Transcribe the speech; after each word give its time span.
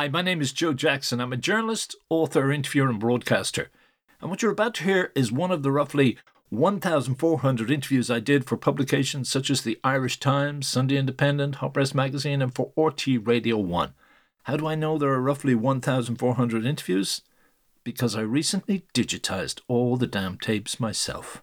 Hi, 0.00 0.08
my 0.08 0.22
name 0.22 0.40
is 0.40 0.52
Joe 0.52 0.72
Jackson. 0.72 1.20
I'm 1.20 1.34
a 1.34 1.36
journalist, 1.36 1.94
author, 2.08 2.50
interviewer, 2.50 2.88
and 2.88 2.98
broadcaster. 2.98 3.68
And 4.22 4.30
what 4.30 4.40
you're 4.40 4.50
about 4.50 4.72
to 4.76 4.84
hear 4.84 5.12
is 5.14 5.30
one 5.30 5.50
of 5.50 5.62
the 5.62 5.70
roughly 5.70 6.16
1,400 6.48 7.70
interviews 7.70 8.10
I 8.10 8.18
did 8.18 8.46
for 8.46 8.56
publications 8.56 9.28
such 9.28 9.50
as 9.50 9.60
the 9.60 9.78
Irish 9.84 10.18
Times, 10.18 10.66
Sunday 10.66 10.96
Independent, 10.96 11.56
Hot 11.56 11.74
Press 11.74 11.94
Magazine, 11.94 12.40
and 12.40 12.54
for 12.54 12.72
RTÉ 12.78 13.26
Radio 13.26 13.58
1. 13.58 13.92
How 14.44 14.56
do 14.56 14.66
I 14.66 14.74
know 14.74 14.96
there 14.96 15.10
are 15.10 15.20
roughly 15.20 15.54
1,400 15.54 16.64
interviews? 16.64 17.20
Because 17.84 18.16
I 18.16 18.22
recently 18.22 18.84
digitized 18.94 19.60
all 19.68 19.98
the 19.98 20.06
damn 20.06 20.38
tapes 20.38 20.80
myself. 20.80 21.42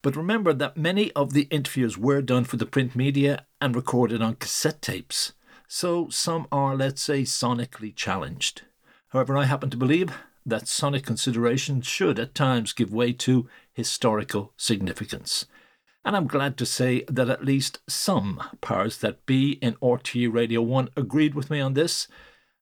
But 0.00 0.16
remember 0.16 0.54
that 0.54 0.78
many 0.78 1.12
of 1.12 1.34
the 1.34 1.48
interviews 1.50 1.98
were 1.98 2.22
done 2.22 2.44
for 2.44 2.56
the 2.56 2.64
print 2.64 2.96
media 2.96 3.44
and 3.60 3.76
recorded 3.76 4.22
on 4.22 4.36
cassette 4.36 4.80
tapes 4.80 5.34
so 5.68 6.08
some 6.08 6.46
are, 6.52 6.76
let's 6.76 7.02
say, 7.02 7.22
sonically 7.22 7.94
challenged. 7.94 8.62
However, 9.08 9.36
I 9.36 9.44
happen 9.44 9.70
to 9.70 9.76
believe 9.76 10.12
that 10.46 10.68
sonic 10.68 11.04
considerations 11.04 11.86
should 11.86 12.18
at 12.18 12.34
times 12.34 12.72
give 12.72 12.92
way 12.92 13.12
to 13.12 13.48
historical 13.72 14.52
significance. 14.56 15.46
And 16.04 16.14
I'm 16.14 16.26
glad 16.26 16.58
to 16.58 16.66
say 16.66 17.04
that 17.08 17.30
at 17.30 17.44
least 17.44 17.78
some 17.88 18.42
powers 18.60 18.98
that 18.98 19.24
be 19.24 19.52
in 19.62 19.74
RTÉ 19.76 20.32
Radio 20.32 20.60
1 20.60 20.90
agreed 20.96 21.34
with 21.34 21.48
me 21.48 21.60
on 21.60 21.72
this 21.72 22.08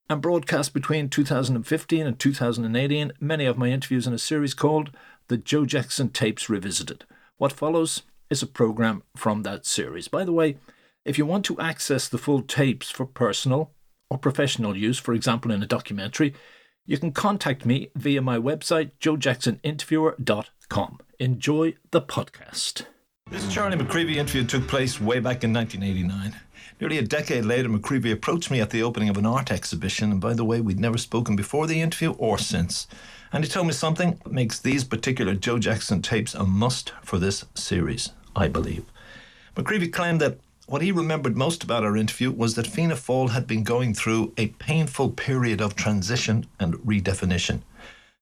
and 0.09 0.23
broadcast 0.23 0.73
between 0.73 1.09
2015 1.09 2.07
and 2.07 2.19
2018 2.19 3.13
many 3.19 3.47
of 3.47 3.59
my 3.59 3.69
interviews 3.69 4.07
in 4.07 4.13
a 4.13 4.19
series 4.19 4.55
called 4.55 4.91
The 5.29 5.37
Joe 5.37 5.65
Jackson 5.65 6.11
Tapes 6.11 6.49
Revisited. 6.49 7.05
What 7.39 7.53
follows 7.53 8.03
is 8.31 8.43
a 8.43 8.47
program 8.47 9.03
from 9.17 9.43
that 9.43 9.67
series. 9.67 10.07
By 10.07 10.25
the 10.25 10.33
way, 10.33 10.59
if 11.05 11.19
you 11.19 11.27
want 11.27 11.45
to 11.47 11.59
access 11.61 12.09
the 12.09 12.19
full 12.19 12.43
tapes 12.43 12.91
for 12.91 13.07
personal 13.07 13.73
or 14.11 14.19
professional 14.19 14.77
use, 14.77 14.99
for 14.99 15.15
example 15.15 15.51
in 15.51 15.63
a 15.63 15.67
documentary, 15.67 16.35
you 16.85 16.99
can 16.99 17.13
contact 17.13 17.65
me 17.65 17.91
via 17.95 18.21
my 18.21 18.39
website, 18.39 18.93
joejacksoninterviewer.com. 19.01 20.99
Enjoy 21.19 21.75
the 21.91 22.03
podcast. 22.03 22.87
This 23.31 23.53
Charlie 23.53 23.79
McCreevy 23.79 24.17
interview 24.17 24.45
took 24.45 24.67
place 24.69 25.01
way 25.01 25.19
back 25.19 25.43
in 25.45 25.53
1989. 25.53 26.41
Nearly 26.81 26.99
a 26.99 27.03
decade 27.03 27.45
later, 27.45 27.69
McCreevy 27.69 28.13
approached 28.13 28.51
me 28.51 28.61
at 28.61 28.71
the 28.71 28.83
opening 28.83 29.09
of 29.09 29.17
an 29.17 29.25
art 29.25 29.53
exhibition, 29.53 30.11
and 30.11 30.21
by 30.21 30.35
the 30.35 30.45
way, 30.45 30.61
we'd 30.61 30.81
never 30.81 30.99
spoken 30.99 31.37
before 31.37 31.67
the 31.67 31.81
interview 31.81 32.13
or 32.13 32.39
since. 32.39 32.89
And 33.33 33.45
he 33.45 33.51
told 33.51 33.69
me 33.69 33.73
something 33.73 34.21
that 34.25 34.33
makes 34.33 34.59
these 34.59 34.85
particular 34.85 35.35
Joe 35.35 35.59
Jackson 35.59 36.03
tapes 36.03 36.35
a 36.35 36.45
must 36.45 36.93
for 37.03 37.19
this 37.19 37.45
series, 37.55 38.11
I 38.35 38.49
believe. 38.49 38.85
McCreevy 39.55 39.93
claimed 39.93 40.21
that 40.21 40.39
what 40.67 40.83
he 40.83 40.93
remembered 40.93 41.37
most 41.37 41.65
about 41.65 41.85
our 41.85 41.97
interview 41.97 42.31
was 42.31 42.55
that 42.55 42.67
Fianna 42.67 42.95
Fáil 42.95 43.31
had 43.31 43.47
been 43.47 43.65
going 43.65 43.95
through 43.95 44.33
a 44.37 44.49
painful 44.49 45.11
period 45.11 45.61
of 45.61 45.75
transition 45.75 46.47
and 46.61 46.75
redefinition, 46.75 47.63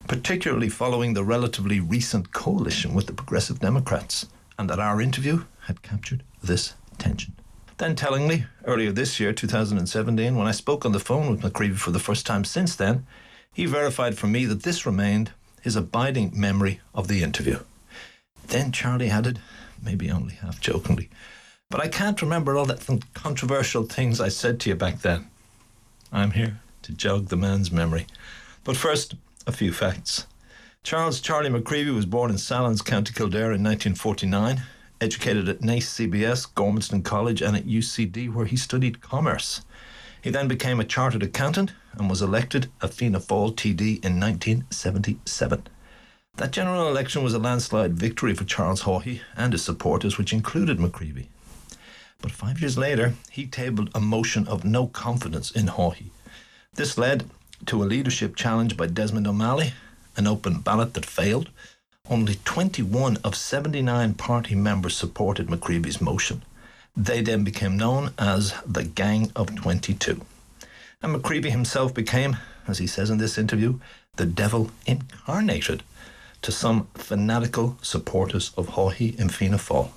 particularly 0.07 0.69
following 0.69 1.13
the 1.15 1.25
relatively 1.25 1.81
recent 1.81 2.33
coalition 2.33 2.95
with 2.95 3.07
the 3.07 3.13
Progressive 3.13 3.61
Democrats, 3.61 4.27
and 4.59 4.69
that 4.71 4.81
our 4.81 5.01
interview 5.01 5.45
had 5.67 5.83
captured 5.83 6.23
this 6.43 6.75
tension. 6.99 7.35
Then, 7.77 7.95
tellingly, 7.95 8.47
earlier 8.67 8.93
this 8.93 9.19
year, 9.21 9.33
2017, 9.33 10.37
when 10.37 10.47
I 10.47 10.53
spoke 10.53 10.85
on 10.85 10.93
the 10.93 10.99
phone 10.99 11.31
with 11.31 11.41
McCreevy 11.41 11.79
for 11.79 11.91
the 11.91 11.99
first 11.99 12.27
time 12.27 12.45
since 12.45 12.77
then, 12.77 13.07
he 13.53 13.67
verified 13.67 14.19
for 14.19 14.27
me 14.27 14.45
that 14.47 14.63
this 14.63 14.85
remained 14.85 15.33
his 15.63 15.77
abiding 15.77 16.33
memory 16.35 16.81
of 16.95 17.09
the 17.09 17.23
interview. 17.23 17.61
Then 18.47 18.73
Charlie 18.73 19.11
added, 19.11 19.39
maybe 19.83 20.11
only 20.11 20.35
half 20.35 20.61
jokingly, 20.61 21.09
but 21.71 21.81
I 21.81 21.89
can't 21.89 22.21
remember 22.21 22.57
all 22.57 22.67
the 22.67 23.03
controversial 23.15 23.85
things 23.85 24.21
I 24.21 24.29
said 24.29 24.59
to 24.61 24.71
you 24.71 24.75
back 24.75 25.01
then. 25.03 25.29
I'm 26.13 26.33
here 26.33 26.61
to 26.83 26.93
jog 26.93 27.29
the 27.29 27.37
man's 27.37 27.71
memory. 27.71 28.07
But 28.65 28.77
first, 28.77 29.15
a 29.47 29.53
few 29.53 29.73
facts. 29.73 30.27
Charles 30.83 31.21
Charlie 31.21 31.51
McCreevy 31.51 31.95
was 31.95 32.07
born 32.07 32.31
in 32.31 32.37
Sallins, 32.37 32.85
County 32.85 33.13
Kildare 33.13 33.53
in 33.53 33.63
1949, 33.63 34.63
educated 35.01 35.49
at 35.49 35.61
Naas 35.61 35.85
CBS, 35.85 36.53
Gormanston 36.53 37.05
College, 37.05 37.41
and 37.41 37.57
at 37.57 37.67
UCD, 37.67 38.33
where 38.33 38.47
he 38.47 38.57
studied 38.57 39.01
commerce. 39.01 39.63
He 40.23 40.31
then 40.31 40.49
became 40.49 40.81
a 40.81 40.85
chartered 40.85 41.23
accountant 41.23 41.73
and 41.93 42.11
was 42.11 42.21
elected 42.21 42.71
a 42.81 42.89
Fianna 42.89 43.21
Fáil 43.21 43.55
TD 43.55 44.05
in 44.05 44.19
1977. 44.19 45.67
That 46.37 46.53
general 46.53 46.89
election 46.89 47.23
was 47.23 47.35
a 47.35 47.39
landslide 47.39 47.95
victory 47.95 48.35
for 48.35 48.45
Charles 48.45 48.83
Haughey 48.83 49.21
and 49.37 49.53
his 49.53 49.63
supporters, 49.63 50.19
which 50.19 50.33
included 50.33 50.79
McCreevy. 50.79 51.29
But 52.23 52.33
five 52.33 52.61
years 52.61 52.77
later, 52.77 53.15
he 53.31 53.47
tabled 53.47 53.91
a 53.95 54.01
motion 54.01 54.47
of 54.47 54.65
no 54.65 54.87
confidence 54.87 55.51
in 55.51 55.67
Haughey. 55.67 56.11
This 56.75 56.99
led 56.99 57.29
to 57.67 57.83
a 57.83 57.85
leadership 57.85 58.37
challenge 58.37 58.77
by 58.77 58.87
Desmond 58.87 59.27
O'Malley, 59.27 59.73
an 60.17 60.27
open 60.27 60.61
ballot 60.61 60.95
that 60.95 61.07
failed. 61.07 61.51
Only 62.09 62.37
21 62.45 63.19
of 63.23 63.37
79 63.37 64.15
party 64.15 64.55
members 64.55 64.97
supported 64.97 65.47
McCreevy's 65.49 66.01
motion. 66.01 66.43
They 66.97 67.23
then 67.23 67.45
became 67.45 67.77
known 67.77 68.13
as 68.19 68.55
the 68.67 68.85
Gang 68.85 69.31
of 69.37 69.55
22. 69.55 70.21
And 71.03 71.15
McCreevy 71.15 71.51
himself 71.51 71.95
became, 71.95 72.37
as 72.67 72.79
he 72.79 72.87
says 72.87 73.11
in 73.11 73.19
this 73.19 73.39
interview, 73.39 73.79
the 74.17 74.27
devil 74.27 74.71
incarnated 74.87 75.83
to 76.43 76.53
some 76.53 76.89
fanatical 76.95 77.79
supporters 77.81 78.53
of 78.57 78.71
Haughey 78.71 79.19
in 79.19 79.29
Fianna 79.29 79.57
Fáil. 79.57 79.91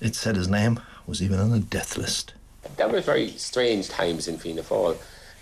It 0.00 0.14
said 0.14 0.36
his 0.36 0.48
name 0.48 0.80
was 1.08 1.22
even 1.22 1.40
on 1.40 1.52
a 1.52 1.58
death 1.58 1.96
list. 1.96 2.34
That 2.76 2.92
was 2.92 3.04
very 3.04 3.30
strange 3.30 3.88
times 3.88 4.28
in 4.28 4.38
Fianna 4.38 4.62
Fáil, 4.62 4.98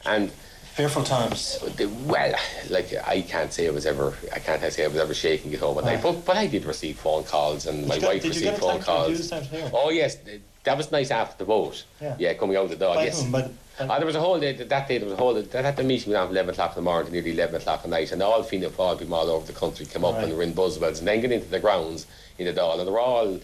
and 0.07 0.31
fearful 0.31 1.03
times. 1.03 1.59
Well, 2.05 2.35
like 2.71 2.95
I 3.07 3.23
can't 3.23 3.53
say 3.53 3.67
I 3.67 3.71
was 3.71 3.85
ever, 3.85 4.15
I 4.33 4.39
can't 4.39 4.63
say 4.73 4.85
I 4.85 4.89
was 4.89 4.99
ever 4.99 5.13
shaking 5.13 5.53
at 5.55 5.61
home 5.61 5.79
at 5.79 5.85
night, 5.85 6.03
but 6.03 6.25
but 6.25 6.37
I 6.37 6.47
did 6.47 6.65
receive 6.65 6.99
phone 6.99 7.25
calls, 7.25 7.67
and 7.67 7.87
my 7.89 7.99
got, 7.99 8.09
wife 8.09 8.25
received 8.25 8.59
phone 8.59 8.81
calls. 8.81 9.33
Oh 9.73 9.91
yes, 9.91 10.19
that 10.65 10.77
was 10.77 10.93
nice 10.93 11.11
after 11.11 11.39
the 11.39 11.45
vote. 11.45 11.85
Yeah, 12.01 12.17
yeah 12.19 12.35
coming 12.35 12.57
out 12.57 12.69
the 12.69 12.77
dog. 12.77 12.99
yes. 13.05 13.23
Whom, 13.23 13.33
by 13.33 13.51
uh, 13.79 13.99
there 13.99 14.07
was 14.07 14.17
a 14.17 14.21
whole 14.21 14.41
day 14.41 14.53
that 14.53 14.89
day. 14.89 14.99
There 14.99 15.09
was 15.09 15.19
a 15.19 15.21
whole 15.21 15.35
day, 15.35 15.43
that 15.43 15.65
had 15.65 15.77
the 15.77 15.85
meeting 15.85 16.13
went 16.13 16.21
on 16.21 16.29
from 16.29 16.37
eleven 16.37 16.55
o'clock 16.55 16.71
in 16.71 16.77
the 16.77 16.91
morning 16.91 17.07
to 17.07 17.13
nearly 17.13 17.33
eleven 17.33 17.57
o'clock 17.57 17.81
at 17.83 17.91
night, 17.91 18.13
and 18.13 18.23
all 18.23 18.43
Fianna 18.43 18.71
Fáil 18.71 18.99
people 18.99 19.15
all 19.15 19.29
over 19.29 19.47
the 19.47 19.53
country 19.53 19.85
came 19.85 20.05
up 20.05 20.15
right. 20.15 20.25
and 20.25 20.37
were 20.37 20.43
in 20.43 20.55
buzzwells, 20.55 21.01
and 21.01 21.09
then 21.09 21.21
get 21.21 21.33
into 21.33 21.49
the 21.49 21.61
grounds 21.61 22.07
in 22.39 22.47
the 22.47 22.53
Dáil, 22.53 22.79
and 22.79 22.87
they're 22.87 22.99
all 22.99 23.39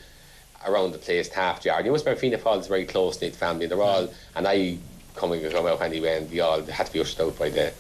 around 0.67 0.93
the 0.93 0.99
place, 0.99 1.29
Taft 1.29 1.65
Yard. 1.65 1.85
You 1.85 1.93
must 1.93 2.05
remember 2.05 2.21
Fianna 2.21 2.39
Fáil 2.39 2.61
is 2.61 2.67
a 2.67 2.69
very 2.69 2.85
close 2.85 3.21
knit 3.21 3.35
family. 3.35 3.67
They're 3.67 3.83
all, 3.83 4.13
and 4.35 4.47
I 4.47 4.79
coming 5.17 5.49
come 5.51 5.67
out 5.67 5.81
anyway, 5.83 6.19
and 6.19 6.31
we 6.31 6.41
all 6.41 6.63
had 6.63 6.87
to 6.87 6.93
be 6.93 7.01
ushered 7.01 7.21
out 7.21 7.39
by 7.39 7.51
the. 7.51 7.73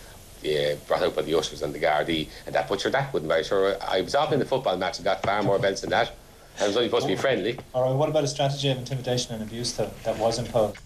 Yeah, 0.42 0.74
brought 0.88 1.02
out 1.02 1.14
by 1.14 1.22
the 1.22 1.38
ushers 1.38 1.62
and 1.62 1.72
the 1.72 1.78
Gardaí 1.78 2.28
and 2.46 2.54
that, 2.56 2.68
but 2.68 2.80
sure, 2.80 2.90
that 2.90 3.12
wouldn't 3.12 3.30
be 3.30 3.44
sure. 3.44 3.76
I 3.80 4.00
was 4.00 4.16
off 4.16 4.32
in 4.32 4.40
the 4.40 4.44
football 4.44 4.76
match 4.76 4.98
and 4.98 5.04
got 5.04 5.22
far 5.22 5.40
more 5.40 5.56
belts 5.56 5.82
than 5.82 5.90
that. 5.90 6.16
I 6.60 6.66
was 6.66 6.76
only 6.76 6.88
supposed 6.88 7.06
to 7.06 7.12
be 7.12 7.16
friendly. 7.16 7.60
All 7.72 7.84
right, 7.84 7.96
what 7.96 8.08
about 8.08 8.24
a 8.24 8.26
strategy 8.26 8.68
of 8.68 8.76
intimidation 8.76 9.34
and 9.34 9.42
abuse 9.42 9.74
that, 9.74 10.02
that 10.02 10.18
was 10.18 10.40
imposed? 10.40 10.78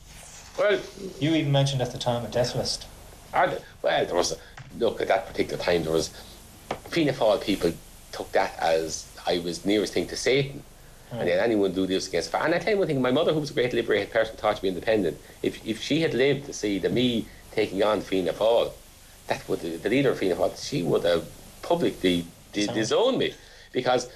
Well, 0.59 0.79
you 1.21 1.35
even 1.35 1.53
mentioned 1.53 1.81
at 1.81 1.93
the 1.93 1.99
time 1.99 2.25
a 2.25 2.29
death 2.29 2.55
list. 2.55 2.87
well, 3.33 3.59
there 3.83 4.15
was, 4.15 4.33
a, 4.33 4.37
look, 4.79 5.01
at 5.01 5.09
that 5.09 5.27
particular 5.27 5.63
time, 5.63 5.85
there 5.85 5.93
was, 5.93 6.11
Fianna 6.89 7.13
Fáil 7.13 7.43
people 7.43 7.73
took 8.13 8.31
that 8.33 8.59
as 8.59 9.11
I 9.27 9.39
was 9.39 9.65
nearest 9.65 9.93
thing 9.93 10.07
to 10.09 10.17
Satan. 10.17 10.63
And 11.19 11.29
then 11.29 11.39
anyone 11.41 11.73
do 11.73 11.87
this 11.87 12.09
against 12.09 12.33
her. 12.33 12.39
And 12.39 12.55
I 12.55 12.59
tell 12.59 12.73
you 12.73 12.79
one 12.79 12.87
thing, 12.87 13.01
my 13.01 13.11
mother, 13.11 13.33
who 13.33 13.41
was 13.41 13.51
a 13.51 13.55
great 13.55 13.73
liberated 13.73 14.13
person, 14.13 14.37
taught 14.37 14.57
to 14.57 14.63
be 14.63 14.69
independent. 14.69 15.19
If, 15.43 15.65
if 15.67 15.83
she 15.83 16.01
had 16.01 16.15
lived 16.15 16.47
to 16.47 16.53
see 16.53 16.79
the 16.79 16.89
me 16.89 17.27
taking 17.53 17.83
on 17.83 18.01
Fianna 18.01 18.33
Fáil, 18.33 18.73
that 19.29 19.49
would 19.49 19.61
the 19.61 19.89
leader 19.89 20.11
of 20.11 20.19
Fianna 20.19 20.37
Fáil, 20.37 20.69
she 20.69 20.83
would 20.83 21.05
have 21.05 21.27
publicly 21.63 22.27
disowned 22.53 23.19
me. 23.19 23.35
Because 23.73 24.11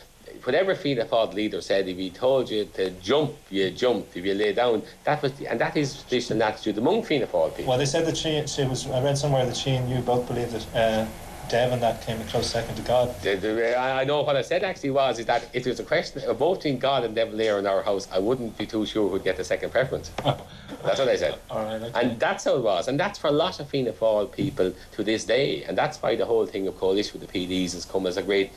whatever 0.44 0.75
Fianna 0.75 1.04
Fáil 1.04 1.34
leader 1.34 1.60
said, 1.60 1.88
if 1.88 1.96
he 1.96 2.10
told 2.10 2.50
you 2.50 2.64
to 2.75 2.90
jump, 2.90 3.32
you 3.50 3.70
jumped. 3.70 4.16
If 4.16 4.25
you 4.25 4.34
lay 4.34 4.52
down, 4.52 4.82
that 5.04 5.22
was, 5.22 5.32
the, 5.32 5.46
and 5.46 5.60
that 5.60 5.76
is 5.76 6.02
traditional 6.02 6.42
attitude 6.42 6.78
among 6.78 7.02
Fianna 7.02 7.26
Fáil 7.26 7.50
people. 7.56 7.70
Well, 7.70 7.78
they 7.78 7.86
said 7.86 8.06
that 8.06 8.16
she, 8.16 8.46
she 8.46 8.64
was. 8.64 8.86
I 8.86 9.02
read 9.02 9.19
somewhere 9.19 9.46
that 9.46 9.56
she 9.56 9.70
and 9.70 9.90
you 9.90 10.00
both 10.00 10.26
believed 10.26 10.52
that 10.52 10.76
uh, 10.76 11.06
Devon 11.50 11.81
that 11.81 12.00
came 12.02 12.20
a 12.20 12.25
close 12.25 12.49
second 12.49 12.76
to 12.76 12.82
God. 12.82 13.20
The, 13.23 13.35
the, 13.35 13.79
I 13.79 14.05
know 14.05 14.23
what 14.23 14.37
I 14.37 14.43
said 14.43 14.62
actually 14.62 14.91
was 14.91 15.19
is 15.19 15.26
that 15.26 15.49
if 15.52 15.64
there's 15.64 15.81
a 15.81 15.85
question 15.85 16.23
of 16.23 16.38
both 16.38 16.58
between 16.58 16.79
God 16.79 17.02
and 17.02 17.14
Devon 17.14 17.37
there 17.37 17.58
in 17.58 17.67
our 17.67 17.82
house, 17.82 18.08
I 18.12 18.20
wouldn't 18.20 18.56
be 18.56 18.67
too 18.67 18.87
sure 18.87 19.08
who'd 19.08 19.25
get 19.25 19.37
the 19.37 19.44
second 19.44 19.70
preference. 19.70 20.11
that's 20.25 20.99
what 20.99 21.08
I 21.08 21.17
said. 21.17 21.38
All 21.50 21.64
right, 21.64 21.82
okay. 21.82 22.00
And 22.00 22.20
that's 22.20 22.44
how 22.44 22.56
it 22.56 22.62
was. 22.62 22.87
And 22.87 22.99
that's 22.99 23.19
for 23.19 23.26
a 23.26 23.32
lot 23.32 23.58
of 23.58 23.69
Fianna 23.69 23.93
Fáil 23.93 24.31
people 24.31 24.73
to 24.93 25.02
this 25.02 25.25
day. 25.25 25.64
And 25.64 25.76
that's 25.76 26.00
why 26.00 26.14
the 26.14 26.26
whole 26.26 26.47
thing 26.47 26.69
of 26.69 26.79
coalition 26.79 27.19
with 27.20 27.31
the 27.31 27.47
PDs 27.47 27.73
has 27.75 27.85
come 27.85 28.06
as 28.06 28.17
a 28.17 28.23
great 28.23 28.52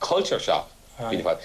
culture 0.00 0.38
shock. 0.38 0.70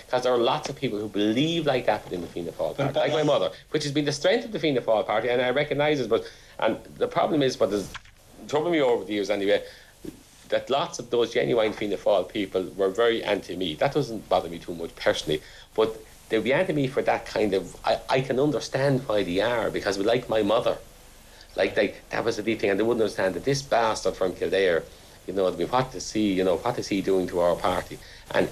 Because 0.05 0.23
there 0.23 0.33
are 0.33 0.37
lots 0.37 0.67
of 0.67 0.75
people 0.75 0.99
who 0.99 1.07
believe 1.07 1.65
like 1.65 1.85
that 1.85 2.03
within 2.03 2.19
the 2.19 2.27
Fianna 2.27 2.51
Fáil 2.51 2.75
party, 2.75 2.99
like 2.99 3.13
my 3.13 3.23
mother, 3.23 3.51
which 3.69 3.83
has 3.83 3.93
been 3.93 4.03
the 4.03 4.11
strength 4.11 4.43
of 4.43 4.51
the 4.51 4.59
Fianna 4.59 4.81
Fáil 4.81 5.05
party, 5.05 5.29
and 5.29 5.41
I 5.41 5.51
recognise 5.51 6.01
it. 6.01 6.09
But 6.09 6.29
and 6.59 6.77
the 6.97 7.07
problem 7.07 7.41
is, 7.41 7.57
what 7.57 7.71
has 7.71 7.89
troubled 8.49 8.73
me 8.73 8.81
over 8.81 9.05
the 9.05 9.13
years 9.13 9.29
anyway, 9.29 9.63
that 10.55 10.69
lots 10.69 10.99
of 10.99 11.09
those 11.09 11.33
genuine 11.33 11.73
Fianna 11.73 11.97
Fáil 11.97 12.29
people 12.29 12.63
were 12.77 12.87
very 12.87 13.21
anti 13.21 13.57
me. 13.57 13.75
That 13.75 13.93
doesn't 13.93 14.29
bother 14.29 14.47
me 14.47 14.57
too 14.57 14.73
much 14.73 14.95
personally, 14.95 15.41
but 15.75 15.99
they'll 16.29 16.41
be 16.41 16.53
anti 16.53 16.71
me 16.71 16.87
for 16.87 17.01
that 17.01 17.25
kind 17.25 17.53
of. 17.53 17.75
I, 17.83 17.99
I 18.09 18.21
can 18.21 18.39
understand 18.39 19.01
why 19.05 19.23
they 19.23 19.41
are 19.41 19.69
because, 19.69 19.97
we 19.97 20.05
like 20.05 20.29
my 20.29 20.43
mother, 20.43 20.77
Like, 21.57 21.75
like 21.75 21.93
that 22.11 22.23
was 22.23 22.37
the 22.37 22.43
big 22.43 22.59
thing, 22.59 22.69
and 22.69 22.79
they 22.79 22.83
wouldn't 22.83 23.01
understand 23.01 23.35
that 23.35 23.43
this 23.43 23.61
bastard 23.61 24.15
from 24.15 24.33
Kildare, 24.33 24.83
you 25.27 25.33
know, 25.33 25.45
I 25.49 25.51
mean, 25.51 25.67
what 25.67 25.91
to 25.91 25.99
see, 25.99 26.31
you 26.31 26.45
know, 26.45 26.55
what 26.55 26.79
is 26.79 26.87
he 26.87 27.01
doing 27.01 27.27
to 27.27 27.41
our 27.41 27.57
party? 27.57 27.97
And 28.31 28.47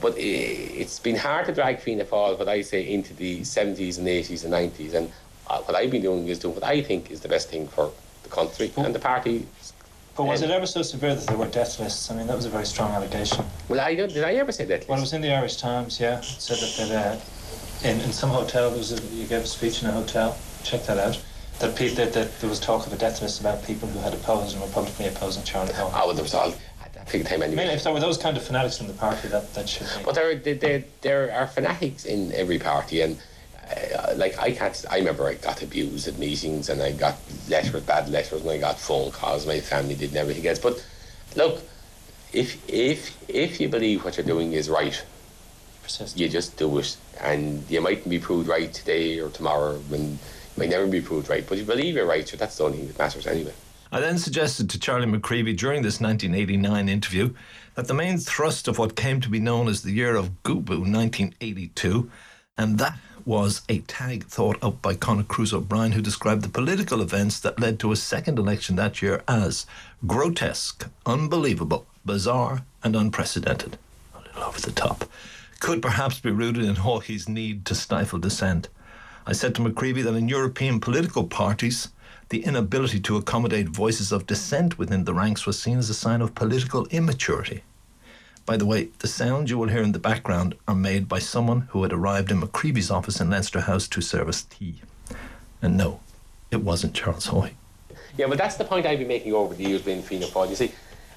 but 0.00 0.14
it's 0.16 1.00
been 1.00 1.16
hard 1.16 1.46
to 1.46 1.52
drag 1.52 1.80
Fianna 1.80 2.04
Fáil, 2.04 2.38
what 2.38 2.48
I 2.48 2.60
say, 2.62 2.82
into 2.96 3.12
the 3.14 3.40
70s 3.40 3.98
and 3.98 4.06
80s 4.06 4.44
and 4.44 4.52
90s. 4.52 4.94
And 4.94 5.12
uh, 5.48 5.58
what 5.62 5.74
I've 5.76 5.90
been 5.90 6.02
doing 6.02 6.28
is 6.28 6.38
doing 6.38 6.54
what 6.54 6.64
I 6.76 6.80
think 6.80 7.10
is 7.10 7.20
the 7.22 7.28
best 7.28 7.48
thing 7.50 7.66
for 7.66 7.90
the 8.22 8.28
country 8.28 8.72
and 8.76 8.94
the 8.94 9.00
party. 9.00 9.48
But 10.20 10.26
was 10.26 10.42
it 10.42 10.50
ever 10.50 10.66
so 10.66 10.82
severe 10.82 11.14
that 11.14 11.26
there 11.26 11.38
were 11.38 11.46
death 11.46 11.80
lists? 11.80 12.10
I 12.10 12.14
mean, 12.14 12.26
that 12.26 12.36
was 12.36 12.44
a 12.44 12.50
very 12.50 12.66
strong 12.66 12.90
allegation. 12.92 13.42
Well, 13.70 13.80
I 13.80 13.94
don't, 13.94 14.12
did 14.12 14.22
I 14.22 14.34
ever 14.34 14.52
say 14.52 14.66
that? 14.66 14.86
Well, 14.86 14.98
it 14.98 15.00
was 15.00 15.14
in 15.14 15.22
the 15.22 15.34
Irish 15.34 15.56
Times, 15.56 15.98
yeah. 15.98 16.18
It 16.18 16.24
said 16.24 16.58
that, 16.58 16.88
that 16.88 17.16
uh, 17.16 17.88
in, 17.88 17.98
in 18.02 18.12
some 18.12 18.28
hotel, 18.28 18.68
there 18.68 18.76
was 18.76 18.92
a, 18.92 19.02
you 19.14 19.26
gave 19.26 19.44
a 19.44 19.46
speech 19.46 19.82
in 19.82 19.88
a 19.88 19.92
hotel. 19.92 20.36
Check 20.62 20.84
that 20.84 20.98
out. 20.98 21.18
That, 21.60 21.74
that, 21.74 22.12
that 22.12 22.38
there 22.38 22.50
was 22.50 22.60
talk 22.60 22.86
of 22.86 22.92
a 22.92 22.98
death 22.98 23.22
list 23.22 23.40
about 23.40 23.64
people 23.64 23.88
who 23.88 23.98
had 24.00 24.12
opposed 24.12 24.52
and 24.52 24.60
were 24.60 24.68
publicly 24.68 25.06
opposing 25.06 25.42
Charlie 25.44 25.72
Haughey. 25.72 25.90
Oh, 25.94 26.08
well, 26.08 26.14
there 26.14 26.22
was 26.22 26.34
all 26.34 26.52
anyway. 27.14 27.46
I 27.46 27.48
mean, 27.48 27.58
if 27.68 27.82
there 27.82 27.92
were 27.94 27.98
those 27.98 28.18
kind 28.18 28.36
of 28.36 28.42
fanatics 28.42 28.78
in 28.78 28.88
the 28.88 28.92
party, 28.92 29.28
that, 29.28 29.54
that 29.54 29.70
should 29.70 29.86
be. 29.86 30.04
But 30.04 30.16
there, 30.16 30.34
there, 30.34 30.84
there 31.00 31.32
are 31.32 31.46
fanatics 31.46 32.04
in 32.04 32.30
every 32.32 32.58
party, 32.58 33.00
and 33.00 33.18
uh, 33.70 34.14
like 34.16 34.38
I 34.38 34.52
can't. 34.52 34.84
I 34.90 34.98
remember 34.98 35.26
I 35.26 35.34
got 35.34 35.62
abused 35.62 36.08
at 36.08 36.18
meetings, 36.18 36.68
and 36.68 36.82
I 36.82 36.92
got 36.92 37.16
letters, 37.48 37.82
bad 37.82 38.08
letters, 38.08 38.42
and 38.42 38.50
I 38.50 38.58
got 38.58 38.78
phone 38.78 39.10
calls. 39.10 39.46
My 39.46 39.60
family 39.60 39.94
did 39.94 40.10
and 40.10 40.18
everything 40.18 40.46
else. 40.46 40.58
But 40.58 40.84
look, 41.36 41.62
if 42.32 42.58
if 42.68 43.16
if 43.28 43.60
you 43.60 43.68
believe 43.68 44.04
what 44.04 44.16
you're 44.16 44.26
doing 44.26 44.52
is 44.52 44.68
right, 44.68 45.02
Persist. 45.82 46.18
you 46.18 46.28
just 46.28 46.56
do 46.56 46.78
it, 46.78 46.96
and 47.20 47.68
you 47.70 47.80
mightn't 47.80 48.08
be 48.08 48.18
proved 48.18 48.48
right 48.48 48.72
today 48.72 49.20
or 49.20 49.30
tomorrow. 49.30 49.78
When 49.88 50.02
you 50.12 50.18
might 50.56 50.70
never 50.70 50.86
be 50.86 51.00
proved 51.00 51.28
right, 51.28 51.46
but 51.46 51.58
you 51.58 51.64
believe 51.64 51.94
you're 51.94 52.06
right. 52.06 52.26
So 52.26 52.36
that's 52.36 52.56
the 52.56 52.64
only 52.64 52.78
thing 52.78 52.88
that 52.88 52.98
matters 52.98 53.26
anyway. 53.26 53.54
I 53.92 53.98
then 53.98 54.18
suggested 54.18 54.70
to 54.70 54.78
Charlie 54.78 55.06
McCreevy 55.06 55.56
during 55.56 55.82
this 55.82 56.00
1989 56.00 56.88
interview 56.88 57.34
that 57.74 57.88
the 57.88 57.94
main 57.94 58.18
thrust 58.18 58.68
of 58.68 58.78
what 58.78 58.94
came 58.94 59.20
to 59.20 59.28
be 59.28 59.40
known 59.40 59.66
as 59.66 59.82
the 59.82 59.90
year 59.90 60.14
of 60.14 60.42
Gubu 60.44 60.78
1982, 60.78 62.08
and 62.56 62.78
that 62.78 62.96
was 63.26 63.62
a 63.68 63.78
tag 63.80 64.24
thought 64.24 64.62
up 64.62 64.80
by 64.82 64.94
Conor 64.94 65.22
Cruise 65.22 65.52
O'Brien, 65.52 65.92
who 65.92 66.02
described 66.02 66.42
the 66.42 66.48
political 66.48 67.00
events 67.00 67.40
that 67.40 67.60
led 67.60 67.78
to 67.80 67.92
a 67.92 67.96
second 67.96 68.38
election 68.38 68.76
that 68.76 69.02
year 69.02 69.22
as 69.28 69.66
grotesque, 70.06 70.88
unbelievable, 71.06 71.86
bizarre, 72.04 72.64
and 72.82 72.96
unprecedented. 72.96 73.78
A 74.14 74.18
little 74.18 74.42
over 74.44 74.60
the 74.60 74.72
top. 74.72 75.04
Could 75.60 75.82
perhaps 75.82 76.20
be 76.20 76.30
rooted 76.30 76.64
in 76.64 76.76
Haughey's 76.76 77.28
need 77.28 77.64
to 77.66 77.74
stifle 77.74 78.18
dissent. 78.18 78.68
I 79.26 79.32
said 79.32 79.54
to 79.56 79.62
McCreevy 79.62 80.02
that 80.04 80.14
in 80.14 80.28
European 80.28 80.80
political 80.80 81.24
parties, 81.24 81.88
the 82.30 82.44
inability 82.44 83.00
to 83.00 83.16
accommodate 83.16 83.68
voices 83.68 84.12
of 84.12 84.26
dissent 84.26 84.78
within 84.78 85.04
the 85.04 85.14
ranks 85.14 85.46
was 85.46 85.60
seen 85.60 85.78
as 85.78 85.90
a 85.90 85.94
sign 85.94 86.22
of 86.22 86.34
political 86.34 86.86
immaturity. 86.86 87.62
By 88.50 88.56
the 88.56 88.66
way, 88.66 88.88
the 88.98 89.06
sounds 89.06 89.48
you 89.48 89.58
will 89.58 89.68
hear 89.68 89.80
in 89.80 89.92
the 89.92 90.00
background 90.00 90.56
are 90.66 90.74
made 90.74 91.08
by 91.08 91.20
someone 91.20 91.68
who 91.70 91.84
had 91.84 91.92
arrived 91.92 92.32
in 92.32 92.40
McCreevy's 92.40 92.90
office 92.90 93.20
in 93.20 93.30
Leinster 93.30 93.60
House 93.60 93.86
to 93.86 94.00
service 94.00 94.42
tea. 94.42 94.82
And 95.62 95.76
no, 95.76 96.00
it 96.50 96.56
wasn't 96.56 96.92
Charles 96.92 97.28
Haughey. 97.28 97.52
Yeah, 98.18 98.26
but 98.26 98.38
that's 98.38 98.56
the 98.56 98.64
point 98.64 98.86
I've 98.86 98.98
been 98.98 99.06
making 99.06 99.34
over 99.34 99.54
the 99.54 99.62
years 99.62 99.82
being 99.82 100.02
Fianna 100.02 100.26
Fáil, 100.26 100.48
you 100.48 100.56
see. 100.56 100.72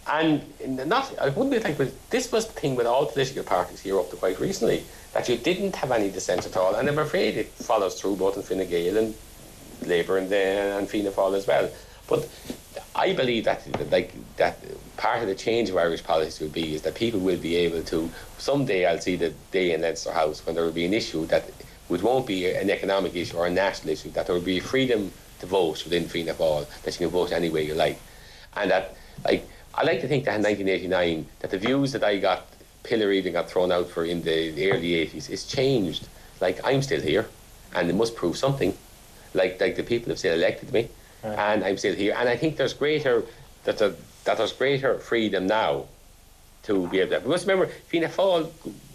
And 0.07 0.44
not, 0.88 1.18
I 1.18 1.30
wouldn't 1.30 1.50
be 1.50 1.74
but 1.74 1.91
this 2.12 2.31
was 2.31 2.45
the 2.45 2.53
thing 2.53 2.75
with 2.75 2.85
all 2.85 3.07
political 3.07 3.41
parties 3.41 3.80
here 3.80 4.00
up 4.00 4.12
to 4.12 4.15
quite 4.15 4.39
recently, 4.39 4.83
that 5.13 5.27
you 5.27 5.35
didn't 5.35 5.75
have 5.77 5.91
any 5.91 6.12
dissent 6.12 6.45
at 6.45 6.56
all. 6.56 6.75
And 6.75 6.88
I'm 6.88 7.00
afraid 7.00 7.35
it 7.35 7.47
follows 7.47 8.00
through 8.00 8.18
both 8.18 8.38
in 8.38 8.44
Fine 8.44 8.69
Gael 8.69 8.95
and 8.95 9.15
Labour 9.81 10.19
and, 10.19 10.31
uh, 10.31 10.77
and 10.77 10.88
Fianna 10.88 11.09
Fáil 11.09 11.35
as 11.35 11.47
well. 11.47 11.68
But 12.07 12.30
I 12.95 13.13
believe 13.13 13.45
that 13.45 13.62
like 13.92 14.13
that 14.38 14.57
part 14.98 15.22
of 15.22 15.28
the 15.28 15.36
change 15.36 15.69
of 15.69 15.78
Irish 15.78 16.04
politics 16.04 16.40
will 16.40 16.50
be 16.50 16.75
is 16.75 16.84
that 16.84 16.95
people 16.95 17.19
will 17.19 17.38
be 17.38 17.56
able 17.56 17.84
to 17.84 18.10
someday 18.38 18.86
I'll 18.86 19.00
see 19.00 19.16
the 19.16 19.34
day 19.51 19.74
in 19.74 19.81
Leinster 19.81 20.12
House 20.12 20.45
when 20.45 20.56
there 20.56 20.63
will 20.63 20.72
be 20.72 20.86
an 20.86 20.94
issue 20.94 21.25
that 21.28 21.50
which 21.88 22.01
won't 22.01 22.28
be 22.28 22.51
an 22.51 22.69
economic 22.69 23.16
issue 23.16 23.38
or 23.38 23.48
a 23.48 23.50
national 23.50 23.94
issue 23.94 24.12
that 24.12 24.28
there 24.28 24.36
will 24.36 24.42
be 24.42 24.60
freedom 24.60 25.12
to 25.40 25.45
vote 25.45 25.84
within 25.84 26.07
Fianna 26.07 26.34
Fáil 26.34 26.68
that 26.84 26.94
you 26.94 27.07
can 27.07 27.10
vote 27.10 27.31
any 27.31 27.50
way 27.50 27.66
you 27.66 27.74
like, 27.74 28.00
and 28.56 28.72
that 28.72 28.95
like 29.25 29.48
I 29.74 29.84
like 29.84 30.01
to 30.01 30.07
think 30.07 30.25
that 30.25 30.36
in 30.36 30.44
1989 30.44 31.25
that 31.40 31.51
the 31.51 31.57
views 31.57 31.92
that 31.94 32.04
I 32.04 32.18
got 32.18 32.45
pilloried 32.84 33.25
and 33.25 33.34
got 33.34 33.50
thrown 33.50 33.72
out 33.72 33.90
for 33.90 34.06
in 34.06 34.22
the 34.24 34.72
early 34.72 34.92
80s 35.06 35.30
is 35.30 35.45
changed. 35.45 36.07
Like 36.40 36.60
I'm 36.63 36.81
still 36.81 37.01
here, 37.01 37.28
and 37.74 37.90
it 37.90 37.95
must 37.95 38.16
prove 38.16 38.38
something. 38.38 38.78
Like 39.34 39.60
like 39.60 39.75
the 39.75 39.84
people 39.84 40.10
have 40.10 40.19
still 40.19 40.36
elected 40.36 40.72
me, 40.72 40.90
right. 41.24 41.38
and 41.38 41.64
I'm 41.64 41.78
still 41.78 41.96
here. 41.96 42.16
And 42.18 42.30
I 42.30 42.38
think 42.38 42.58
there's 42.58 42.74
greater 42.74 43.24
that 43.64 43.78
that 43.78 44.38
there's 44.38 44.54
greater 44.54 45.00
freedom 45.00 45.48
now 45.48 45.86
to 46.64 46.88
be 46.88 47.00
able 47.00 47.20
to. 47.20 47.20
We 47.20 47.30
must 47.30 47.46
remember 47.46 47.72
Fianna 47.88 48.08
Fáil 48.08 48.50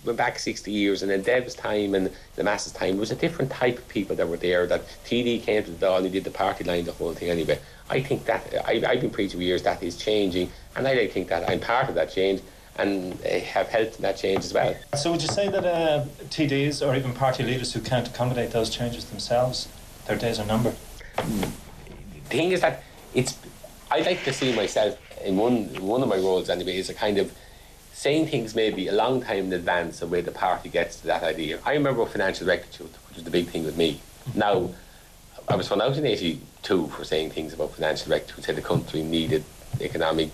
went 0.04 0.16
back 0.16 0.38
60 0.38 0.70
years, 0.70 1.02
and 1.02 1.12
in 1.12 1.22
Dev's 1.22 1.54
time 1.54 1.94
and 1.94 2.10
the 2.36 2.44
masses' 2.44 2.72
time, 2.72 2.94
it 2.94 2.98
was 2.98 3.10
a 3.10 3.16
different 3.16 3.50
type 3.50 3.78
of 3.78 3.86
people 3.88 4.16
that 4.16 4.26
were 4.26 4.38
there. 4.38 4.66
That 4.66 4.86
TD 5.04 5.42
came 5.42 5.62
to 5.64 5.70
the 5.70 5.86
Dáil 5.86 5.96
and 5.98 6.06
he 6.06 6.12
did 6.12 6.24
the 6.24 6.30
party 6.30 6.64
line, 6.64 6.84
the 6.84 6.92
whole 6.92 7.12
thing 7.12 7.28
anyway. 7.28 7.58
I 7.90 8.00
think 8.00 8.24
that 8.24 8.54
I, 8.66 8.82
I've 8.86 9.00
been 9.00 9.10
preaching 9.10 9.38
for 9.38 9.44
years 9.44 9.62
that 9.64 9.82
is 9.82 9.96
changing, 9.96 10.50
and 10.76 10.86
I 10.86 11.08
think 11.08 11.28
that 11.28 11.48
I'm 11.48 11.60
part 11.60 11.88
of 11.88 11.94
that 11.96 12.10
change 12.12 12.40
and 12.76 13.14
have 13.20 13.68
helped 13.68 13.96
in 13.96 14.02
that 14.02 14.16
change 14.16 14.44
as 14.44 14.54
well. 14.54 14.74
So, 14.96 15.10
would 15.10 15.20
you 15.20 15.28
say 15.28 15.48
that 15.48 15.64
uh, 15.64 16.04
TDs 16.30 16.86
or 16.86 16.94
even 16.94 17.12
party 17.12 17.42
leaders 17.42 17.72
who 17.72 17.80
can't 17.80 18.06
accommodate 18.06 18.52
those 18.52 18.70
changes 18.70 19.04
themselves 19.06 19.68
their 20.08 20.16
days 20.16 20.40
are 20.40 20.46
numbered. 20.46 20.74
The 21.16 21.52
thing 22.28 22.52
is 22.52 22.60
that 22.60 22.82
it's. 23.14 23.38
I 23.90 24.00
like 24.00 24.22
to 24.24 24.32
see 24.32 24.54
myself 24.54 24.98
in 25.24 25.36
one 25.36 25.66
one 25.80 26.02
of 26.02 26.08
my 26.08 26.16
roles 26.16 26.50
anyway 26.50 26.76
is 26.76 26.90
a 26.90 26.94
kind 26.94 27.18
of 27.18 27.32
saying 27.92 28.28
things 28.28 28.54
maybe 28.54 28.86
a 28.86 28.92
long 28.92 29.20
time 29.20 29.46
in 29.46 29.52
advance 29.52 30.02
of 30.02 30.10
where 30.10 30.22
the 30.22 30.30
party 30.30 30.68
gets 30.68 31.00
to 31.00 31.06
that 31.06 31.22
idea. 31.22 31.58
I 31.64 31.72
remember 31.72 32.04
financial 32.06 32.46
rectitude, 32.46 32.90
which 33.08 33.16
was 33.16 33.24
the 33.24 33.30
big 33.30 33.48
thing 33.48 33.64
with 33.64 33.76
me. 33.76 34.00
Now, 34.34 34.70
I 35.48 35.56
was 35.56 35.66
found 35.66 35.82
out 35.82 35.96
in 35.96 36.06
'82 36.06 36.88
for 36.88 37.04
saying 37.04 37.30
things 37.30 37.54
about 37.54 37.72
financial 37.72 38.12
rectitude, 38.12 38.44
said 38.44 38.56
the 38.56 38.62
country 38.62 39.02
needed 39.02 39.42
economic 39.80 40.30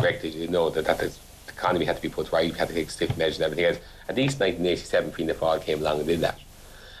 rectitude, 0.00 0.40
you 0.40 0.48
know, 0.48 0.70
that, 0.70 0.84
that 0.84 0.98
the 0.98 1.12
economy 1.48 1.84
had 1.84 1.96
to 1.96 2.02
be 2.02 2.08
put 2.08 2.32
right, 2.32 2.52
we 2.52 2.58
had 2.58 2.68
to 2.68 2.74
take 2.74 2.90
stiff 2.90 3.16
measures 3.16 3.36
and 3.38 3.44
everything 3.44 3.64
else. 3.64 3.78
At 4.08 4.16
least 4.16 4.40
1987, 4.40 5.12
Fianna 5.12 5.34
Fáil 5.34 5.62
came 5.62 5.80
along 5.80 6.00
and 6.00 6.08
did 6.08 6.20
that. 6.20 6.38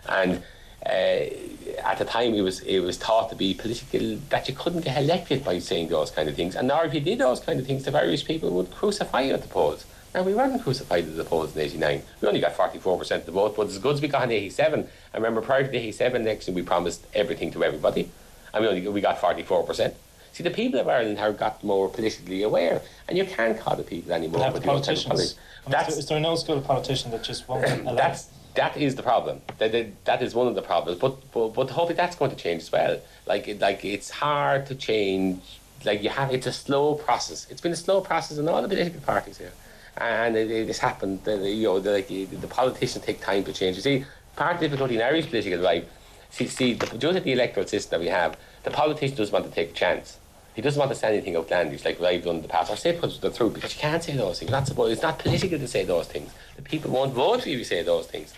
And 0.08 0.42
uh, 0.86 1.51
at 1.78 1.98
the 1.98 2.04
time 2.04 2.34
it 2.34 2.42
was 2.42 2.60
it 2.60 2.80
was 2.80 2.96
thought 2.96 3.30
to 3.30 3.36
be 3.36 3.54
political 3.54 4.16
that 4.30 4.48
you 4.48 4.54
couldn't 4.54 4.82
get 4.82 4.96
elected 4.96 5.44
by 5.44 5.58
saying 5.58 5.88
those 5.88 6.10
kind 6.10 6.28
of 6.28 6.34
things. 6.34 6.56
And 6.56 6.68
now 6.68 6.82
if 6.82 6.94
you 6.94 7.00
did 7.00 7.18
those 7.18 7.40
kind 7.40 7.58
of 7.60 7.66
things, 7.66 7.84
the 7.84 7.90
various 7.90 8.22
people 8.22 8.50
would 8.50 8.70
crucify 8.70 9.22
you 9.22 9.34
at 9.34 9.42
the 9.42 9.48
polls. 9.48 9.84
Now 10.14 10.22
we 10.22 10.34
weren't 10.34 10.62
crucified 10.62 11.04
at 11.04 11.16
the 11.16 11.24
polls 11.24 11.54
in 11.56 11.62
'89. 11.62 12.02
We 12.20 12.28
only 12.28 12.40
got 12.40 12.54
44% 12.54 13.10
of 13.16 13.26
the 13.26 13.32
vote, 13.32 13.56
but 13.56 13.68
as 13.68 13.78
good 13.78 13.94
as 13.94 14.02
we 14.02 14.08
got 14.08 14.24
in 14.24 14.30
'87. 14.30 14.88
I 15.14 15.16
remember 15.16 15.40
prior 15.40 15.64
to 15.64 15.70
the 15.70 15.78
'87 15.78 16.22
election, 16.22 16.54
we 16.54 16.62
promised 16.62 17.06
everything 17.14 17.50
to 17.52 17.64
everybody, 17.64 18.10
and 18.52 18.62
we 18.62 18.68
only 18.68 18.86
we 18.88 19.00
got 19.00 19.18
44%. 19.18 19.94
See, 20.32 20.42
the 20.42 20.50
people 20.50 20.80
of 20.80 20.88
Ireland 20.88 21.18
have 21.18 21.36
got 21.38 21.62
more 21.62 21.88
politically 21.90 22.42
aware, 22.42 22.80
and 23.06 23.18
you 23.18 23.24
can't 23.26 23.58
call 23.58 23.76
the 23.76 23.82
people 23.82 24.12
anymore. 24.12 24.40
But 24.40 24.54
have 24.54 24.64
politicians. 24.64 25.36
That's, 25.68 25.96
is 25.96 26.06
there 26.06 26.18
an 26.18 26.24
old 26.24 26.40
school 26.40 26.60
politician 26.60 27.10
that 27.12 27.22
just 27.22 27.46
won't 27.48 27.64
allow? 27.66 27.94
That's 28.02 28.28
that 28.54 28.76
is 28.76 28.94
the 28.96 29.02
problem. 29.02 29.40
That, 29.58 29.72
that, 29.72 30.04
that 30.04 30.22
is 30.22 30.34
one 30.34 30.46
of 30.46 30.54
the 30.54 30.62
problems. 30.62 30.98
But, 30.98 31.14
but 31.32 31.48
but 31.48 31.70
hopefully 31.70 31.96
that's 31.96 32.16
going 32.16 32.30
to 32.30 32.36
change 32.36 32.62
as 32.62 32.72
well. 32.72 33.00
Like 33.26 33.48
like 33.60 33.84
it's 33.84 34.10
hard 34.10 34.66
to 34.66 34.74
change. 34.74 35.40
Like 35.84 36.02
you 36.02 36.10
have, 36.10 36.32
it's 36.32 36.46
a 36.46 36.52
slow 36.52 36.94
process. 36.94 37.46
It's 37.50 37.60
been 37.60 37.72
a 37.72 37.76
slow 37.76 38.00
process 38.00 38.38
in 38.38 38.48
all 38.48 38.62
the 38.62 38.68
political 38.68 39.00
parties 39.00 39.38
here, 39.38 39.52
and 39.96 40.36
it, 40.36 40.48
it 40.48 40.78
happened. 40.78 41.24
The, 41.24 41.36
you 41.50 41.64
know, 41.64 41.80
the, 41.80 41.92
like, 41.92 42.08
the 42.08 42.46
politicians 42.48 43.04
take 43.04 43.20
time 43.20 43.42
to 43.44 43.52
change. 43.52 43.76
You 43.76 43.82
see, 43.82 44.04
part 44.36 44.54
of 44.54 44.60
the 44.60 44.68
difficulty 44.68 44.94
in 44.94 45.02
Irish 45.02 45.26
political 45.28 45.58
life. 45.58 45.84
See, 46.30 46.46
see, 46.46 46.74
the, 46.74 46.86
due 46.86 47.12
to 47.12 47.20
the 47.20 47.32
electoral 47.32 47.66
system 47.66 47.98
that 47.98 48.04
we 48.04 48.10
have, 48.10 48.36
the 48.62 48.70
politician 48.70 49.16
doesn't 49.16 49.32
want 49.32 49.44
to 49.44 49.50
take 49.50 49.70
a 49.70 49.72
chance. 49.74 50.18
He 50.54 50.62
doesn't 50.62 50.78
want 50.78 50.90
to 50.90 50.94
say 50.94 51.08
anything 51.08 51.36
outlandish 51.36 51.84
like 51.84 51.98
what 51.98 52.10
I've 52.10 52.24
done 52.24 52.36
in 52.36 52.42
the 52.42 52.48
past, 52.48 52.70
or 52.70 52.76
say 52.76 52.92
put 52.92 53.20
the 53.20 53.30
truth 53.30 53.54
because 53.54 53.74
you 53.74 53.80
can't 53.80 54.02
say 54.02 54.14
those 54.14 54.38
things. 54.38 54.50
Not 54.50 54.66
supposed. 54.66 54.92
It's 54.92 55.02
not 55.02 55.18
political 55.18 55.58
to 55.58 55.68
say 55.68 55.84
those 55.84 56.06
things. 56.06 56.30
The 56.56 56.62
people 56.62 56.90
won't 56.90 57.14
vote 57.14 57.42
for 57.42 57.48
you 57.48 57.54
if 57.54 57.58
you 57.60 57.64
say 57.64 57.82
those 57.82 58.06
things 58.06 58.34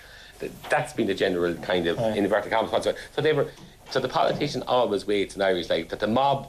that's 0.69 0.93
been 0.93 1.07
the 1.07 1.15
general 1.15 1.55
kind 1.55 1.87
of 1.87 1.99
right. 1.99 2.17
inverted 2.17 2.51
commas 2.51 2.71
consequence. 2.71 2.99
So 3.15 3.23
they 3.23 3.33
were, 3.33 3.49
so 3.91 4.01
the 4.01 4.09
politician 4.09 4.63
always 4.67 5.07
waits 5.07 5.37
in 5.37 5.43
Irish 5.43 5.69
life 5.69 5.89
that 5.91 6.01
the 6.01 6.07
mob. 6.07 6.49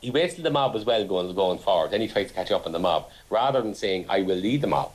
He 0.00 0.10
waits 0.10 0.34
till 0.34 0.44
the 0.44 0.50
mob 0.50 0.74
was 0.74 0.84
well 0.84 1.04
going 1.06 1.34
going 1.34 1.58
forward. 1.58 1.90
Then 1.90 2.00
he 2.00 2.08
tries 2.08 2.28
to 2.28 2.34
catch 2.34 2.50
up 2.50 2.66
on 2.66 2.72
the 2.72 2.78
mob 2.78 3.08
rather 3.30 3.62
than 3.62 3.74
saying 3.74 4.06
I 4.08 4.22
will 4.22 4.36
lead 4.36 4.60
the 4.60 4.66
mob. 4.66 4.92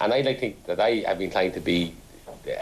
And 0.00 0.12
I 0.12 0.22
like 0.22 0.40
think 0.40 0.64
that 0.64 0.80
I 0.80 1.04
have 1.06 1.18
been 1.18 1.30
trying 1.30 1.52
to 1.52 1.60
be 1.60 1.94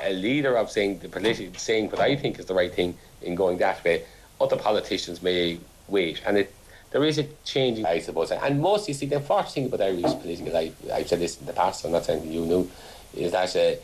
a 0.03 0.13
leader 0.13 0.57
of 0.57 0.71
saying 0.71 0.99
the 0.99 1.09
politician 1.09 1.55
saying 1.57 1.91
what 1.91 2.01
I 2.01 2.17
think 2.17 2.39
is 2.39 2.47
the 2.47 2.55
right 2.55 2.75
thing 2.75 2.99
in 3.23 3.35
going 3.35 3.59
that 3.59 3.83
way. 3.85 4.05
Other 4.41 4.57
politicians 4.57 5.23
may 5.23 5.59
wait, 5.89 6.21
and 6.27 6.37
it 6.39 6.53
there 6.91 7.05
is 7.05 7.19
a 7.19 7.25
change, 7.45 7.85
I 7.85 8.01
suppose. 8.01 8.33
And 8.33 8.61
most, 8.61 8.89
you 8.89 8.95
see, 8.95 9.07
the 9.07 9.17
unfortunate 9.17 9.53
thing 9.53 9.67
about 9.67 9.81
Irish 9.81 10.03
political 10.21 10.53
life, 10.53 10.75
I've 10.93 11.09
said 11.09 11.21
this 11.21 11.39
in 11.41 11.47
the 11.47 11.53
past, 11.53 11.83
so 11.83 11.89
I'm 11.89 11.93
not 11.93 12.05
saying 12.05 12.31
you 12.31 12.45
knew, 12.45 12.71
is 13.15 13.33
that 13.33 13.55
uh, 13.57 13.77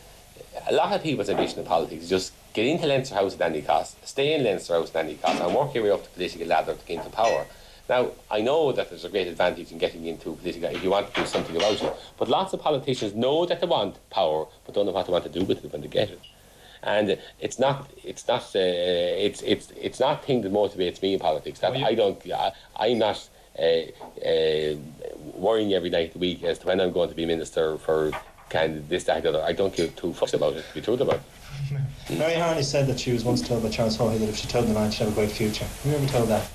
a 0.69 0.73
lot 0.73 0.93
of 0.93 1.03
people's 1.03 1.29
ambition 1.29 1.59
in 1.59 1.65
politics 1.65 2.03
is 2.03 2.09
just 2.09 2.33
get 2.53 2.65
into 2.65 2.85
Leinster 2.85 3.15
House 3.15 3.35
at 3.35 3.41
any 3.41 3.61
cost, 3.61 4.05
stay 4.05 4.33
in 4.33 4.43
Leinster 4.43 4.73
House 4.73 4.93
at 4.93 5.05
any 5.05 5.15
cost, 5.15 5.41
and 5.41 5.55
work 5.55 5.73
your 5.73 5.85
way 5.85 5.91
up 5.91 6.03
the 6.03 6.09
political 6.09 6.47
ladder 6.47 6.73
to 6.73 6.85
get 6.85 6.97
into 6.97 7.09
power. 7.09 7.45
Now, 7.89 8.11
I 8.29 8.41
know 8.41 8.73
that 8.73 8.89
there's 8.89 9.05
a 9.05 9.09
great 9.09 9.27
advantage 9.27 9.71
in 9.71 9.77
getting 9.77 10.05
into 10.05 10.33
political 10.33 10.69
if 10.69 10.83
you 10.83 10.89
want 10.89 11.13
to 11.13 11.21
do 11.21 11.27
something 11.27 11.55
about 11.55 11.81
it, 11.81 11.93
but 12.17 12.27
lots 12.27 12.53
of 12.53 12.61
politicians 12.61 13.15
know 13.15 13.45
that 13.45 13.61
they 13.61 13.67
want 13.67 13.95
power, 14.09 14.47
but 14.65 14.75
don't 14.75 14.85
know 14.85 14.91
what 14.91 15.05
they 15.05 15.13
want 15.13 15.23
to 15.23 15.29
do 15.29 15.45
with 15.45 15.63
it 15.63 15.71
when 15.71 15.81
they 15.81 15.87
get 15.87 16.09
it. 16.09 16.19
And 16.83 17.17
it's 17.39 17.59
not, 17.59 17.89
it's 18.03 18.27
not, 18.27 18.41
uh, 18.55 18.59
it's 18.59 19.41
it's 19.41 19.71
it's 19.71 19.99
not 19.99 20.23
thing 20.23 20.41
that 20.41 20.51
motivates 20.51 21.01
me 21.01 21.13
in 21.13 21.19
politics. 21.19 21.59
That 21.59 21.75
I 21.75 21.93
don't, 21.95 22.21
I, 22.31 22.51
I'm 22.75 22.99
not 22.99 23.27
uh, 23.57 23.63
uh, 24.25 24.75
worrying 25.33 25.73
every 25.73 25.89
night 25.89 26.07
of 26.07 26.13
the 26.13 26.19
week 26.19 26.43
as 26.43 26.59
to 26.59 26.67
when 26.67 26.79
I'm 26.79 26.91
going 26.91 27.09
to 27.09 27.15
be 27.15 27.25
minister 27.25 27.77
for 27.77 28.11
kind 28.49 28.77
of 28.77 28.89
this, 28.89 29.03
that, 29.05 29.23
the 29.23 29.29
other. 29.29 29.43
I 29.43 29.53
don't 29.53 29.75
give 29.75 29.95
two 29.95 30.11
fucks 30.11 30.33
about 30.33 30.53
it, 30.53 30.65
to 30.67 30.73
be 30.75 30.81
truth 30.81 31.01
about 31.01 31.19
it. 32.09 32.17
Mary 32.17 32.35
Harney 32.35 32.63
said 32.63 32.87
that 32.87 32.99
she 32.99 33.11
was 33.11 33.23
once 33.23 33.45
told 33.45 33.63
by 33.63 33.69
Charles 33.69 33.97
Haughey 33.97 34.19
that 34.19 34.29
if 34.29 34.37
she 34.37 34.47
told 34.47 34.67
the 34.67 34.73
man 34.73 34.91
she'd 34.91 35.03
have 35.03 35.11
a 35.11 35.15
great 35.15 35.31
future. 35.31 35.65
Have 35.65 35.91
you 35.91 35.97
ever 35.97 36.07
told 36.07 36.29
that? 36.29 36.49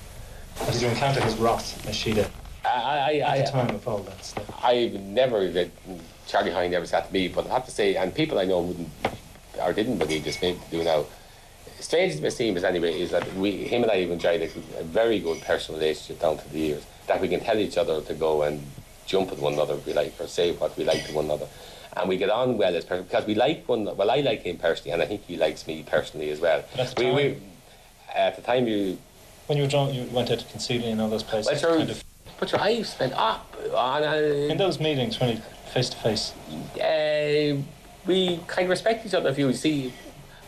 As 0.61 0.81
you 0.81 0.87
encounter 0.87 1.21
his 1.21 1.35
wrath 1.35 1.87
as 1.87 1.95
she 1.95 2.13
did. 2.13 2.27
I, 2.65 3.21
I, 3.25 3.37
At 3.37 3.45
the 3.45 3.51
time 3.51 3.75
of 3.75 3.87
all 3.87 3.99
that 3.99 4.23
stuff. 4.23 4.63
I've 4.63 4.93
never, 4.93 5.49
that 5.49 5.69
Charlie 6.27 6.51
Haughey 6.51 6.69
never 6.69 6.85
said 6.85 7.01
to 7.01 7.13
me, 7.13 7.27
but 7.27 7.47
I 7.47 7.55
have 7.55 7.65
to 7.65 7.71
say, 7.71 7.95
and 7.95 8.13
people 8.15 8.39
I 8.39 8.45
know 8.45 8.61
wouldn't, 8.61 8.89
or 9.61 9.73
didn't 9.73 9.97
believe 9.97 10.23
this, 10.23 10.41
maybe 10.41 10.59
do 10.71 10.83
now. 10.83 11.05
Strange 11.79 12.13
as 12.13 12.19
it 12.19 12.23
may 12.23 12.29
seem, 12.29 12.57
as 12.57 12.63
anyway, 12.63 12.99
is 12.99 13.11
that 13.11 13.33
we, 13.35 13.51
him 13.51 13.83
and 13.83 13.91
I 13.91 14.01
have 14.01 14.11
enjoyed 14.11 14.41
a, 14.41 14.79
a 14.79 14.83
very 14.83 15.19
good 15.19 15.41
personal 15.41 15.79
relationship 15.79 16.21
down 16.21 16.37
to 16.37 16.49
the 16.49 16.59
years. 16.59 16.85
That 17.07 17.19
we 17.19 17.27
can 17.27 17.41
tell 17.41 17.57
each 17.59 17.77
other 17.77 18.01
to 18.01 18.13
go 18.13 18.43
and 18.43 18.65
jump 19.05 19.31
at 19.31 19.39
one 19.39 19.53
another 19.53 19.75
if 19.75 19.85
we 19.85 19.93
like, 19.93 20.13
or 20.19 20.27
say 20.27 20.53
what 20.53 20.77
we 20.77 20.85
like 20.85 21.05
to 21.07 21.13
one 21.13 21.25
another. 21.25 21.47
And 21.95 22.09
we 22.09 22.17
get 22.17 22.29
on 22.29 22.57
well 22.57 22.75
as 22.75 22.85
because 22.85 23.25
we 23.25 23.35
like 23.35 23.67
one. 23.67 23.85
Well, 23.85 24.09
I 24.09 24.21
like 24.21 24.43
him 24.43 24.57
personally, 24.57 24.91
and 24.91 25.01
I 25.01 25.05
think 25.05 25.25
he 25.25 25.37
likes 25.37 25.67
me 25.67 25.83
personally 25.83 26.31
as 26.31 26.39
well. 26.39 26.63
But 26.71 26.79
at 26.79 26.95
the 26.95 27.03
time, 27.03 27.15
we, 27.15 27.37
at 28.15 28.35
the 28.35 28.41
time 28.41 28.67
you 28.67 28.97
when 29.47 29.57
you 29.57 29.65
were 29.65 29.69
drawn, 29.69 29.93
you 29.93 30.03
went 30.05 30.31
out 30.31 30.39
to 30.39 30.45
Concilium 30.45 30.93
and 30.93 31.01
all 31.01 31.09
those 31.09 31.23
places. 31.23 31.51
Well, 31.51 31.59
sure, 31.59 31.77
kind 31.77 31.89
of, 31.89 32.03
but 32.39 32.51
your 32.51 32.61
eyes 32.61 32.89
spent 32.89 33.13
up 33.13 33.53
on 33.73 34.03
uh, 34.03 34.15
in 34.15 34.57
those 34.57 34.79
meetings 34.79 35.19
when 35.19 35.41
face 35.73 35.89
to 35.89 35.97
face. 35.97 36.33
Uh, 36.75 37.61
we 38.05 38.39
kind 38.47 38.65
of 38.65 38.69
respect 38.69 39.05
each 39.05 39.13
other's 39.13 39.35
views. 39.35 39.59
See, 39.59 39.93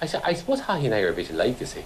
I, 0.01 0.07
I 0.23 0.33
suppose 0.33 0.61
Haughey 0.61 0.85
and 0.85 0.93
I 0.93 1.01
are 1.01 1.09
a 1.09 1.13
bit 1.13 1.29
alike, 1.29 1.59
you 1.59 1.65
see. 1.65 1.83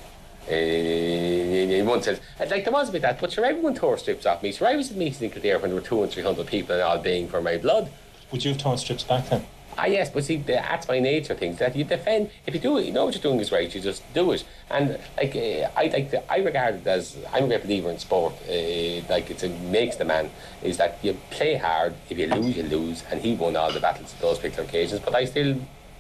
Uh, 0.49 0.53
in 0.53 1.85
one 1.85 2.01
sense, 2.01 2.19
like 2.39 2.63
there 2.63 2.73
was 2.73 2.89
a 2.89 2.91
bit 2.91 3.03
that, 3.03 3.19
but 3.21 3.31
sure, 3.31 3.45
everyone 3.45 3.75
tore 3.75 3.97
strips 3.97 4.25
off 4.25 4.41
me. 4.41 4.51
So 4.51 4.65
I 4.65 4.75
was 4.75 4.89
at 4.89 4.97
meetings 4.97 5.21
in 5.21 5.29
Kildare 5.29 5.59
when 5.59 5.69
there 5.69 5.79
were 5.79 5.85
two 5.85 6.01
and 6.01 6.11
three 6.11 6.23
hundred 6.23 6.47
people 6.47 6.73
and 6.73 6.81
all 6.81 6.97
baying 6.97 7.27
for 7.27 7.39
my 7.39 7.57
blood. 7.57 7.91
Would 8.31 8.43
you 8.43 8.51
have 8.53 8.61
torn 8.61 8.77
strips 8.77 9.03
back 9.03 9.29
then? 9.29 9.45
Ah, 9.81 9.85
yes, 9.85 10.09
but 10.09 10.25
see, 10.25 10.35
that's 10.35 10.89
my 10.89 10.99
nature. 10.99 11.33
Things 11.33 11.57
that 11.59 11.73
you 11.73 11.85
defend. 11.85 12.29
If 12.45 12.53
you 12.53 12.59
do 12.59 12.77
it, 12.79 12.85
you 12.85 12.91
know 12.91 13.05
what 13.05 13.13
you're 13.15 13.21
doing 13.21 13.39
is 13.39 13.49
right. 13.49 13.73
You 13.73 13.79
just 13.79 14.03
do 14.13 14.33
it. 14.33 14.43
And 14.69 14.99
like 15.15 15.33
uh, 15.37 15.69
I 15.73 15.83
like, 15.87 16.11
the, 16.11 16.29
I 16.29 16.39
regard 16.39 16.75
it 16.75 16.87
as 16.87 17.15
I'm 17.31 17.45
a 17.45 17.47
great 17.47 17.63
believer 17.63 17.89
in 17.89 17.97
sport. 17.97 18.33
Uh, 18.43 19.07
like 19.09 19.29
it 19.31 19.41
makes 19.61 19.95
the 19.95 20.03
man 20.03 20.31
is 20.61 20.75
that 20.77 20.97
you 21.01 21.13
play 21.29 21.55
hard. 21.55 21.93
If 22.09 22.17
you 22.17 22.27
lose, 22.27 22.57
you 22.57 22.63
lose. 22.63 23.05
And 23.09 23.21
he 23.21 23.35
won 23.35 23.55
all 23.55 23.71
the 23.71 23.79
battles 23.79 24.13
at 24.13 24.19
those 24.19 24.37
particular 24.37 24.67
occasions. 24.67 24.99
But 24.99 25.15
I 25.15 25.23
still. 25.23 25.55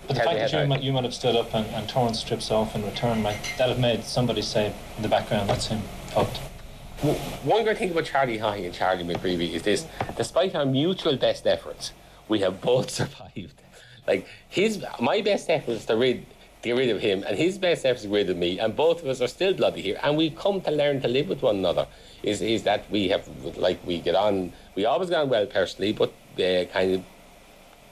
But 0.07 0.17
the 0.17 0.23
fact 0.23 0.51
that 0.51 0.51
you 0.51 0.67
might, 0.67 0.83
you 0.83 0.91
might 0.91 1.05
have 1.05 1.13
stood 1.13 1.37
up 1.37 1.53
and, 1.53 1.65
and 1.67 1.87
torn 1.87 2.13
strips 2.13 2.51
off 2.51 2.75
in 2.75 2.83
return, 2.83 3.23
like 3.23 3.41
that 3.57 3.69
have 3.69 3.79
made 3.79 4.03
somebody 4.03 4.41
say 4.41 4.73
in 4.97 5.03
the 5.03 5.09
background, 5.09 5.49
"That's 5.49 5.67
him." 5.67 5.81
Fucked. 6.07 6.37
One 7.45 7.63
great 7.63 7.77
thing 7.77 7.91
about 7.91 8.03
Charlie 8.03 8.39
Haughey 8.39 8.65
and 8.65 8.73
Charlie 8.73 9.05
McCreevy 9.05 9.53
is 9.53 9.61
this: 9.61 9.87
despite 10.17 10.53
our 10.53 10.65
mutual 10.65 11.15
best 11.15 11.47
efforts, 11.47 11.93
we 12.27 12.39
have 12.41 12.59
both 12.59 12.89
survived. 12.99 13.61
Like 14.09 14.25
his, 14.49 14.83
my 14.99 15.21
best 15.21 15.49
effort 15.51 15.73
is 15.73 15.85
to 15.85 15.95
get 16.63 16.75
rid 16.75 16.89
of 16.89 16.99
him, 16.99 17.23
and 17.27 17.37
his 17.37 17.59
best 17.59 17.85
effort 17.85 17.97
is 17.97 18.01
to 18.01 18.07
get 18.07 18.15
rid 18.15 18.29
of 18.31 18.37
me, 18.37 18.59
and 18.59 18.75
both 18.75 19.03
of 19.03 19.07
us 19.07 19.21
are 19.21 19.27
still 19.27 19.53
bloody 19.53 19.83
here, 19.83 19.99
and 20.01 20.17
we've 20.17 20.35
come 20.35 20.61
to 20.61 20.71
learn 20.71 20.99
to 21.01 21.07
live 21.07 21.29
with 21.29 21.43
one 21.43 21.57
another. 21.57 21.85
Is 22.23 22.41
is 22.41 22.63
that 22.63 22.89
we 22.89 23.09
have 23.09 23.23
like 23.55 23.79
we 23.85 23.99
get 24.01 24.15
on, 24.15 24.51
we 24.75 24.85
always 24.85 25.09
get 25.11 25.19
on 25.19 25.29
well 25.29 25.45
personally, 25.45 25.93
but 25.93 26.11
uh, 26.45 26.65
kind 26.73 26.89
of 26.95 27.01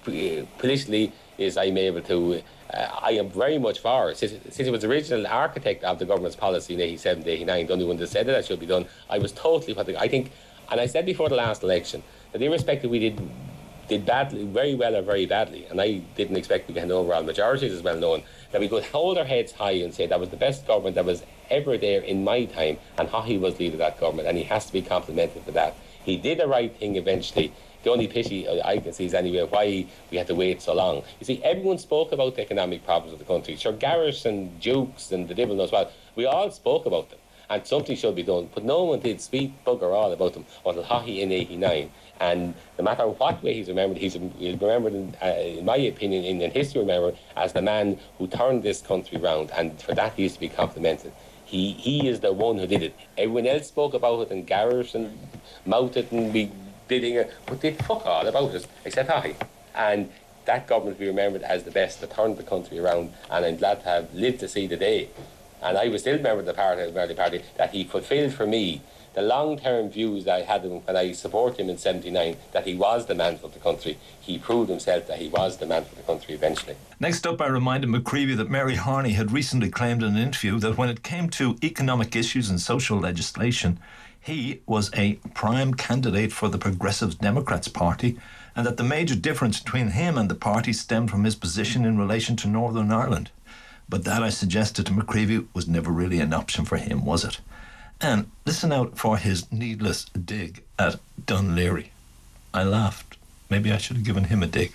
uh, 0.08 0.46
politically 0.58 1.14
is 1.38 1.56
I'm 1.56 1.78
able 1.78 2.02
to. 2.02 2.42
Uh, 2.74 2.88
I 3.10 3.12
am 3.12 3.30
very 3.30 3.60
much 3.60 3.80
for 3.80 4.14
since, 4.16 4.34
since 4.54 4.66
he 4.68 4.72
was 4.72 4.82
the 4.82 4.90
original 4.90 5.26
architect 5.28 5.84
of 5.84 6.00
the 6.00 6.06
government's 6.06 6.36
policy 6.36 6.74
in 6.74 6.82
87 6.82 7.26
89, 7.26 7.68
the 7.68 7.74
only 7.74 7.86
one 7.86 7.98
that 7.98 8.08
said 8.08 8.26
that 8.26 8.34
that 8.34 8.46
should 8.46 8.60
be 8.60 8.66
done. 8.66 8.86
I 9.10 9.20
was 9.20 9.32
totally 9.32 9.74
what 9.74 9.88
I 9.96 10.08
think, 10.08 10.32
and 10.72 10.82
I 10.82 10.88
said 10.88 11.06
before 11.06 11.30
the 11.30 11.36
last 11.36 11.62
election 11.62 12.02
that 12.32 12.42
irrespective 12.42 12.90
we 12.90 13.00
did 13.00 13.22
did 13.88 14.06
badly, 14.06 14.46
very 14.46 14.76
well 14.76 14.96
or 14.96 15.02
very 15.02 15.26
badly, 15.26 15.66
and 15.66 15.80
I 15.82 16.02
didn't 16.16 16.38
expect 16.38 16.68
we 16.68 16.74
get 16.74 16.84
an 16.84 16.92
overall 16.92 17.24
majority, 17.24 17.68
as 17.70 17.82
well 17.82 17.98
known, 17.98 18.24
that 18.52 18.62
we 18.62 18.68
could 18.68 18.84
hold 18.86 19.18
our 19.18 19.26
heads 19.26 19.52
high 19.52 19.72
and 19.72 19.94
say 19.94 20.08
that 20.08 20.20
was 20.20 20.30
the 20.30 20.38
best 20.38 20.68
government 20.68 20.96
that 20.96 21.06
was 21.06 21.24
ever 21.50 21.78
there 21.78 22.02
in 22.02 22.24
my 22.24 22.46
time, 22.46 22.78
and 22.98 23.10
Haughey 23.10 23.40
was 23.40 23.60
leader 23.60 23.76
of 23.76 23.80
that 23.80 24.00
government, 24.00 24.28
and 24.28 24.38
he 24.38 24.44
has 24.44 24.66
to 24.66 24.74
be 24.74 24.82
complimented 24.82 25.44
for 25.44 25.52
that. 25.52 25.76
He 26.04 26.18
did 26.18 26.40
the 26.40 26.48
right 26.48 26.76
thing 26.78 26.96
eventually. 26.96 27.54
The 27.84 27.92
only 27.92 28.08
pity 28.08 28.50
I 28.50 28.80
can 28.80 28.92
see 28.92 29.06
is 29.06 29.14
anyway 29.14 29.44
why 29.44 29.86
we 30.12 30.18
had 30.18 30.28
to 30.28 30.36
wait 30.36 30.62
so 30.62 30.74
long. 30.74 31.04
You 31.20 31.26
see, 31.26 31.42
everyone 31.44 31.78
spoke 31.78 32.12
about 32.12 32.36
the 32.36 32.42
economic 32.42 32.84
problems 32.86 33.14
of 33.14 33.20
the 33.20 33.26
country. 33.26 33.56
Sure, 33.56 33.72
Garret 33.72 34.26
and 34.26 34.60
Dukes 34.60 35.12
and 35.12 35.28
the 35.28 35.36
devil 35.36 35.56
knows 35.56 35.72
what. 35.72 35.94
We 36.16 36.26
all 36.26 36.50
spoke 36.52 36.86
about 36.86 37.10
them, 37.12 37.20
and 37.50 37.66
something 37.66 37.96
should 37.96 38.16
be 38.16 38.24
done. 38.24 38.50
But 38.54 38.66
no 38.66 38.84
one 38.84 39.00
did 39.00 39.22
speak 39.22 39.64
bugger 39.64 39.94
all 39.94 40.12
about 40.12 40.34
them 40.34 40.46
until 40.66 40.84
Haughey 40.84 41.20
in 41.22 41.32
'89. 41.32 41.92
And 42.20 42.56
no 42.78 42.84
matter 42.84 43.08
what 43.08 43.44
way 43.44 43.54
he's 43.54 43.68
remembered, 43.68 43.98
he's, 43.98 44.18
remembered, 44.18 44.94
in, 44.94 45.16
uh, 45.22 45.28
in, 45.28 45.66
my 45.66 45.78
opinion, 45.78 46.24
in, 46.24 46.42
in 46.42 46.52
history 46.52 46.82
remembered 46.82 47.18
as 47.36 47.54
the 47.54 47.62
man 47.62 48.00
who 48.18 48.28
turned 48.28 48.64
this 48.64 48.82
country 48.82 49.18
round, 49.18 49.52
and 49.52 49.80
for 49.82 49.94
that 49.94 50.14
he 50.14 50.26
is 50.26 50.34
to 50.34 50.40
be 50.40 50.50
complimented. 50.50 51.12
He, 51.46 51.74
he 51.74 52.08
is 52.08 52.20
the 52.20 52.34
one 52.34 52.58
who 52.58 52.68
did 52.68 52.84
it. 52.84 52.96
Everyone 53.18 53.48
else 53.48 53.68
spoke 53.68 53.94
about 53.94 54.22
it 54.22 54.32
and 54.32 54.46
Garris 54.48 54.96
and 54.96 55.18
mouthed 55.66 56.12
and 56.12 56.34
be 56.34 56.52
bidding 56.88 57.16
it, 57.16 57.34
but 57.46 57.62
did 57.62 57.78
fuck 57.86 58.06
all 58.06 58.28
about 58.28 58.54
it, 58.54 58.68
except 58.84 59.10
I. 59.10 59.36
And 59.76 60.10
that 60.46 60.68
government 60.68 60.98
will 60.98 61.06
be 61.06 61.08
remembered 61.08 61.44
as 61.44 61.64
the 61.64 61.72
best 61.72 62.02
that 62.02 62.12
turned 62.12 62.38
the 62.38 62.44
country 62.44 62.80
around, 62.80 63.14
and 63.30 63.46
I'm 63.46 63.58
glad 63.58 63.82
to 63.82 63.86
have 63.86 64.14
lived 64.14 64.40
to 64.42 64.48
see 64.48 64.68
the 64.68 64.78
day. 64.78 65.10
And 65.62 65.78
I 65.78 65.88
was 65.88 66.02
still 66.02 66.16
a 66.16 66.22
member 66.22 66.40
of 66.40 66.46
the 66.46 66.54
party, 66.54 66.90
the 66.90 67.16
party, 67.16 67.42
that 67.58 67.72
he 67.72 67.84
fulfilled 67.84 68.34
for 68.34 68.46
me 68.46 68.82
the 69.18 69.24
long-term 69.24 69.90
views 69.90 70.26
that 70.26 70.36
I 70.36 70.42
had 70.44 70.64
when 70.64 70.96
I 70.96 71.12
supported 71.12 71.60
him 71.60 71.72
in 71.72 71.80
79, 71.80 72.38
that 72.52 72.68
he 72.68 72.76
was 72.76 73.08
the 73.08 73.16
man 73.16 73.40
for 73.40 73.48
the 73.48 73.58
country. 73.58 73.98
He 74.20 74.38
proved 74.38 74.70
himself 74.70 75.08
that 75.08 75.18
he 75.18 75.28
was 75.28 75.58
the 75.58 75.66
man 75.66 75.86
for 75.86 75.96
the 75.96 76.04
country 76.04 76.36
eventually. 76.36 76.76
Next 77.00 77.26
up, 77.26 77.42
I 77.42 77.48
reminded 77.48 77.90
McCreevy 77.90 78.38
that 78.38 78.52
Mary 78.52 78.76
Harney 78.76 79.14
had 79.14 79.32
recently 79.32 79.72
claimed 79.72 80.04
in 80.04 80.16
an 80.16 80.22
interview 80.22 80.60
that 80.60 80.78
when 80.78 80.90
it 80.90 81.02
came 81.02 81.32
to 81.32 81.58
economic 81.64 82.16
issues 82.16 82.52
and 82.52 82.62
social 82.62 83.00
legislation, 83.00 83.80
he 84.20 84.62
was 84.68 84.92
a 84.94 85.14
prime 85.34 85.74
candidate 85.74 86.32
for 86.32 86.48
the 86.48 86.60
Progressive 86.60 87.18
Democrats 87.18 87.68
Party, 87.68 88.20
and 88.56 88.68
that 88.68 88.78
the 88.78 88.84
major 88.84 89.16
difference 89.16 89.60
between 89.60 89.88
him 89.88 90.16
and 90.16 90.30
the 90.30 90.36
party 90.36 90.74
stemmed 90.74 91.10
from 91.10 91.24
his 91.24 91.36
position 91.36 91.86
in 91.86 91.98
relation 91.98 92.36
to 92.36 92.48
Northern 92.48 92.92
Ireland. 92.92 93.32
But 93.90 94.04
that 94.04 94.22
I 94.22 94.30
suggested 94.30 94.86
to 94.86 94.92
McCreevy 94.92 95.48
was 95.56 95.68
never 95.68 95.90
really 95.90 96.20
an 96.20 96.34
option 96.34 96.66
for 96.66 96.78
him, 96.78 97.04
was 97.04 97.26
it? 97.26 97.40
And 98.00 98.30
listen 98.46 98.72
out 98.72 98.98
for 98.98 99.18
his 99.18 99.52
needless 99.52 100.06
dig 100.06 100.64
at 100.78 101.00
Dún 101.26 101.56
Laoghaire. 101.56 101.88
I 102.54 102.64
laughed. 102.64 103.18
Maybe 103.50 103.72
I 103.72 103.78
should 103.78 103.98
have 103.98 104.06
given 104.06 104.26
him 104.26 104.44
a 104.44 104.48
dig. 104.48 104.72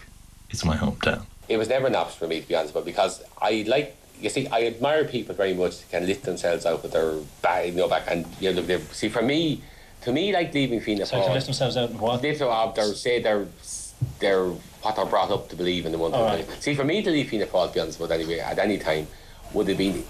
It's 0.50 0.64
my 0.64 0.76
hometown. 0.76 1.25
It 1.49 1.57
was 1.57 1.69
never 1.69 1.87
an 1.87 1.95
option 1.95 2.19
for 2.19 2.26
me, 2.26 2.41
to 2.41 2.49
be 2.49 2.55
honest, 2.55 2.75
but 2.75 2.85
because 2.85 3.23
I 3.41 3.64
like, 3.67 3.97
you 4.21 4.31
see, 4.31 4.47
I 4.49 4.64
admire 4.64 5.05
people 5.05 5.35
very 5.35 5.55
much 5.55 5.81
that 5.81 5.91
can 5.91 6.07
lift 6.07 6.25
themselves 6.25 6.67
out 6.67 6.83
with 6.83 6.93
their 6.93 7.17
back, 7.43 7.67
you 7.67 7.73
know, 7.73 7.88
back 7.88 8.05
and, 8.09 8.26
you 8.41 8.52
know, 8.52 8.79
see, 8.93 9.09
for 9.09 9.23
me, 9.23 9.62
to 10.02 10.12
me, 10.12 10.33
like 10.33 10.52
leaving 10.55 10.81
Fianna 10.81 11.02
Fáil. 11.02 11.09
So 11.09 11.23
can 11.23 11.33
lift 11.35 11.47
themselves 11.47 11.76
out 11.76 11.91
and 11.91 12.00
what? 12.00 12.23
Lift 12.23 12.43
out, 12.43 12.75
they're, 12.75 12.95
say 12.95 13.23
they're, 13.23 13.47
they're, 14.19 14.47
what 14.47 14.97
they're 14.97 15.07
brought 15.07 15.31
up 15.31 15.49
to 15.50 15.57
believe 15.57 15.87
in 15.87 15.93
the 15.93 15.99
one 15.99 16.12
thing. 16.12 16.21
Right. 16.21 16.62
See, 16.62 16.75
for 16.75 16.85
me 16.85 17.02
to 17.02 17.11
leave 17.11 17.29
Fianna 17.29 17.47
Fáil, 17.47 17.69
to 17.69 17.75
be 17.75 17.81
honest, 17.81 17.99
but 17.99 18.11
anyway, 18.11 18.38
at 18.38 18.59
any 18.59 18.79
time, 18.79 19.07
would 19.52 19.69
have 19.69 19.79
been 19.79 20.05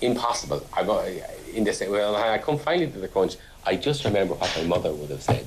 impossible. 0.00 0.66
I, 0.72 1.22
in 1.54 1.64
the 1.64 1.72
same. 1.72 1.90
well, 1.90 2.16
I 2.16 2.38
come 2.38 2.58
finally 2.58 2.90
to 2.90 2.98
the 2.98 3.08
crunch, 3.08 3.36
I 3.66 3.76
just 3.76 4.04
remember 4.04 4.34
what 4.34 4.52
my 4.56 4.64
mother 4.64 4.92
would 4.92 5.10
have 5.10 5.22
said. 5.22 5.46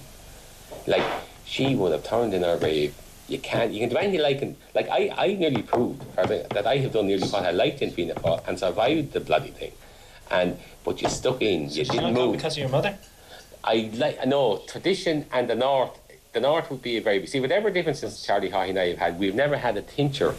Like, 0.87 1.03
she 1.45 1.75
would 1.75 1.91
have 1.91 2.03
turned 2.03 2.33
in 2.33 2.43
her 2.43 2.57
grave. 2.57 2.95
You 3.27 3.39
can't, 3.39 3.71
you 3.71 3.79
can 3.79 3.89
do 3.89 3.97
anything 3.97 4.21
like, 4.21 4.41
and 4.41 4.55
like 4.75 4.89
I, 4.89 5.13
I 5.17 5.33
nearly 5.33 5.61
proved 5.61 6.03
that 6.15 6.67
I 6.67 6.77
have 6.77 6.91
done 6.91 7.07
nearly 7.07 7.27
what 7.27 7.43
I 7.43 7.51
liked 7.51 7.81
in 7.81 7.91
Fianna 7.91 8.15
Fáil 8.15 8.47
and 8.47 8.59
survived 8.59 9.13
the 9.13 9.21
bloody 9.21 9.51
thing. 9.51 9.71
And, 10.29 10.57
but 10.83 11.01
you 11.01 11.09
stuck 11.09 11.41
in, 11.41 11.69
you 11.69 11.85
didn't 11.85 12.13
move. 12.13 12.35
because 12.35 12.53
of 12.53 12.59
your 12.59 12.69
mother? 12.69 12.97
I 13.63 13.89
like, 13.93 14.25
no, 14.27 14.61
tradition 14.67 15.25
and 15.31 15.49
the 15.49 15.55
North, 15.55 15.97
the 16.33 16.41
North 16.41 16.69
would 16.69 16.81
be 16.81 16.97
a 16.97 17.01
very, 17.01 17.25
see, 17.27 17.39
whatever 17.39 17.69
differences 17.69 18.21
Charlie 18.21 18.49
Haughey 18.49 18.69
and 18.69 18.79
I 18.79 18.87
have 18.89 18.97
had, 18.97 19.19
we've 19.19 19.35
never 19.35 19.57
had 19.57 19.77
a 19.77 19.81
tincture 19.81 20.35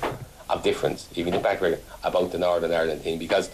of 0.51 0.63
difference, 0.63 1.09
even 1.15 1.33
the 1.33 1.39
back 1.39 1.63
about 2.03 2.33
the 2.33 2.39
Northern 2.39 2.73
Ireland 2.73 3.01
thing, 3.03 3.19
because 3.19 3.51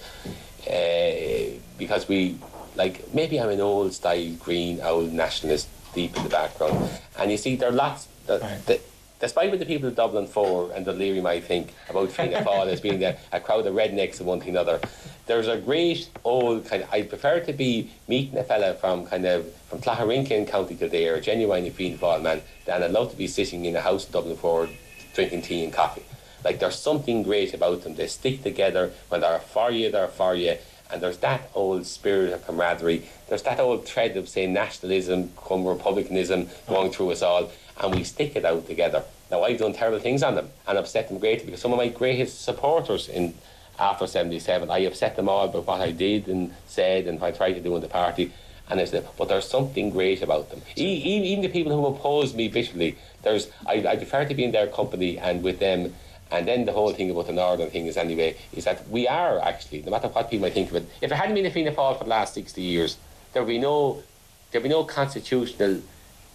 uh, 0.71 1.59
because 1.79 2.09
we 2.09 2.39
like 2.77 3.13
maybe 3.13 3.41
I'm 3.41 3.51
an 3.51 3.61
old 3.61 3.93
style 3.93 4.33
green 4.35 4.81
old 4.81 5.13
nationalist 5.13 5.69
deep 5.95 6.17
in 6.17 6.23
the 6.23 6.29
background, 6.29 6.89
and 7.19 7.31
you 7.31 7.37
see 7.37 7.57
there 7.57 7.71
are 7.71 7.73
lots 7.73 8.09
that, 8.27 8.41
right. 8.41 8.67
that 8.67 8.81
despite 9.21 9.51
what 9.51 9.59
the 9.59 9.67
people 9.67 9.89
of 9.89 9.95
Dublin 9.95 10.27
4 10.27 10.73
and 10.75 10.85
the 10.85 10.93
Leary 10.93 11.21
might 11.21 11.45
think 11.45 11.75
about 11.89 12.11
Fianna 12.13 12.43
Fáil 12.43 12.67
as 12.67 12.81
being 12.81 13.05
a, 13.05 13.17
a 13.33 13.41
crowd 13.41 13.67
of 13.67 13.75
rednecks 13.75 14.19
and 14.19 14.27
one 14.27 14.41
thing 14.41 14.57
or 14.57 14.61
another, 14.61 14.81
there's 15.27 15.47
a 15.47 15.59
great 15.59 16.09
old 16.25 16.65
kind 16.67 16.83
of, 16.83 16.93
I 16.93 17.03
prefer 17.03 17.41
to 17.41 17.53
be 17.53 17.91
meeting 18.09 18.39
a 18.39 18.45
fella 18.45 18.75
from 18.75 19.07
kind 19.07 19.27
of, 19.27 19.53
from 19.69 19.81
Clacharinka 19.81 20.33
in 20.33 20.47
County 20.47 20.75
Kildare, 20.75 21.17
a 21.17 21.21
genuine 21.21 21.71
Fianna 21.71 21.99
Fáil 21.99 22.23
man, 22.23 22.43
than 22.65 22.83
I'd 22.83 22.91
love 22.91 23.11
to 23.11 23.17
be 23.17 23.27
sitting 23.27 23.65
in 23.65 23.77
a 23.77 23.81
house 23.81 24.07
in 24.07 24.13
Dublin 24.13 24.37
4 24.37 24.69
drinking 25.15 25.43
tea 25.43 25.65
and 25.65 25.73
coffee. 25.73 26.03
Like 26.45 26.59
there's 26.59 26.79
something 26.79 27.23
great 27.23 27.55
about 27.55 27.83
them. 27.83 27.95
They 27.95 28.07
stick 28.07 28.43
together. 28.43 28.93
When 29.09 29.21
they're 29.21 29.39
for 29.39 29.71
you, 29.71 29.91
they're 29.91 30.09
for 30.09 30.35
you. 30.35 30.57
And 30.91 31.01
there's 31.01 31.19
that 31.19 31.51
old 31.55 31.87
spirit 31.87 32.33
of 32.33 32.45
camaraderie. 32.47 33.09
There's 33.29 33.43
that 33.43 33.61
old 33.61 33.87
thread 33.87 34.17
of, 34.17 34.29
say, 34.29 34.47
nationalism, 34.47 35.31
come 35.37 35.65
republicanism 35.65 36.49
going 36.69 36.91
through 36.91 37.13
us 37.13 37.23
all. 37.23 37.51
And 37.81 37.95
we 37.95 38.03
stick 38.03 38.35
it 38.35 38.45
out 38.45 38.67
together. 38.67 39.05
Now, 39.31 39.45
I've 39.45 39.59
done 39.59 39.73
terrible 39.73 40.01
things 40.01 40.25
on 40.25 40.35
them 40.35 40.51
and 40.67 40.77
upset 40.77 41.09
them 41.09 41.19
greatly 41.19 41.47
because 41.47 41.61
some 41.61 41.73
of 41.73 41.79
my 41.79 41.89
greatest 41.89 42.43
supporters 42.43 43.09
in 43.09 43.35
after 43.79 44.07
77, 44.07 44.71
I 44.71 44.81
upset 44.81 45.17
them 45.17 45.29
all 45.29 45.49
by 45.49 45.61
what 45.61 45.81
I 45.81 45.91
did 45.91 46.29
and 46.29 46.55
said 46.67 47.07
and 47.07 47.21
what 47.21 47.35
I 47.35 47.37
tried 47.37 47.55
to 47.55 47.61
do 47.61 47.75
in 47.77 47.81
the 47.81 47.89
party. 47.89 48.33
And 48.69 48.79
I 48.79 48.85
said, 48.85 49.09
but 49.17 49.29
there's 49.29 49.49
something 49.49 49.91
great 49.91 50.23
about 50.23 50.51
them. 50.51 50.61
Even, 50.77 51.25
even 51.25 51.43
the 51.43 51.49
people 51.49 51.73
who 51.73 51.87
oppose 51.87 52.35
me 52.35 52.49
bitterly, 52.49 52.97
there's 53.23 53.49
I, 53.67 53.85
I 53.87 53.97
prefer 53.97 54.27
to 54.27 54.35
be 54.35 54.45
in 54.45 54.53
their 54.53 54.67
company 54.67 55.19
and 55.19 55.43
with 55.43 55.59
them 55.59 55.95
and 56.31 56.47
then 56.47 56.65
the 56.65 56.73
whole 56.73 56.93
thing 56.93 57.11
about 57.11 57.27
the 57.27 57.33
northern 57.33 57.71
thing 57.71 57.87
is 57.87 57.97
anyway, 57.97 58.37
is 58.53 58.65
that 58.65 58.89
we 58.89 59.09
are 59.09 59.41
actually, 59.41 59.83
no 59.83 59.91
matter 59.91 60.09
what 60.09 60.31
people 60.31 60.47
might 60.47 60.53
think 60.53 60.71
of 60.71 60.77
it, 60.77 60.89
if 61.01 61.11
it 61.11 61.15
hadn't 61.15 61.35
been 61.35 61.47
a 61.47 61.51
Fianna 61.51 61.73
Fáil 61.73 61.99
for 61.99 62.05
the 62.05 62.11
last 62.11 62.35
60 62.35 62.63
years, 62.63 62.99
there'd 63.33 63.47
be 63.47 63.59
no 63.59 64.03
there'd 64.51 64.63
be 64.63 64.69
no 64.69 64.85
constitutional 64.85 65.81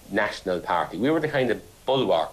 national 0.09 0.59
party. 0.61 0.97
We 0.97 1.09
were 1.09 1.19
the 1.19 1.27
kind 1.27 1.49
of 1.51 1.61
bulwark 1.85 2.31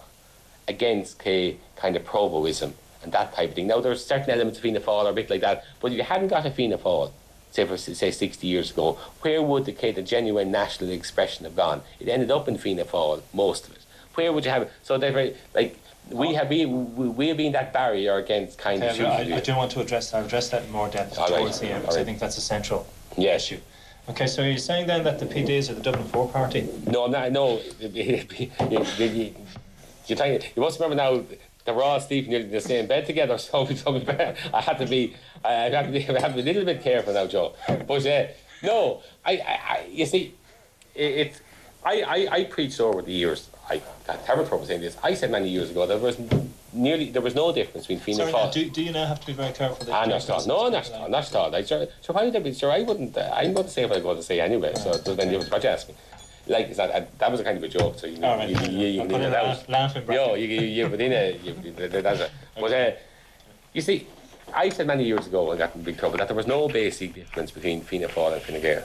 against 0.68 1.24
a 1.26 1.56
kind 1.76 1.96
of 1.96 2.04
provoism 2.04 2.74
and 3.02 3.12
that 3.12 3.34
type 3.34 3.50
of 3.50 3.54
thing. 3.54 3.66
Now 3.66 3.80
there's 3.80 4.04
certain 4.04 4.30
elements 4.30 4.58
of 4.58 4.62
Fianna 4.62 4.80
Fáil 4.80 5.04
or 5.04 5.10
a 5.10 5.12
bit 5.12 5.30
like 5.30 5.40
that, 5.40 5.64
but 5.80 5.90
if 5.92 5.98
you 5.98 6.04
hadn't 6.04 6.28
got 6.28 6.46
a 6.46 6.50
Fianna 6.50 6.78
Fáil, 6.78 7.10
say 7.50 7.66
for 7.66 7.76
say 7.76 8.10
60 8.10 8.46
years 8.46 8.70
ago, 8.70 8.98
where 9.20 9.42
would 9.42 9.64
the, 9.64 9.72
the 9.72 10.02
genuine 10.02 10.50
national 10.50 10.90
expression 10.90 11.44
have 11.44 11.56
gone? 11.56 11.82
It 12.00 12.08
ended 12.08 12.30
up 12.30 12.48
in 12.48 12.58
Fianna 12.58 12.84
Fáil, 12.84 13.22
most 13.32 13.66
of 13.68 13.74
it. 13.74 13.80
Where 14.14 14.32
would 14.32 14.44
you 14.44 14.50
have 14.50 14.62
it? 14.62 14.72
So 14.82 14.98
they're 14.98 15.34
like 15.54 15.78
we 16.12 16.34
have 16.34 16.48
been 16.48 16.94
we, 16.96 17.08
we 17.08 17.28
have 17.28 17.36
been 17.36 17.52
that 17.52 17.72
barrier 17.72 18.16
against 18.16 18.58
kind 18.58 18.82
of. 18.82 19.00
I, 19.00 19.36
I, 19.36 19.40
do 19.40 19.56
want 19.56 19.70
to 19.72 19.80
address 19.80 20.12
I'll 20.14 20.24
address 20.24 20.48
that 20.50 20.64
in 20.64 20.72
more 20.72 20.88
depth 20.88 21.18
All 21.18 21.28
towards 21.28 21.60
right. 21.60 21.68
the 21.68 21.74
end 21.74 21.82
because 21.82 21.96
right. 21.96 22.02
I 22.02 22.04
think 22.04 22.18
that's 22.18 22.38
a 22.38 22.40
central 22.40 22.86
yeah. 23.16 23.36
issue. 23.36 23.58
Okay, 24.08 24.26
so 24.26 24.42
you're 24.42 24.58
saying 24.58 24.88
then 24.88 25.04
that 25.04 25.20
the 25.20 25.26
PDs 25.26 25.70
are 25.70 25.74
the 25.74 25.80
Dublin 25.80 26.08
Four 26.08 26.28
party? 26.28 26.68
No, 26.86 27.04
I'm 27.04 27.12
not. 27.12 27.30
No, 27.30 27.60
you, 27.78 27.88
you, 27.88 28.84
you, 28.98 29.34
you 30.08 30.62
must 30.62 30.80
remember 30.80 30.96
now 30.96 31.22
they 31.64 31.72
were 31.72 31.82
all 31.82 32.00
sleeping 32.00 32.32
in 32.32 32.50
the 32.50 32.60
same 32.60 32.86
bed 32.86 33.06
together, 33.06 33.38
so, 33.38 33.66
I 33.66 34.60
had 34.60 34.78
to 34.78 34.86
be 34.86 35.14
I 35.44 35.52
had 35.52 35.86
to 35.86 35.92
be, 35.92 36.08
I 36.08 36.20
had 36.20 36.34
to 36.34 36.34
be 36.34 36.40
a 36.40 36.44
little 36.44 36.64
bit 36.64 36.82
careful 36.82 37.12
now, 37.12 37.26
Joe. 37.26 37.54
But 37.86 38.06
uh, 38.06 38.26
no, 38.62 39.02
I, 39.24 39.32
I, 39.32 39.60
I 39.68 39.86
you 39.90 40.06
see, 40.06 40.34
it, 40.94 41.02
it 41.02 41.40
I, 41.84 42.02
I, 42.02 42.28
I 42.30 42.44
preached 42.44 42.80
over 42.80 43.02
the 43.02 43.12
years 43.12 43.48
I 43.68 43.80
got 44.06 44.24
terrible 44.24 44.46
trouble 44.46 44.66
saying 44.66 44.80
this. 44.80 44.96
I 45.02 45.14
said 45.14 45.30
many 45.30 45.48
years 45.48 45.70
ago 45.70 45.86
there 45.86 45.98
was 45.98 46.18
nearly 46.72 47.10
there 47.10 47.22
was 47.22 47.34
no 47.34 47.52
difference 47.52 47.86
between 47.86 48.00
Fianna 48.00 48.32
Fáil. 48.32 48.52
Do, 48.52 48.68
do 48.70 48.82
you 48.82 48.92
now 48.92 49.06
have 49.06 49.20
to 49.20 49.26
be 49.26 49.32
very 49.32 49.52
careful? 49.52 49.86
Ah, 49.92 50.04
not 50.04 50.22
at 50.22 50.30
all. 50.30 50.46
No, 50.46 50.68
not 50.68 50.86
at 50.86 50.92
all. 50.92 51.08
Not 51.08 51.26
at 51.28 51.34
all. 51.34 51.50
Like, 51.50 51.66
sure, 51.66 51.86
sure, 52.02 52.14
why 52.14 52.24
would 52.24 52.32
there 52.32 52.40
be? 52.40 52.52
Sure, 52.52 52.72
I 52.72 52.82
wouldn't. 52.82 53.16
Uh, 53.16 53.30
I'm 53.34 53.52
going 53.54 53.66
to 53.66 53.72
say 53.72 53.84
what 53.86 53.96
I'm 53.96 54.02
going 54.02 54.16
to 54.16 54.22
say 54.22 54.40
anyway. 54.40 54.74
So 54.74 54.90
it 54.90 55.04
doesn't 55.04 55.16
difference 55.16 55.50
what 55.50 55.62
you 55.62 55.70
ask 55.70 55.88
me. 55.88 55.94
Like 56.48 56.70
is 56.70 56.76
that 56.76 56.90
uh, 56.90 57.04
that 57.18 57.30
was 57.30 57.40
a 57.40 57.44
kind 57.44 57.56
of 57.56 57.62
a 57.62 57.68
joke. 57.68 57.98
So 57.98 58.08
you 58.08 58.18
know, 58.18 58.36
right. 58.36 58.48
you, 58.48 58.56
you, 58.56 58.86
you, 58.86 59.02
you 59.02 59.16
it 59.16 59.34
out. 59.34 59.68
Laughing 59.68 60.04
you 60.10 60.44
you 60.44 60.60
you 60.62 60.88
within 60.88 61.12
a 61.12 61.38
you, 61.38 61.54
that's 61.88 62.20
a. 62.20 62.30
But 62.60 62.72
uh, 62.72 62.90
you 63.72 63.80
see, 63.80 64.08
I 64.52 64.68
said 64.70 64.88
many 64.88 65.04
years 65.04 65.28
ago 65.28 65.52
I 65.52 65.56
got 65.56 65.76
in 65.76 65.82
big 65.82 65.98
trouble 65.98 66.18
that 66.18 66.26
there 66.26 66.36
was 66.36 66.48
no 66.48 66.68
basic 66.68 67.14
difference 67.14 67.52
between 67.52 67.82
Fianna 67.82 68.08
Fáil 68.08 68.32
and 68.34 68.42
Fine 68.42 68.60
Gael. 68.60 68.84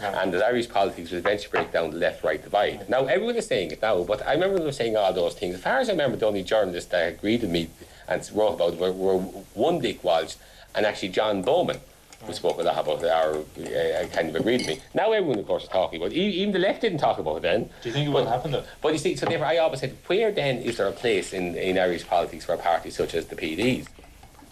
And 0.00 0.34
as 0.34 0.42
Irish 0.42 0.68
politics 0.68 1.10
will 1.10 1.18
eventually 1.18 1.50
break 1.50 1.72
down 1.72 1.90
the 1.90 1.96
left-right 1.96 2.42
divide. 2.42 2.88
Now 2.88 3.06
everyone 3.06 3.36
is 3.36 3.46
saying 3.46 3.72
it 3.72 3.82
now, 3.82 4.02
but 4.04 4.26
I 4.26 4.32
remember 4.32 4.58
them 4.58 4.72
saying 4.72 4.96
all 4.96 5.12
those 5.12 5.34
things. 5.34 5.56
As 5.56 5.60
far 5.60 5.78
as 5.78 5.88
I 5.88 5.92
remember, 5.92 6.16
the 6.16 6.26
only 6.26 6.42
journalists 6.42 6.90
that 6.90 7.14
agreed 7.14 7.42
with 7.42 7.50
me 7.50 7.68
and 8.06 8.30
wrote 8.32 8.54
about 8.54 8.74
it 8.74 8.78
were, 8.78 8.92
were 8.92 9.18
one 9.18 9.80
Dick 9.80 10.02
Walsh 10.04 10.34
and 10.74 10.86
actually 10.86 11.10
John 11.10 11.42
Bowman 11.42 11.80
who 12.24 12.32
spoke 12.32 12.58
a 12.58 12.62
lot 12.62 12.78
about 12.78 13.02
it 13.02 13.06
or 13.06 13.44
uh, 13.64 14.08
kind 14.08 14.28
of 14.28 14.36
agreed 14.36 14.60
with 14.60 14.68
me. 14.68 14.80
Now 14.92 15.12
everyone, 15.12 15.38
of 15.38 15.46
course, 15.46 15.64
is 15.64 15.68
talking 15.68 16.00
about 16.00 16.12
it. 16.12 16.16
Even 16.16 16.52
the 16.52 16.58
left 16.58 16.80
didn't 16.80 16.98
talk 16.98 17.18
about 17.18 17.36
it 17.36 17.42
then. 17.42 17.70
Do 17.82 17.88
you 17.88 17.92
think 17.92 18.08
it 18.08 18.12
will 18.12 18.26
happen 18.26 18.50
though? 18.50 18.64
But 18.80 18.92
you 18.92 18.98
see, 18.98 19.14
so 19.14 19.26
therefore 19.26 19.46
I 19.46 19.58
always 19.58 19.80
said, 19.80 19.96
where 20.06 20.32
then 20.32 20.58
is 20.58 20.78
there 20.78 20.88
a 20.88 20.92
place 20.92 21.32
in, 21.32 21.54
in 21.54 21.78
Irish 21.78 22.06
politics 22.06 22.44
for 22.44 22.54
a 22.54 22.58
party 22.58 22.90
such 22.90 23.14
as 23.14 23.26
the 23.26 23.36
PDs? 23.36 23.86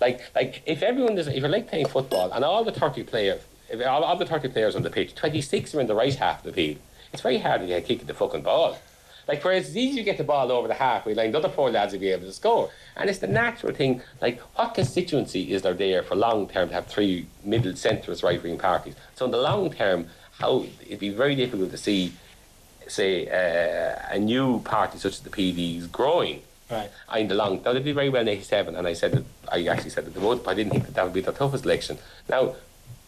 Like, 0.00 0.20
like 0.34 0.62
if 0.66 0.82
everyone 0.82 1.18
is, 1.18 1.26
if 1.26 1.36
you're 1.36 1.48
like 1.48 1.68
playing 1.68 1.88
football 1.88 2.30
and 2.30 2.44
all 2.44 2.62
the 2.62 2.72
30 2.72 3.02
players 3.02 3.40
of 3.70 4.18
the 4.18 4.26
30 4.26 4.48
players 4.48 4.76
on 4.76 4.82
the 4.82 4.90
pitch, 4.90 5.14
26 5.14 5.74
are 5.74 5.80
in 5.80 5.86
the 5.86 5.94
right 5.94 6.14
half 6.14 6.38
of 6.38 6.44
the 6.44 6.52
field. 6.52 6.78
It's 7.12 7.22
very 7.22 7.38
hard 7.38 7.60
to 7.60 7.66
get 7.66 7.82
a 7.82 7.86
kick 7.86 8.00
at 8.00 8.06
the 8.06 8.14
fucking 8.14 8.42
ball. 8.42 8.78
Like, 9.28 9.42
whereas 9.42 9.68
it's 9.68 9.76
easy 9.76 9.96
to 9.96 10.04
get 10.04 10.18
the 10.18 10.24
ball 10.24 10.52
over 10.52 10.68
the 10.68 10.74
halfway 10.74 11.14
line, 11.14 11.32
the 11.32 11.38
other 11.38 11.48
four 11.48 11.70
lads 11.70 11.92
will 11.92 12.00
be 12.00 12.10
able 12.10 12.26
to 12.26 12.32
score. 12.32 12.70
And 12.96 13.10
it's 13.10 13.18
the 13.18 13.26
natural 13.26 13.74
thing. 13.74 14.02
Like, 14.20 14.40
what 14.56 14.74
constituency 14.74 15.52
is 15.52 15.62
there 15.62 15.74
there 15.74 16.02
for 16.02 16.14
long 16.14 16.48
term 16.48 16.68
to 16.68 16.74
have 16.74 16.86
three 16.86 17.26
middle 17.42 17.72
centrist 17.72 18.22
right 18.22 18.40
wing 18.40 18.58
parties? 18.58 18.94
So, 19.16 19.24
in 19.24 19.32
the 19.32 19.38
long 19.38 19.72
term, 19.72 20.06
how 20.38 20.66
it'd 20.82 21.00
be 21.00 21.10
very 21.10 21.34
difficult 21.34 21.72
to 21.72 21.76
see, 21.76 22.12
say, 22.86 23.26
uh, 23.26 23.98
a 24.10 24.18
new 24.18 24.60
party 24.60 24.98
such 24.98 25.14
as 25.14 25.20
the 25.20 25.30
PDs 25.30 25.90
growing. 25.90 26.42
Right. 26.70 26.90
In 27.16 27.28
the 27.28 27.34
long, 27.34 27.62
now 27.64 27.72
they 27.72 27.80
did 27.80 27.94
very 27.94 28.08
well 28.08 28.22
in 28.22 28.28
'87, 28.28 28.74
and 28.74 28.86
I 28.88 28.92
said 28.92 29.12
that 29.12 29.24
I 29.50 29.66
actually 29.68 29.90
said 29.90 30.04
that 30.04 30.14
the 30.14 30.20
vote, 30.20 30.44
but 30.44 30.50
I 30.50 30.54
didn't 30.54 30.72
think 30.72 30.84
that 30.86 30.94
that 30.94 31.04
would 31.04 31.12
be 31.12 31.20
the 31.20 31.32
toughest 31.32 31.64
election. 31.64 31.98
Now, 32.28 32.56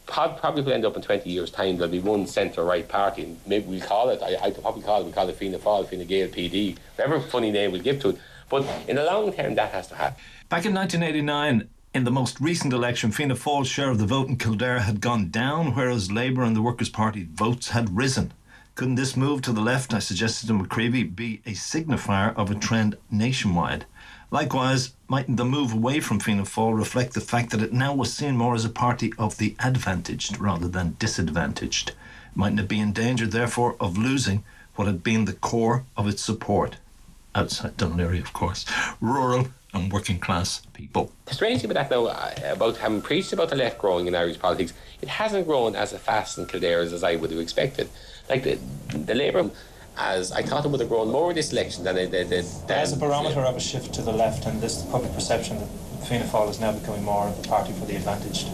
probably 0.09 0.63
will 0.63 0.73
end 0.73 0.85
up 0.85 0.97
in 0.97 1.03
20 1.03 1.31
years' 1.31 1.51
time, 1.51 1.77
there'll 1.77 1.93
be 1.93 2.01
one 2.01 2.27
centre 2.27 2.65
right 2.65 2.89
party, 2.89 3.37
maybe 3.47 3.67
we'll 3.67 3.81
call 3.81 4.09
it, 4.09 4.21
I, 4.23 4.37
I'd 4.43 4.61
probably 4.61 4.83
call 4.83 5.03
it, 5.03 5.07
we 5.07 5.13
call 5.13 5.29
it 5.29 5.37
Fianna 5.37 5.59
Fáil, 5.59 5.87
Fianna 5.87 6.05
Gael 6.05 6.29
PD, 6.29 6.77
whatever 6.97 7.21
funny 7.21 7.51
name 7.51 7.73
we'll 7.73 7.83
give 7.83 8.01
to 8.01 8.11
it. 8.11 8.19
But 8.49 8.67
in 8.89 8.97
the 8.97 9.05
long 9.05 9.33
term, 9.33 9.55
that 9.57 9.71
has 9.73 9.89
to 9.89 9.95
happen. 9.95 10.21
Back 10.49 10.65
in 10.65 10.75
1989, 10.75 11.69
in 11.95 12.05
the 12.05 12.11
most 12.11 12.41
recent 12.41 12.73
election, 12.73 13.13
Fianna 13.13 13.35
Fáil's 13.35 13.69
share 13.69 13.91
of 13.91 13.99
the 13.99 14.07
vote 14.07 14.29
in 14.29 14.37
Kildare 14.37 14.81
had 14.81 15.01
gone 15.01 15.29
down, 15.29 15.75
whereas 15.75 16.11
Labour 16.11 16.43
and 16.43 16.57
the 16.57 16.63
Workers' 16.63 16.89
Party 16.89 17.29
votes 17.31 17.71
had 17.71 17.95
risen. 17.97 18.33
Couldn't 18.75 18.95
this 18.95 19.17
move 19.17 19.43
to 19.43 19.53
the 19.53 19.61
left, 19.61 19.93
I 19.93 19.99
suggested 19.99 20.47
to 20.47 20.53
McCreevy, 20.53 21.15
be 21.15 21.43
a 21.45 21.51
signifier 21.51 22.35
of 22.37 22.51
a 22.51 22.55
trend 22.55 22.97
nationwide? 23.11 23.85
Likewise, 24.31 24.93
mightn't 25.09 25.39
the 25.39 25.45
move 25.45 25.73
away 25.73 26.01
from 26.01 26.21
Fianna 26.21 26.43
Fáil 26.43 26.77
reflect 26.77 27.15
the 27.15 27.21
fact 27.21 27.51
that 27.51 27.63
it 27.63 27.73
now 27.73 27.95
was 27.95 28.13
seen 28.13 28.37
more 28.37 28.55
as 28.55 28.65
a 28.65 28.69
party 28.69 29.13
of 29.19 29.39
the 29.39 29.57
advantaged 29.59 30.39
rather 30.39 30.69
than 30.69 30.97
disadvantaged? 30.99 31.93
Mightn't 32.35 32.61
it 32.61 32.69
be 32.69 32.79
in 32.79 32.93
danger, 32.93 33.27
therefore, 33.27 33.77
of 33.81 33.97
losing 33.97 34.45
what 34.75 34.87
had 34.87 35.03
been 35.03 35.25
the 35.25 35.33
core 35.33 35.85
of 35.97 36.07
its 36.07 36.23
support? 36.23 36.77
Outside 37.35 37.79
Laoghaire, 37.79 38.21
of 38.21 38.35
course, 38.35 38.67
rural 39.01 39.49
and 39.73 39.93
working 39.93 40.19
class 40.19 40.61
people. 40.75 41.11
Strangely, 41.31 41.71
about 41.71 41.75
that 41.75 41.91
though, 41.91 42.07
uh, 42.09 42.35
about 42.45 42.77
having 42.79 43.01
preached 43.01 43.33
about 43.33 43.49
the 43.49 43.57
left 43.57 43.79
growing 43.79 44.07
in 44.07 44.15
Irish 44.15 44.39
politics, 44.39 44.73
it 45.01 45.09
hasn't 45.09 45.47
grown 45.47 45.75
as 45.75 45.93
fast 45.93 46.39
in 46.39 46.47
Kildare 46.47 46.81
as 46.81 47.03
I 47.03 47.17
would 47.17 47.31
have 47.31 47.41
expected. 47.41 47.89
Like 48.29 48.45
the, 48.45 48.59
the 48.95 49.15
Labour 49.15 49.51
as 49.99 50.33
I 50.33 50.43
thought 50.43 50.65
it 50.65 50.69
would 50.69 50.81
have 50.81 50.89
grown 50.89 51.11
more 51.11 51.31
in 51.31 51.37
this 51.37 51.53
election 51.53 51.85
than 51.85 51.99
it 51.99 52.11
did. 52.11 52.29
There's 52.67 52.93
a 52.93 52.97
barometer 52.97 53.41
of 53.41 53.57
a 53.57 53.61
shift 53.61 53.93
to 53.95 54.03
the 54.03 54.13
left, 54.13 54.47
and 54.47 54.61
this 54.61 54.83
public 54.85 55.13
perception 55.13 55.59
that 55.59 55.69
Fianna 56.07 56.25
Fáil 56.25 56.51
is 56.51 56.61
now 56.61 56.73
becoming 56.73 57.05
more 57.05 57.27
of 57.27 57.39
a 57.39 57.49
party 57.49 57.73
for 57.73 57.85
the 57.85 57.97
advantaged. 57.97 58.49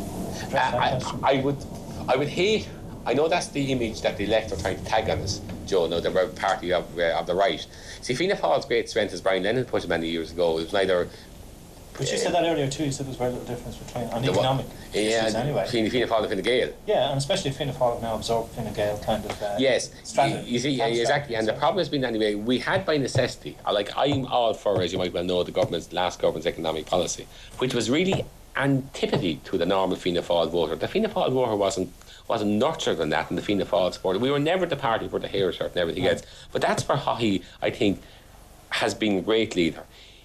Uh, 0.53 0.57
I, 0.57 1.01
I, 1.23 1.41
would, 1.43 1.57
I 2.09 2.17
would 2.17 2.29
hate. 2.29 2.69
I 3.07 3.13
know 3.13 3.29
that's 3.29 3.49
the 3.49 3.71
image 3.71 4.01
that 4.03 4.17
the 4.17 4.27
left 4.27 4.53
are 4.53 4.57
trying 4.57 4.79
to 4.79 4.85
tag 4.85 5.11
on 5.11 5.19
us, 5.19 5.41
Joe. 5.67 5.87
No, 5.87 6.01
they're 6.01 6.17
a 6.17 6.29
party 6.29 6.73
of, 6.73 6.99
uh, 6.99 7.19
of 7.19 7.27
the 7.27 7.35
right. 7.35 7.65
See, 8.01 8.15
Fianna 8.15 8.37
Fáil's 8.37 8.65
great 8.65 8.89
strength, 8.89 9.13
as 9.13 9.21
Brian 9.21 9.43
Lenihan 9.43 9.67
put 9.67 9.85
it 9.85 9.89
many 9.89 10.09
years 10.09 10.33
ago, 10.33 10.59
it 10.59 10.63
was 10.63 10.73
neither 10.73 11.09
but 11.97 12.11
you 12.11 12.19
said 12.19 12.35
that 12.35 12.45
earlier 12.45 12.69
too. 12.69 12.85
You 12.85 12.93
said 12.93 13.07
there's 13.07 13.17
very 13.17 13.31
little 13.31 13.47
difference 13.47 13.77
between 13.77 14.05
on 14.07 14.25
economic 14.25 14.67
yeah, 14.67 14.84
issues 14.95 15.35
anyway. 15.35 15.67
Fianna, 15.69 15.91
Fianna 15.91 16.07
Fáil 16.07 16.21
and 16.21 16.29
Fine 16.29 16.43
Gael. 16.43 16.73
Yeah, 16.87 17.09
and 17.11 17.19
especially 17.19 17.51
Fianna 17.51 17.73
Fáil 17.73 18.01
now 18.01 18.15
absorbed 18.15 18.53
Fine 18.53 18.73
Gael 18.73 18.99
kind 18.99 19.25
of. 19.25 19.43
Uh, 19.43 19.57
yes, 19.59 19.91
strategy, 20.03 20.51
you, 20.51 20.59
see, 20.59 20.71
yeah, 20.71 20.87
exactly. 20.87 21.37
And 21.37 21.47
the 21.47 21.53
problem 21.53 21.79
has 21.79 21.89
been 21.89 22.05
anyway. 22.05 22.35
We 22.35 22.59
had 22.59 22.85
by 22.87 22.97
necessity. 22.97 23.57
Uh, 23.67 23.73
like 23.73 23.91
I'm 23.97 24.27
all 24.27 24.55
for, 24.55 24.81
as 24.81 24.93
you 24.93 24.99
might 24.99 25.13
well 25.13 25.25
know, 25.25 25.43
the 25.43 25.53
government's 25.53 25.93
last 25.93 26.21
government's 26.21 26.47
economic 26.47 26.87
policy, 26.87 27.27
which 27.59 27.75
was 27.75 27.91
really 27.91 28.25
antipathy 28.57 29.41
to 29.45 29.59
the 29.59 29.67
normal 29.67 29.97
Fianna 29.97 30.23
Fáil 30.23 30.51
voter. 30.51 30.77
The 30.77 30.89
Fianna 30.89 31.09
Fáil 31.09 31.33
voter 31.33 31.57
wasn't 31.57 31.93
wasn't 32.27 32.53
nurtured 32.53 32.97
than 32.97 33.11
that 33.11 33.29
in 33.31 33.37
the 33.37 33.43
Fianna 33.43 33.67
Fáil 33.67 33.93
supporter. 33.93 34.19
We 34.19 34.31
were 34.31 34.39
never 34.39 34.65
the 34.65 34.77
party 34.77 35.09
for 35.09 35.19
the 35.19 35.29
hair 35.29 35.53
shirt 35.53 35.73
and 35.73 35.77
everything 35.77 36.07
else. 36.07 36.23
But 36.53 36.63
that's 36.63 36.89
where 36.89 36.97
Haughey, 36.97 37.43
I 37.61 37.71
think, 37.71 38.01
has 38.71 38.95
been 38.95 39.19
a 39.19 39.21
great 39.21 39.55
leader 39.55 39.83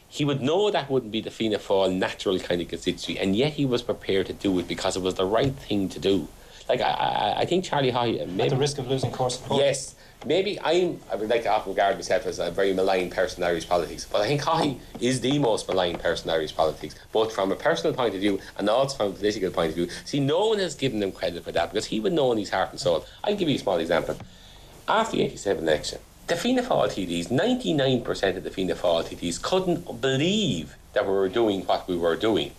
he 0.09 0.25
would 0.25 0.41
know 0.41 0.71
that 0.71 0.89
wouldn't 0.89 1.11
be 1.11 1.21
the 1.21 1.31
Fianna 1.31 1.59
Fáil 1.59 1.95
natural 1.95 2.39
kind 2.39 2.61
of 2.61 2.67
constituency, 2.67 3.17
and 3.19 3.35
yet 3.35 3.53
he 3.53 3.65
was 3.65 3.81
prepared 3.83 4.25
to 4.25 4.33
do 4.33 4.57
it 4.59 4.67
because 4.67 4.97
it 4.97 5.01
was 5.03 5.13
the 5.15 5.25
right 5.25 5.53
thing 5.53 5.87
to 5.89 5.99
do. 5.99 6.27
like 6.67 6.81
I, 6.81 6.89
I, 6.89 7.39
I 7.41 7.45
think 7.45 7.63
Charlie 7.63 7.91
Haughey. 7.91 8.27
Maybe, 8.27 8.41
uh, 8.41 8.45
At 8.45 8.49
the 8.49 8.55
risk 8.57 8.79
of 8.79 8.87
losing 8.87 9.11
support. 9.11 9.61
Yes, 9.61 9.95
maybe 10.25 10.59
I'm. 10.61 10.99
I 11.11 11.15
would 11.15 11.29
like 11.29 11.43
to 11.43 11.49
often 11.51 11.73
regard 11.73 11.95
myself 11.95 12.25
as 12.25 12.39
a 12.39 12.49
very 12.49 12.73
malign 12.73 13.11
person 13.11 13.43
in 13.43 13.49
Irish 13.49 13.69
politics, 13.69 14.07
but 14.11 14.21
I 14.21 14.27
think 14.27 14.41
Haughey 14.41 14.79
is 14.99 15.21
the 15.21 15.37
most 15.37 15.67
malign 15.67 15.97
person 15.99 16.29
in 16.29 16.35
Irish 16.35 16.55
politics, 16.55 16.95
both 17.11 17.31
from 17.33 17.51
a 17.51 17.55
personal 17.55 17.95
point 17.95 18.15
of 18.15 18.21
view 18.21 18.39
and 18.57 18.67
also 18.67 18.97
from 18.97 19.07
a 19.11 19.15
political 19.15 19.51
point 19.51 19.69
of 19.69 19.75
view. 19.75 19.89
See, 20.05 20.19
no 20.19 20.47
one 20.47 20.59
has 20.59 20.73
given 20.73 21.03
him 21.03 21.11
credit 21.11 21.43
for 21.43 21.51
that 21.51 21.71
because 21.71 21.85
he 21.85 21.99
would 21.99 22.13
know 22.13 22.31
in 22.31 22.39
his 22.39 22.49
heart 22.49 22.71
and 22.71 22.79
soul. 22.79 23.05
I'll 23.23 23.35
give 23.35 23.47
you 23.47 23.55
a 23.55 23.59
small 23.59 23.77
example. 23.77 24.17
After 24.87 25.17
the 25.17 25.23
'87 25.23 25.63
election, 25.63 25.99
the 26.29 26.35
Fianna 26.35 26.61
Fáil 26.61 26.87
TDs, 26.87 27.27
99% 27.27 28.37
of 28.37 28.43
the 28.43 28.51
Fianna 28.51 28.75
Fáil 28.75 29.03
TDs 29.03 29.41
couldn't 29.41 29.99
believe 29.99 30.75
that 30.93 31.05
we 31.05 31.11
were 31.11 31.27
doing 31.27 31.61
what 31.65 31.87
we 31.87 31.97
were 31.97 32.15
doing. 32.15 32.51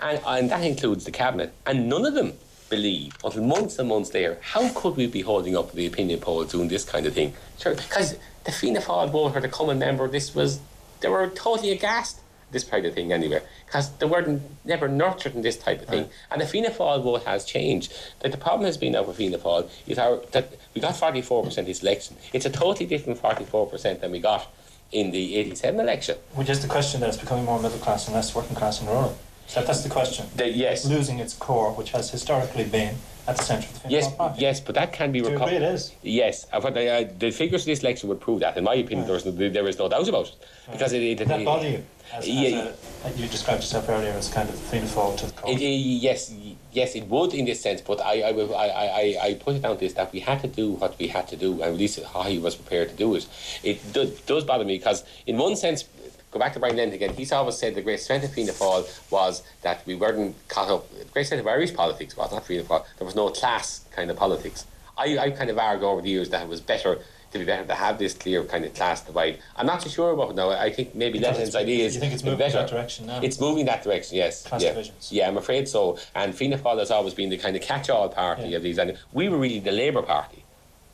And, 0.00 0.20
and 0.26 0.50
that 0.50 0.64
includes 0.64 1.04
the 1.04 1.10
cabinet. 1.10 1.52
And 1.66 1.90
none 1.90 2.06
of 2.06 2.14
them 2.14 2.32
believe 2.70 3.12
until 3.22 3.42
months 3.42 3.78
and 3.78 3.88
months 3.88 4.12
later 4.12 4.38
how 4.42 4.68
could 4.74 4.94
we 4.96 5.06
be 5.06 5.22
holding 5.22 5.56
up 5.56 5.72
the 5.72 5.86
opinion 5.86 6.20
polls 6.20 6.52
doing 6.52 6.68
this 6.68 6.84
kind 6.84 7.06
of 7.06 7.14
thing 7.14 7.32
sure 7.58 7.74
because 7.74 8.18
the 8.44 8.52
Fianna 8.52 8.80
Fáil 8.80 9.10
voter 9.10 9.40
the 9.40 9.48
common 9.48 9.78
member 9.78 10.06
this 10.06 10.34
was 10.34 10.60
they 11.00 11.08
were 11.08 11.28
totally 11.28 11.70
aghast 11.70 12.20
this 12.50 12.64
kind 12.64 12.86
of 12.86 12.94
thing 12.94 13.12
anyway 13.12 13.42
because 13.66 13.90
they 13.98 14.06
weren't 14.06 14.42
never 14.64 14.88
nurtured 14.88 15.34
in 15.34 15.42
this 15.42 15.56
type 15.56 15.82
of 15.82 15.88
thing 15.88 16.02
right. 16.02 16.12
and 16.30 16.40
the 16.40 16.46
Fianna 16.46 16.70
Fáil 16.70 17.02
vote 17.02 17.24
has 17.24 17.44
changed 17.44 17.92
like 18.22 18.32
the 18.32 18.38
problem 18.38 18.66
has 18.66 18.76
been 18.76 18.92
now 18.92 19.02
with 19.02 19.16
Fianna 19.16 19.38
Fáil 19.38 19.68
is 19.86 19.98
our, 19.98 20.20
that 20.32 20.52
we 20.74 20.80
got 20.80 20.94
44% 20.94 21.66
this 21.66 21.82
election 21.82 22.16
it's 22.32 22.46
a 22.46 22.50
totally 22.50 22.86
different 22.86 23.20
44% 23.20 24.00
than 24.00 24.10
we 24.10 24.20
got 24.20 24.46
in 24.92 25.10
the 25.10 25.36
87 25.36 25.80
election 25.80 26.16
which 26.34 26.48
is 26.48 26.62
the 26.62 26.68
question 26.68 27.00
that 27.00 27.08
it's 27.08 27.18
becoming 27.18 27.44
more 27.44 27.60
middle 27.60 27.78
class 27.78 28.06
and 28.06 28.14
less 28.14 28.34
working 28.34 28.56
class 28.56 28.80
and 28.80 28.88
rural 28.88 29.16
so 29.48 29.62
that's 29.62 29.82
the 29.82 29.88
question. 29.88 30.26
The, 30.36 30.50
yes. 30.50 30.84
Losing 30.84 31.20
its 31.20 31.32
core, 31.32 31.72
which 31.72 31.90
has 31.92 32.10
historically 32.10 32.64
been 32.64 32.94
at 33.26 33.38
the 33.38 33.42
centre 33.42 33.66
of 33.66 33.82
the 33.82 33.88
Yes, 33.88 34.12
yes, 34.36 34.60
but 34.60 34.74
that 34.74 34.92
can 34.92 35.10
be 35.10 35.22
recovered. 35.22 35.54
it 35.54 35.62
is. 35.62 35.92
Yes, 36.02 36.46
uh, 36.52 36.60
but 36.60 36.74
the, 36.74 36.86
uh, 36.86 37.08
the 37.18 37.30
figures 37.30 37.62
of 37.62 37.66
this 37.66 37.80
election 37.80 38.10
would 38.10 38.20
prove 38.20 38.40
that. 38.40 38.58
In 38.58 38.64
my 38.64 38.74
opinion, 38.74 39.00
right. 39.00 39.06
there, 39.06 39.16
is 39.16 39.24
no, 39.24 39.48
there 39.48 39.66
is 39.66 39.78
no 39.78 39.88
doubt 39.88 40.06
about 40.06 40.26
it. 40.26 40.36
Because 40.70 40.92
it, 40.92 41.02
it, 41.02 41.22
it, 41.22 41.28
that 41.28 41.44
bother 41.46 41.68
you? 41.68 41.82
As, 42.12 42.28
yeah, 42.28 42.72
as 43.04 43.16
a, 43.16 43.20
you 43.20 43.28
described 43.28 43.60
yourself 43.60 43.88
earlier 43.88 44.10
as 44.12 44.32
kind 44.32 44.48
of 44.48 44.54
Fáil 44.54 45.16
to 45.18 45.26
the 45.26 45.32
core. 45.32 45.52
yes, 45.52 46.32
yes, 46.72 46.94
it 46.94 47.06
would 47.06 47.34
in 47.34 47.44
this 47.44 47.60
sense, 47.60 47.80
but 47.80 48.00
I, 48.00 48.22
I, 48.22 48.32
will, 48.32 48.56
I, 48.56 48.66
I, 48.68 49.18
I 49.22 49.34
put 49.34 49.56
it 49.56 49.62
down 49.62 49.74
to 49.74 49.80
this 49.80 49.92
that 49.94 50.12
we 50.12 50.20
had 50.20 50.40
to 50.40 50.48
do 50.48 50.72
what 50.72 50.98
we 50.98 51.08
had 51.08 51.28
to 51.28 51.36
do, 51.36 51.52
and 51.54 51.62
at 51.62 51.74
least 51.74 52.02
how 52.12 52.22
he 52.22 52.38
was 52.38 52.54
prepared 52.54 52.90
to 52.90 52.96
do 52.96 53.14
it. 53.14 53.26
It 53.62 53.92
do, 53.92 54.10
does 54.26 54.44
bother 54.44 54.64
me 54.64 54.78
because, 54.78 55.04
in 55.26 55.36
one 55.36 55.54
sense, 55.56 55.84
go 56.30 56.38
back 56.38 56.52
to 56.54 56.60
Brian 56.60 56.76
Lenihan 56.76 56.94
again. 56.94 57.14
He's 57.14 57.32
always 57.32 57.56
said 57.58 57.74
the 57.74 57.82
great 57.82 58.00
strength 58.00 58.24
of 58.24 58.32
Fianna 58.32 58.52
Fáil 58.52 59.10
was 59.10 59.42
that 59.62 59.86
we 59.86 59.94
weren't 59.94 60.36
caught 60.48 60.70
up. 60.70 60.90
The 60.98 61.04
great 61.06 61.26
strength 61.26 61.42
of 61.42 61.48
Irish 61.48 61.74
politics 61.74 62.16
was 62.16 62.32
not 62.32 62.46
Fianna 62.46 62.64
Fáil. 62.64 62.84
There 62.98 63.06
was 63.06 63.16
no 63.16 63.28
class 63.30 63.84
kind 63.92 64.10
of 64.10 64.16
politics. 64.16 64.66
I, 64.96 65.18
I 65.18 65.30
kind 65.30 65.50
of 65.50 65.58
argue 65.58 65.86
over 65.86 66.02
the 66.02 66.10
years 66.10 66.30
that 66.30 66.42
it 66.42 66.48
was 66.48 66.60
better 66.60 66.98
to 67.32 67.38
be 67.38 67.44
better 67.44 67.64
to 67.64 67.74
have 67.74 67.98
this 67.98 68.14
clear 68.14 68.44
kind 68.44 68.64
of 68.64 68.74
class 68.74 69.02
divide. 69.02 69.38
I'm 69.56 69.66
not 69.66 69.82
so 69.82 69.88
sure 69.88 70.12
about 70.12 70.30
it 70.30 70.36
now. 70.36 70.50
I 70.50 70.72
think 70.72 70.94
maybe 70.94 71.18
Lenihan's 71.18 71.54
idea 71.54 71.84
is 71.84 71.94
you 71.94 72.00
think 72.00 72.14
it's 72.14 72.24
moving 72.24 72.38
better. 72.38 72.58
that 72.58 72.68
direction 72.68 73.06
now. 73.06 73.20
It's 73.20 73.40
moving 73.40 73.66
that 73.66 73.82
direction, 73.82 74.16
yes. 74.16 74.46
Class 74.46 74.62
yeah. 74.62 74.70
divisions. 74.70 75.12
Yeah, 75.12 75.28
I'm 75.28 75.36
afraid 75.36 75.68
so. 75.68 75.98
And 76.14 76.34
Fianna 76.34 76.58
Fáil 76.58 76.78
has 76.78 76.90
always 76.90 77.14
been 77.14 77.30
the 77.30 77.38
kind 77.38 77.56
of 77.56 77.62
catch-all 77.62 78.08
party 78.08 78.48
yeah. 78.48 78.56
of 78.56 78.62
these. 78.62 78.78
And 78.78 78.96
we 79.12 79.28
were 79.28 79.38
really 79.38 79.60
the 79.60 79.72
Labour 79.72 80.02
Party 80.02 80.44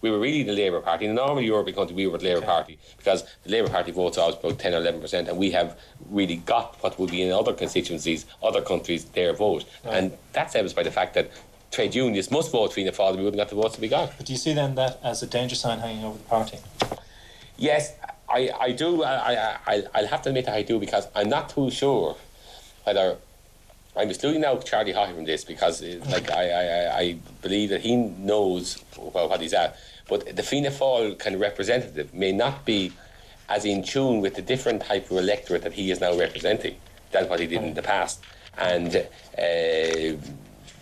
we 0.04 0.10
were 0.10 0.18
really 0.18 0.42
the 0.42 0.52
Labour 0.52 0.82
Party. 0.82 1.06
In 1.06 1.12
a 1.12 1.14
normal 1.14 1.42
European 1.42 1.74
country, 1.74 1.96
we 1.96 2.06
were 2.06 2.18
the 2.18 2.24
Labour 2.24 2.38
okay. 2.40 2.46
Party 2.46 2.78
because 2.98 3.24
the 3.42 3.50
Labour 3.50 3.70
Party 3.70 3.90
votes 3.90 4.18
always 4.18 4.36
about 4.36 4.58
10 4.58 4.74
or 4.74 4.82
11%, 4.82 5.28
and 5.28 5.38
we 5.38 5.50
have 5.52 5.78
really 6.10 6.36
got 6.36 6.76
what 6.82 6.98
would 6.98 7.10
be 7.10 7.22
in 7.22 7.32
other 7.32 7.54
constituencies, 7.54 8.26
other 8.42 8.60
countries, 8.60 9.06
their 9.06 9.32
vote. 9.32 9.64
Right. 9.82 9.94
And 9.94 10.18
that's 10.34 10.54
evidenced 10.54 10.76
by 10.76 10.82
the 10.82 10.90
fact 10.90 11.14
that 11.14 11.30
trade 11.74 11.94
unions 11.94 12.30
must 12.30 12.52
vote 12.52 12.72
Fianna 12.72 12.92
Fáil, 12.92 13.16
we 13.16 13.24
wouldn't 13.24 13.36
get 13.36 13.48
the 13.48 13.56
votes 13.56 13.74
to 13.74 13.80
be 13.80 13.88
got. 13.88 14.16
But 14.16 14.26
do 14.26 14.32
you 14.32 14.38
see 14.38 14.54
then 14.54 14.74
that 14.76 15.00
as 15.02 15.22
a 15.22 15.26
danger 15.26 15.56
sign 15.56 15.80
hanging 15.80 16.04
over 16.04 16.18
the 16.18 16.24
party? 16.24 16.58
Yes, 17.56 17.92
I, 18.28 18.50
I 18.58 18.72
do. 18.72 19.02
I, 19.02 19.58
I, 19.66 19.82
I'll 19.94 20.06
have 20.06 20.22
to 20.22 20.28
admit 20.30 20.46
that 20.46 20.54
I 20.54 20.62
do 20.62 20.78
because 20.78 21.06
I'm 21.14 21.28
not 21.28 21.50
too 21.50 21.70
sure 21.70 22.16
whether 22.84 23.16
I'm 23.96 24.08
excluding 24.08 24.40
now 24.40 24.56
Charlie 24.56 24.92
Haughey 24.92 25.14
from 25.14 25.24
this 25.24 25.44
because, 25.44 25.82
uh, 25.82 25.86
mm. 25.86 26.10
like, 26.10 26.30
I, 26.30 26.50
I, 26.50 26.98
I 26.98 27.16
believe 27.42 27.70
that 27.70 27.80
he 27.80 27.96
knows 27.96 28.82
well, 28.96 29.28
what 29.28 29.40
he's 29.40 29.54
at. 29.54 29.76
But 30.08 30.36
the 30.36 30.42
Fianna 30.42 30.70
Fáil 30.70 31.18
kind 31.18 31.34
of 31.34 31.40
representative 31.40 32.12
may 32.12 32.32
not 32.32 32.64
be 32.64 32.92
as 33.48 33.64
in 33.64 33.82
tune 33.82 34.20
with 34.20 34.34
the 34.34 34.42
different 34.42 34.82
type 34.82 35.10
of 35.10 35.18
electorate 35.18 35.62
that 35.62 35.72
he 35.72 35.90
is 35.90 36.00
now 36.00 36.16
representing 36.16 36.76
than 37.12 37.28
what 37.28 37.40
he 37.40 37.46
did 37.46 37.62
in 37.62 37.72
mm. 37.72 37.74
the 37.74 37.82
past. 37.82 38.20
And 38.58 38.96
uh, 38.96 40.16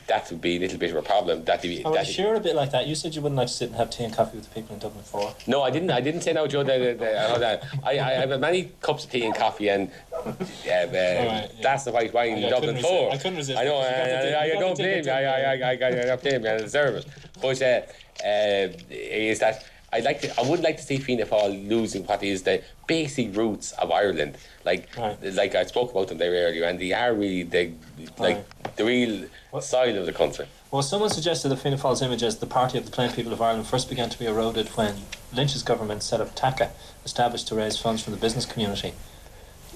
that 0.07 0.31
would 0.31 0.41
be 0.41 0.57
a 0.57 0.59
little 0.59 0.79
bit 0.79 0.91
of 0.91 0.97
a 0.97 1.03
problem. 1.03 1.45
That, 1.45 1.63
he, 1.63 1.83
oh, 1.85 1.93
that 1.93 2.07
sure 2.07 2.35
a 2.35 2.41
bit 2.41 2.55
like 2.55 2.71
that. 2.73 2.87
You 2.87 2.95
said 2.95 3.15
you 3.15 3.23
wouldn't 3.23 3.37
like 3.37 3.49
to 3.49 3.53
sit 3.53 3.69
and 3.69 3.77
have 3.77 3.91
tea 3.91 4.05
and 4.05 4.15
coffee 4.15 4.37
with 4.37 4.49
the 4.49 4.55
people 4.55 4.75
in 4.75 4.81
Dublin 4.81 5.05
for. 5.05 5.35
No, 5.47 5.63
I 5.63 5.71
didn't. 5.71 5.91
I 5.91 6.01
didn't 6.01 6.23
say 6.23 6.33
no, 6.33 6.47
Joe. 6.47 6.63
The, 6.63 6.97
the, 6.99 7.67
I, 7.85 7.91
I 7.93 8.13
have 8.13 8.41
many 8.41 8.73
cups 8.81 9.05
of 9.05 9.11
tea 9.11 9.25
and 9.25 9.35
coffee, 9.35 9.69
and 9.69 9.91
uh, 10.15 10.33
yeah. 10.65 11.49
that's 11.63 11.85
the 11.85 11.93
white 11.93 12.13
wine 12.13 12.39
in 12.39 12.51
Dublin 12.51 12.81
for. 12.81 13.13
I 13.13 13.17
couldn't 13.17 13.37
resist. 13.37 13.59
I 13.59 13.65
know. 13.65 13.77
I, 13.77 13.85
I, 13.85 14.57
I 14.57 14.61
don't 14.61 14.77
blame 14.77 15.05
you. 15.05 15.11
I, 15.11 15.23
I, 15.23 15.41
I, 15.41 15.71
I, 15.71 15.89
I 15.89 16.05
don't 16.07 16.23
blame 16.23 16.45
you. 16.45 16.51
I 16.51 16.59
deserve 16.59 16.97
it. 16.97 17.07
But 17.41 17.63
uh, 17.63 17.83
uh, 18.25 18.69
is 18.91 19.39
that 19.41 19.65
I'd 19.95 20.05
like 20.05 20.23
to, 20.23 20.41
I 20.41 20.49
would 20.49 20.61
like 20.61 20.79
to 20.79 20.83
see 20.83 20.97
Fianna 20.97 21.27
Fáil 21.27 21.69
losing 21.69 22.05
what 22.07 22.23
is 22.23 22.45
the 22.45 22.63
basic 22.87 23.37
roots 23.37 23.73
of 23.73 23.91
Ireland. 23.91 24.39
Like, 24.65 24.89
right. 24.97 25.19
like 25.35 25.55
I 25.55 25.65
spoke 25.65 25.91
about 25.91 26.09
them 26.09 26.17
there 26.17 26.33
earlier, 26.33 26.65
and 26.65 26.79
they 26.79 26.93
are 26.95 27.13
really 27.13 27.43
the, 27.43 27.73
like 28.19 28.37
right. 28.37 28.77
the 28.77 28.85
real 28.87 29.27
what? 29.51 29.65
soil 29.65 29.99
of 29.99 30.07
the 30.07 30.13
country. 30.13 30.47
Well, 30.71 30.81
someone 30.81 31.11
suggested 31.11 31.51
that 31.51 31.57
Fianna 31.57 31.77
Fáil's 31.77 32.01
image 32.01 32.23
as 32.23 32.39
the 32.39 32.47
party 32.47 32.79
of 32.79 32.87
the 32.87 32.91
plain 32.91 33.13
people 33.13 33.35
of 33.35 33.43
Ireland 33.43 33.67
first 33.67 33.91
began 33.91 34.09
to 34.09 34.19
be 34.19 34.25
eroded 34.25 34.69
when 34.69 34.95
Lynch's 35.35 35.63
government 35.63 36.03
set 36.03 36.23
up 36.23 36.35
TACA, 36.35 36.71
established 37.05 37.49
to 37.49 37.55
raise 37.55 37.77
funds 37.77 38.03
from 38.03 38.15
the 38.15 38.19
business 38.19 38.47
community. 38.47 38.95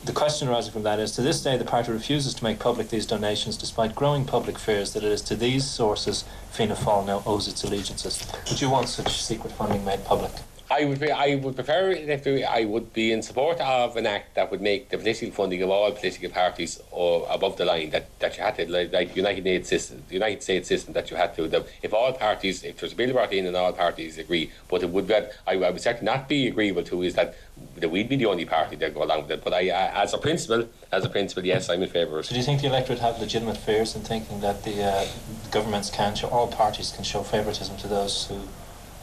The 0.07 0.13
question 0.13 0.47
arising 0.47 0.73
from 0.73 0.85
that 0.85 1.01
is 1.01 1.11
to 1.13 1.21
this 1.21 1.43
day, 1.43 1.57
the 1.57 1.65
party 1.65 1.91
refuses 1.91 2.33
to 2.35 2.45
make 2.45 2.61
public 2.61 2.91
these 2.91 3.07
donations 3.07 3.57
despite 3.57 3.97
growing 3.97 4.25
public 4.25 4.57
fears 4.57 4.93
that 4.93 5.03
it 5.03 5.11
is 5.11 5.21
to 5.23 5.35
these 5.35 5.65
sources 5.65 6.25
Fianna 6.53 6.77
Fáil 6.77 7.05
now 7.05 7.25
owes 7.27 7.49
its 7.49 7.65
allegiances. 7.65 8.25
Would 8.49 8.61
you 8.61 8.71
want 8.71 8.89
such 8.89 9.21
secret 9.21 9.53
funding 9.55 9.85
made 9.85 10.05
public? 10.05 10.31
I 10.69 10.85
would 10.85 10.99
be, 10.99 11.11
I 11.11 11.37
would 11.37 11.55
prefer 11.55 11.91
if 11.91 12.27
I 12.27 12.65
would 12.65 12.93
be 12.93 13.13
in 13.13 13.23
support 13.23 13.61
of 13.61 13.97
an 13.97 14.07
act 14.07 14.35
that 14.35 14.51
would 14.51 14.61
make 14.61 14.89
the 14.89 14.99
political 14.99 15.31
funding 15.31 15.63
of 15.63 15.71
all 15.71 15.93
political 15.93 16.29
parties 16.31 16.81
or 16.91 17.27
above 17.31 17.57
the 17.57 17.65
line 17.65 17.91
that, 17.91 18.19
that 18.19 18.37
you 18.37 18.43
had 18.43 18.57
to 18.57 18.71
like, 18.71 18.93
like 18.93 19.15
United 19.15 19.43
States 19.43 19.69
system, 19.69 20.03
the 20.09 20.15
United 20.15 20.43
States 20.43 20.69
system 20.69 20.93
that 20.95 21.11
you 21.11 21.17
had 21.17 21.37
to 21.37 21.47
the, 21.47 21.65
if 21.83 21.95
all 21.95 22.13
parties 22.13 22.65
if 22.65 22.79
there's 22.79 22.93
a 22.93 22.97
bill 22.97 23.13
brought 23.13 23.33
in 23.33 23.47
and 23.47 23.57
all 23.57 23.73
parties 23.73 24.19
agree, 24.19 24.51
but 24.69 24.83
it 24.83 24.91
would 24.91 25.07
be, 25.07 25.15
I, 25.15 25.29
I 25.47 25.71
would 25.71 25.81
certainly 25.81 26.07
not 26.07 26.29
be 26.29 26.49
agreeable 26.49 26.83
to 26.85 27.03
is 27.03 27.15
that 27.15 27.37
that 27.77 27.89
we'd 27.89 28.09
be 28.09 28.17
the 28.17 28.27
only 28.27 28.45
party 28.45 28.77
that 28.77 28.93
go 28.93 29.03
along 29.05 29.23
with 29.23 29.31
it. 29.31 29.45
But 29.45 29.55
I, 29.55 29.69
I 29.71 30.03
as 30.03 30.13
a 30.13 30.19
principle, 30.19 30.69
as 30.91 31.05
a 31.05 31.09
principle, 31.09 31.47
yes, 31.47 31.71
I'm 31.71 31.83
in 31.83 31.89
favour. 31.89 32.23
So 32.23 32.31
do 32.31 32.37
you 32.37 32.45
think 32.45 32.61
the 32.61 32.67
electorate 32.67 32.99
have 32.99 33.19
legitimate 33.21 33.57
fears 33.57 33.95
in 33.95 34.03
thinking 34.03 34.41
that 34.41 34.65
the, 34.65 34.83
uh, 34.83 35.07
governments 35.51 35.91
can 35.91 36.15
show 36.15 36.29
all 36.29 36.49
parties 36.49 36.91
can 36.91 37.05
show 37.05 37.23
favouritism 37.23 37.77
to 37.79 37.87
those 37.87 38.27
who 38.27 38.41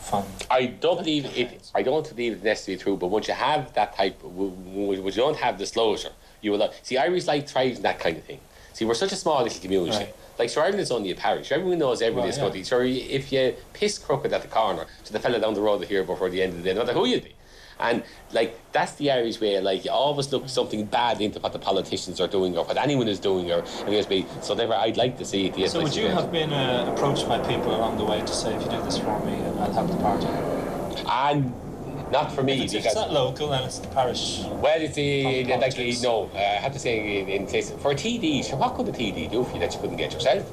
fund? 0.04 0.28
I 0.50 0.68
don't 0.68 0.98
believe 0.98 1.26
it. 1.26 1.72
I 1.74 1.82
don't 1.82 2.08
believe 2.10 2.34
it's 2.34 2.44
necessarily 2.44 2.82
true. 2.84 2.98
But 2.98 3.08
once 3.08 3.28
you 3.28 3.34
have 3.34 3.74
that 3.74 3.96
type, 3.96 4.22
once 4.24 5.16
you 5.16 5.24
don't 5.24 5.38
have 5.38 5.58
disclosure, 5.58 6.12
you 6.42 6.52
will 6.52 6.72
see 6.82 6.98
Irish 6.98 7.26
like 7.28 7.48
thrives 7.48 7.78
in 7.78 7.84
that 7.84 8.00
kind 8.00 8.18
of 8.18 8.24
thing. 8.24 8.40
See, 8.74 8.86
we're 8.86 8.96
such 8.96 9.12
a 9.12 9.16
small 9.16 9.44
little 9.44 9.62
community. 9.62 9.98
Right. 9.98 10.16
Like, 10.40 10.50
sure, 10.50 10.64
Ireland's 10.64 10.90
only 10.90 11.12
a 11.12 11.16
parish. 11.16 11.52
Everyone 11.52 11.78
knows 11.78 12.02
everyone 12.02 12.24
in 12.24 12.30
this 12.32 12.40
country. 12.40 12.64
So 12.64 12.82
if 12.82 13.32
you 13.32 13.56
piss 13.74 14.00
crooked 14.00 14.34
at 14.34 14.42
the 14.42 14.48
corner 14.48 14.88
to 15.06 15.14
the 15.14 15.20
fella 15.20 15.40
down 15.40 15.54
the 15.54 15.62
road 15.62 15.84
here 15.86 16.04
before 16.04 16.30
the 16.30 16.42
end 16.42 16.54
of 16.54 16.58
the 16.58 16.64
day, 16.64 16.74
no 16.74 16.84
matter 16.84 16.98
who 16.98 17.06
you 17.06 17.22
be. 17.22 17.36
And 17.84 18.02
like 18.32 18.58
that's 18.72 18.94
the 18.94 19.12
areas 19.12 19.40
where 19.42 19.62
Like 19.62 19.86
you 19.86 19.92
always 19.92 20.32
look 20.32 20.48
something 20.48 20.86
bad 20.86 21.22
into 21.22 21.40
what 21.40 21.52
the 21.52 21.60
politicians 21.60 22.20
are 22.22 22.30
doing 22.30 22.58
or 22.58 22.64
what 22.64 22.78
anyone 22.78 23.08
is 23.10 23.20
doing 23.20 23.52
or 23.52 23.64
anything. 23.86 24.26
So 24.42 24.56
therefore, 24.56 24.78
I'd 24.78 24.98
like 24.98 25.18
to 25.18 25.26
see 25.26 25.48
it. 25.48 25.70
so 25.70 25.84
would 25.84 25.96
you 25.96 26.08
have 26.08 26.32
been 26.32 26.54
uh, 26.54 26.92
approached 26.94 27.28
by 27.28 27.40
people 27.40 27.76
along 27.76 27.98
the 27.98 28.06
way 28.06 28.22
to 28.22 28.34
say, 28.34 28.56
if 28.56 28.64
you 28.64 28.72
do 28.72 28.82
this 28.84 28.98
for 28.98 29.20
me, 29.26 29.36
I'll 29.60 29.74
help 29.74 29.90
the 29.90 29.98
party? 29.98 30.28
And 31.08 31.54
not 32.10 32.32
for 32.32 32.42
me. 32.44 32.54
If 32.54 32.64
it's, 32.64 32.74
because, 32.74 32.96
it's 32.96 33.12
local, 33.12 33.54
and 33.54 33.66
it's 33.66 33.80
the 33.80 33.88
parish. 33.90 34.44
Well, 34.46 34.80
it's 34.80 34.96
the 34.96 35.44
like 35.46 35.78
no. 36.02 36.30
Uh, 36.34 36.38
I 36.38 36.62
have 36.66 36.72
to 36.74 36.80
say 36.80 37.22
in, 37.22 37.28
in 37.28 37.48
place 37.48 37.72
for 37.72 37.92
a 37.92 37.96
TD. 37.96 38.46
So 38.46 38.56
what 38.56 38.76
could 38.76 38.88
a 38.88 38.92
TD 38.94 39.30
do 39.30 39.44
for 39.44 39.54
you 39.54 39.60
that 39.60 39.74
you 39.74 39.80
couldn't 39.82 39.98
get 39.98 40.14
yourself? 40.14 40.50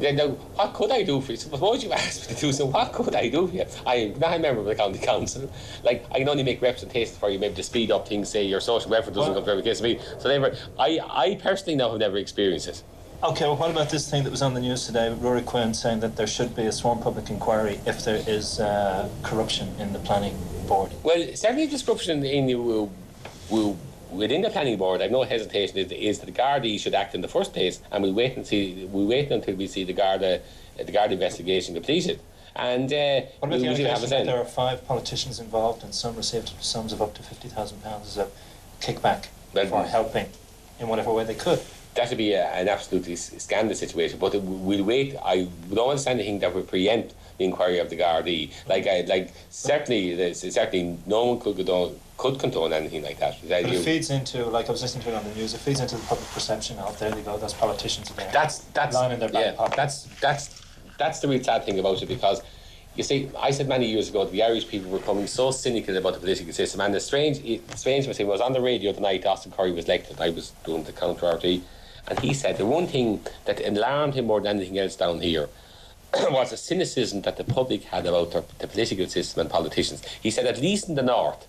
Then 0.00 0.16
now, 0.16 0.28
what 0.28 0.72
could 0.74 0.90
I 0.90 1.02
do 1.02 1.20
for 1.20 1.32
you? 1.32 1.36
Suppose 1.38 1.84
you 1.84 1.92
asked 1.92 2.28
me 2.28 2.34
to 2.34 2.40
do 2.40 2.52
so, 2.52 2.66
what 2.66 2.92
could 2.92 3.14
I 3.14 3.28
do 3.28 3.46
for 3.46 3.54
you? 3.54 3.66
I'm 3.86 4.18
not 4.18 4.34
a 4.34 4.38
member 4.38 4.60
of 4.60 4.66
the 4.66 4.74
county 4.74 4.98
council. 4.98 5.50
Like, 5.84 6.06
I 6.10 6.18
can 6.18 6.28
only 6.28 6.42
make 6.42 6.62
representations 6.62 7.16
for 7.18 7.28
you, 7.30 7.38
maybe 7.38 7.54
to 7.54 7.62
speed 7.62 7.90
up 7.90 8.08
things, 8.08 8.30
say 8.30 8.44
your 8.44 8.60
social 8.60 8.90
welfare 8.90 9.12
doesn't 9.12 9.34
come 9.34 9.62
case 9.62 9.80
of 9.80 9.84
me. 9.84 10.00
So, 10.18 10.28
never, 10.28 10.56
I, 10.78 11.00
I 11.08 11.38
personally 11.42 11.76
now 11.76 11.90
have 11.90 12.00
never 12.00 12.16
experienced 12.16 12.68
it. 12.68 12.82
Okay, 13.22 13.44
well, 13.44 13.56
what 13.56 13.70
about 13.70 13.90
this 13.90 14.10
thing 14.10 14.24
that 14.24 14.30
was 14.30 14.40
on 14.40 14.54
the 14.54 14.60
news 14.60 14.86
today? 14.86 15.14
Ruairi 15.20 15.44
Quinn 15.44 15.74
saying 15.74 16.00
that 16.00 16.16
there 16.16 16.26
should 16.26 16.56
be 16.56 16.64
a 16.64 16.72
sworn 16.72 17.00
public 17.00 17.28
inquiry 17.28 17.78
if 17.84 18.02
there 18.02 18.22
is 18.26 18.60
uh, 18.60 19.10
corruption 19.22 19.68
in 19.78 19.92
the 19.92 19.98
planning 19.98 20.34
board. 20.66 20.90
Well, 21.02 21.26
certainly, 21.34 21.68
corruption 21.68 22.12
in 22.12 22.46
the 22.46 22.54
will, 22.54 22.90
will 23.50 23.76
within 24.12 24.42
the 24.42 24.50
planning 24.50 24.76
board, 24.76 25.00
I've 25.02 25.10
no 25.10 25.22
hesitation 25.22 25.78
is, 25.78 25.92
is 25.92 26.18
that 26.20 26.26
the 26.26 26.32
Gardaí 26.32 26.78
should 26.78 26.94
act 26.94 27.14
in 27.14 27.20
the 27.20 27.28
first 27.28 27.52
place, 27.52 27.80
and 27.90 28.02
we 28.02 28.10
wait 28.10 28.36
and 28.36 28.46
see. 28.46 28.86
We 28.90 29.04
wait 29.04 29.30
until 29.30 29.54
we 29.54 29.66
see 29.66 29.84
the 29.84 29.92
Garda, 29.92 30.40
the 30.76 30.92
Garda 30.92 31.14
investigation 31.14 31.74
completed. 31.74 32.20
And 32.56 32.92
uh, 32.92 33.22
what 33.38 33.48
about 33.48 33.60
the 33.60 33.68
allegation 33.68 34.10
that 34.10 34.26
there 34.26 34.38
are 34.38 34.44
five 34.44 34.86
politicians 34.86 35.38
involved, 35.38 35.84
and 35.84 35.94
some 35.94 36.16
received 36.16 36.52
sums 36.60 36.92
of 36.92 37.00
up 37.00 37.14
to 37.14 37.22
fifty 37.22 37.48
thousand 37.48 37.82
pounds 37.82 38.08
as 38.08 38.18
a 38.18 38.28
kickback 38.80 39.28
well, 39.54 39.66
for 39.66 39.84
helping 39.84 40.26
in 40.78 40.88
whatever 40.88 41.12
way 41.12 41.24
they 41.24 41.34
could? 41.34 41.60
That 41.94 42.08
would 42.08 42.18
be 42.18 42.32
a, 42.32 42.46
an 42.46 42.68
absolutely 42.68 43.16
scandalous 43.16 43.78
situation. 43.78 44.18
But 44.18 44.34
we'll 44.34 44.84
wait. 44.84 45.16
I 45.22 45.48
don't 45.72 45.90
understand 45.90 46.20
anything 46.20 46.40
that 46.40 46.54
would 46.54 46.68
preempt 46.68 47.14
inquiry 47.40 47.78
of 47.78 47.90
the 47.90 47.96
Gardaí. 47.96 48.52
Like, 48.68 48.86
I, 48.86 49.00
like 49.02 49.32
certainly, 49.50 50.34
certainly, 50.34 50.98
no 51.06 51.24
one 51.24 51.40
could 51.40 51.56
condone, 51.56 51.98
could 52.16 52.38
condone 52.38 52.72
anything 52.72 53.02
like 53.02 53.18
that. 53.18 53.36
But 53.42 53.64
it 53.64 53.82
feeds 53.82 54.10
into, 54.10 54.44
like 54.46 54.68
I 54.68 54.72
was 54.72 54.82
listening 54.82 55.04
to 55.04 55.10
it 55.10 55.14
on 55.14 55.24
the 55.24 55.34
news, 55.34 55.54
it 55.54 55.58
feeds 55.58 55.80
into 55.80 55.96
the 55.96 56.06
public 56.06 56.28
perception 56.28 56.78
of 56.78 56.98
there 56.98 57.10
they 57.10 57.22
go, 57.22 57.36
those 57.38 57.54
politicians 57.54 58.10
again. 58.10 58.30
That's 58.32 58.58
that's 58.74 58.94
lying 58.94 59.12
in 59.12 59.20
their 59.20 59.30
back 59.30 59.44
yeah, 59.44 59.52
pocket. 59.52 59.76
That's 59.76 60.04
that's 60.20 60.62
that's 60.98 61.20
the 61.20 61.28
real 61.28 61.42
sad 61.42 61.64
thing 61.64 61.78
about 61.78 62.02
it 62.02 62.06
because. 62.06 62.42
You 62.96 63.04
see, 63.04 63.30
I 63.38 63.52
said 63.52 63.68
many 63.68 63.86
years 63.86 64.08
ago 64.08 64.24
that 64.24 64.32
the 64.32 64.42
Irish 64.42 64.66
people 64.66 64.90
were 64.90 64.98
becoming 64.98 65.28
so 65.28 65.52
cynical 65.52 65.96
about 65.96 66.14
the 66.14 66.18
political 66.18 66.52
system, 66.52 66.80
and 66.80 66.92
the 66.92 66.98
strange, 66.98 67.36
strange 67.76 68.08
was, 68.08 68.20
I 68.20 68.24
was 68.24 68.40
on 68.40 68.52
the 68.52 68.60
radio 68.60 68.92
the 68.92 69.00
night 69.00 69.24
Austin 69.24 69.52
Currie 69.52 69.70
was 69.70 69.84
elected. 69.84 70.20
I 70.20 70.30
was 70.30 70.50
doing 70.66 70.82
the 70.82 70.90
counter 70.90 71.30
RT, 71.32 71.44
and 72.08 72.18
he 72.18 72.34
said 72.34 72.58
the 72.58 72.66
one 72.66 72.88
thing 72.88 73.20
that 73.44 73.64
alarmed 73.64 74.14
him 74.14 74.26
more 74.26 74.40
than 74.40 74.56
anything 74.56 74.76
else 74.76 74.96
down 74.96 75.20
here 75.20 75.48
was 76.30 76.50
the 76.50 76.56
cynicism 76.56 77.22
that 77.22 77.36
the 77.36 77.44
public 77.44 77.84
had 77.84 78.06
about 78.06 78.32
the, 78.32 78.44
the 78.58 78.66
political 78.66 79.06
system 79.06 79.40
and 79.42 79.50
politicians. 79.50 80.02
He 80.22 80.30
said, 80.30 80.46
at 80.46 80.60
least 80.60 80.88
in 80.88 80.94
the 80.94 81.02
north, 81.02 81.46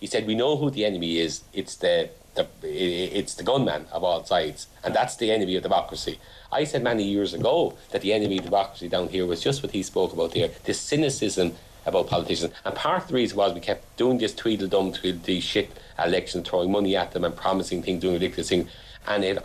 he 0.00 0.06
said, 0.06 0.26
we 0.26 0.34
know 0.34 0.56
who 0.56 0.70
the 0.70 0.84
enemy 0.84 1.18
is. 1.18 1.42
It's 1.52 1.76
the, 1.76 2.10
the 2.34 2.46
it's 2.62 3.34
the 3.34 3.42
gunman 3.42 3.86
of 3.92 4.02
all 4.02 4.24
sides, 4.24 4.66
and 4.82 4.94
that's 4.94 5.16
the 5.16 5.30
enemy 5.30 5.56
of 5.56 5.62
democracy. 5.62 6.18
I 6.50 6.64
said 6.64 6.82
many 6.82 7.04
years 7.04 7.34
ago 7.34 7.76
that 7.90 8.00
the 8.00 8.12
enemy 8.12 8.38
of 8.38 8.44
democracy 8.44 8.88
down 8.88 9.08
here 9.08 9.26
was 9.26 9.42
just 9.42 9.62
what 9.62 9.72
he 9.72 9.82
spoke 9.82 10.12
about 10.12 10.32
there, 10.32 10.48
this 10.64 10.80
cynicism 10.80 11.54
about 11.86 12.08
politicians. 12.08 12.52
And 12.64 12.74
part 12.74 13.02
of 13.02 13.08
the 13.08 13.14
reason 13.14 13.36
was 13.36 13.52
we 13.52 13.60
kept 13.60 13.96
doing 13.96 14.18
this 14.18 14.34
tweedledum, 14.34 14.92
tweedledee 14.92 15.40
shit 15.40 15.70
election, 15.98 16.42
throwing 16.42 16.72
money 16.72 16.96
at 16.96 17.12
them 17.12 17.24
and 17.24 17.36
promising 17.36 17.82
things, 17.82 18.00
doing 18.00 18.14
ridiculous 18.14 18.48
things. 18.48 18.70
And 19.06 19.24
it, 19.24 19.38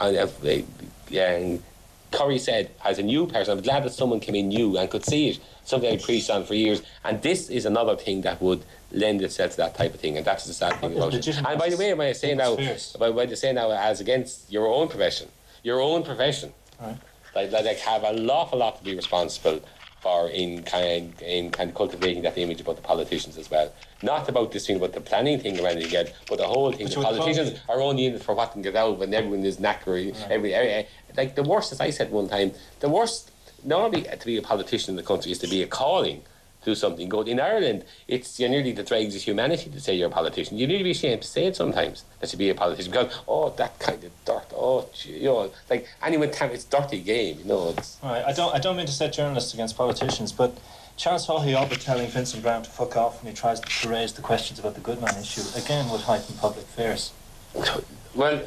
Currie 2.12 2.40
said, 2.40 2.72
as 2.84 3.00
a 3.00 3.04
new 3.04 3.28
person, 3.28 3.58
I'm 3.58 3.64
glad 3.64 3.84
that 3.84 3.94
someone 3.94 4.20
came 4.20 4.36
in 4.36 4.50
new 4.50 4.78
and 4.78 4.90
could 4.90 5.06
see 5.06 5.30
it, 5.30 5.40
something 5.64 5.92
I 5.92 5.98
preached 6.02 6.30
on 6.30 6.46
for 6.46 6.54
years. 6.54 6.82
And 7.04 7.22
this 7.22 7.50
is 7.50 7.66
another 7.66 7.96
thing 7.96 8.22
that 8.22 8.42
would 8.42 8.64
lend 8.92 9.22
itself 9.22 9.52
to 9.52 9.58
that 9.58 9.76
type 9.76 9.94
of 9.94 10.00
thing. 10.00 10.18
And 10.18 10.26
that's 10.26 10.46
the 10.46 10.54
sad 10.54 10.80
thing 10.80 10.96
about 10.96 11.14
it. 11.14 11.28
And 11.28 11.60
by 11.60 11.70
the 11.70 11.78
way, 11.78 11.94
when 11.94 12.08
I 12.08 12.14
say 12.14 12.34
now, 12.36 12.56
by, 13.00 13.12
by 13.12 13.26
the 13.26 13.36
say 13.36 13.52
now, 13.54 13.72
as 13.72 14.00
against 14.00 14.52
your 14.52 14.68
own 14.68 14.88
profession, 14.88 15.30
your 15.64 15.82
own 15.82 16.04
profession, 16.04 16.54
right. 16.80 16.98
like, 17.36 17.52
like 17.52 17.78
have 17.80 18.04
a 18.04 18.14
lot, 18.14 18.54
a 18.54 18.56
lot 18.56 18.78
to 18.78 18.84
be 18.84 18.96
responsible 18.96 19.62
for 20.06 20.30
in 20.30 20.62
kind 20.62 21.20
in 21.24 21.50
kind 21.50 21.68
of 21.72 21.76
cultivating 21.76 22.22
that 22.22 22.38
image 22.38 22.62
about 22.62 22.76
the 22.76 22.82
politicians 22.94 23.40
as 23.40 23.50
well. 23.50 23.74
Not 24.04 24.30
about 24.30 24.52
this 24.52 24.68
thing 24.68 24.76
about 24.76 24.94
the 24.94 25.02
planning 25.02 25.40
thing 25.40 25.60
or 25.60 25.66
anything 25.68 25.92
yet, 26.00 26.14
but 26.30 26.38
the 26.38 26.46
whole 26.54 26.72
thing. 26.72 26.86
But 26.86 26.96
the 26.96 27.02
politicians 27.02 27.60
are 27.68 27.82
only 27.82 28.06
in 28.06 28.14
it 28.14 28.22
for 28.22 28.36
what 28.36 28.52
can 28.52 28.62
get 28.62 28.76
out 28.76 29.00
when 29.00 29.12
everyone 29.16 29.44
is 29.44 29.58
knackery. 29.58 30.16
Every, 30.30 30.54
every, 30.54 30.70
eh, 30.70 30.84
like 31.18 31.34
the 31.34 31.42
worst, 31.42 31.72
as 31.72 31.82
I 31.82 31.90
said 31.90 32.12
one 32.12 32.30
time, 32.30 32.52
the 32.82 32.90
worst 32.98 33.32
not 33.64 33.82
only 33.82 34.04
to 34.04 34.26
be 34.28 34.38
a 34.38 34.44
politician 34.44 34.92
in 34.92 34.96
the 34.96 35.08
country 35.12 35.32
is 35.32 35.40
to 35.40 35.48
be 35.48 35.64
a 35.64 35.68
calling 35.82 36.22
do 36.66 36.76
something 36.76 37.08
good. 37.08 37.28
In 37.28 37.40
Ireland, 37.40 37.86
it's 38.08 38.40
you 38.40 38.50
nearly 38.50 38.72
the 38.74 38.84
dregs 38.84 39.16
of 39.16 39.22
humanity 39.22 39.70
to 39.70 39.80
say 39.80 39.96
you're 39.96 40.08
a 40.08 40.12
politician. 40.12 40.58
You 40.58 40.68
need 40.68 40.80
to 40.80 40.84
be 40.84 40.92
ashamed 40.92 41.22
to 41.22 41.28
say 41.28 41.46
it 41.46 41.56
sometimes 41.56 42.04
that 42.20 42.32
you 42.34 42.40
be 42.40 42.50
a 42.50 42.56
politician 42.56 42.92
because 42.92 43.16
oh 43.28 43.52
that 43.52 43.78
kind 43.80 44.04
of 44.04 44.12
dirt. 44.26 44.48
Oh, 44.54 44.90
you 45.04 45.26
know, 45.26 45.52
like 45.70 45.88
anyone 46.04 46.32
time 46.32 46.50
it's 46.50 46.66
dirty 46.66 47.00
game. 47.00 47.40
You 47.40 47.46
know. 47.46 47.74
It's, 47.78 47.98
right. 48.04 48.26
I 48.26 48.34
don't. 48.34 48.54
I 48.54 48.60
don't 48.60 48.76
mean 48.76 48.88
to 48.88 48.92
set 48.92 49.14
journalists 49.14 49.54
against 49.54 49.78
politicians, 49.78 50.34
but. 50.34 50.58
Charles 50.98 51.28
Haughey 51.28 51.58
all 51.58 51.68
but 51.68 51.82
telling 51.82 52.08
Vincent 52.08 52.42
Browne 52.42 52.64
to 52.64 52.70
fuck 52.70 52.96
off 52.96 53.22
when 53.22 53.30
he 53.30 53.36
tries 53.36 53.60
to 53.60 53.90
raise 53.90 54.14
the 54.14 54.22
questions 54.22 54.60
about 54.60 54.76
the 54.76 54.80
Goodman 54.80 55.14
issue 55.18 55.42
again 55.62 55.90
would 55.90 56.00
heighten 56.00 56.38
public 56.38 56.66
fears. 56.68 57.12
Well, 58.16 58.42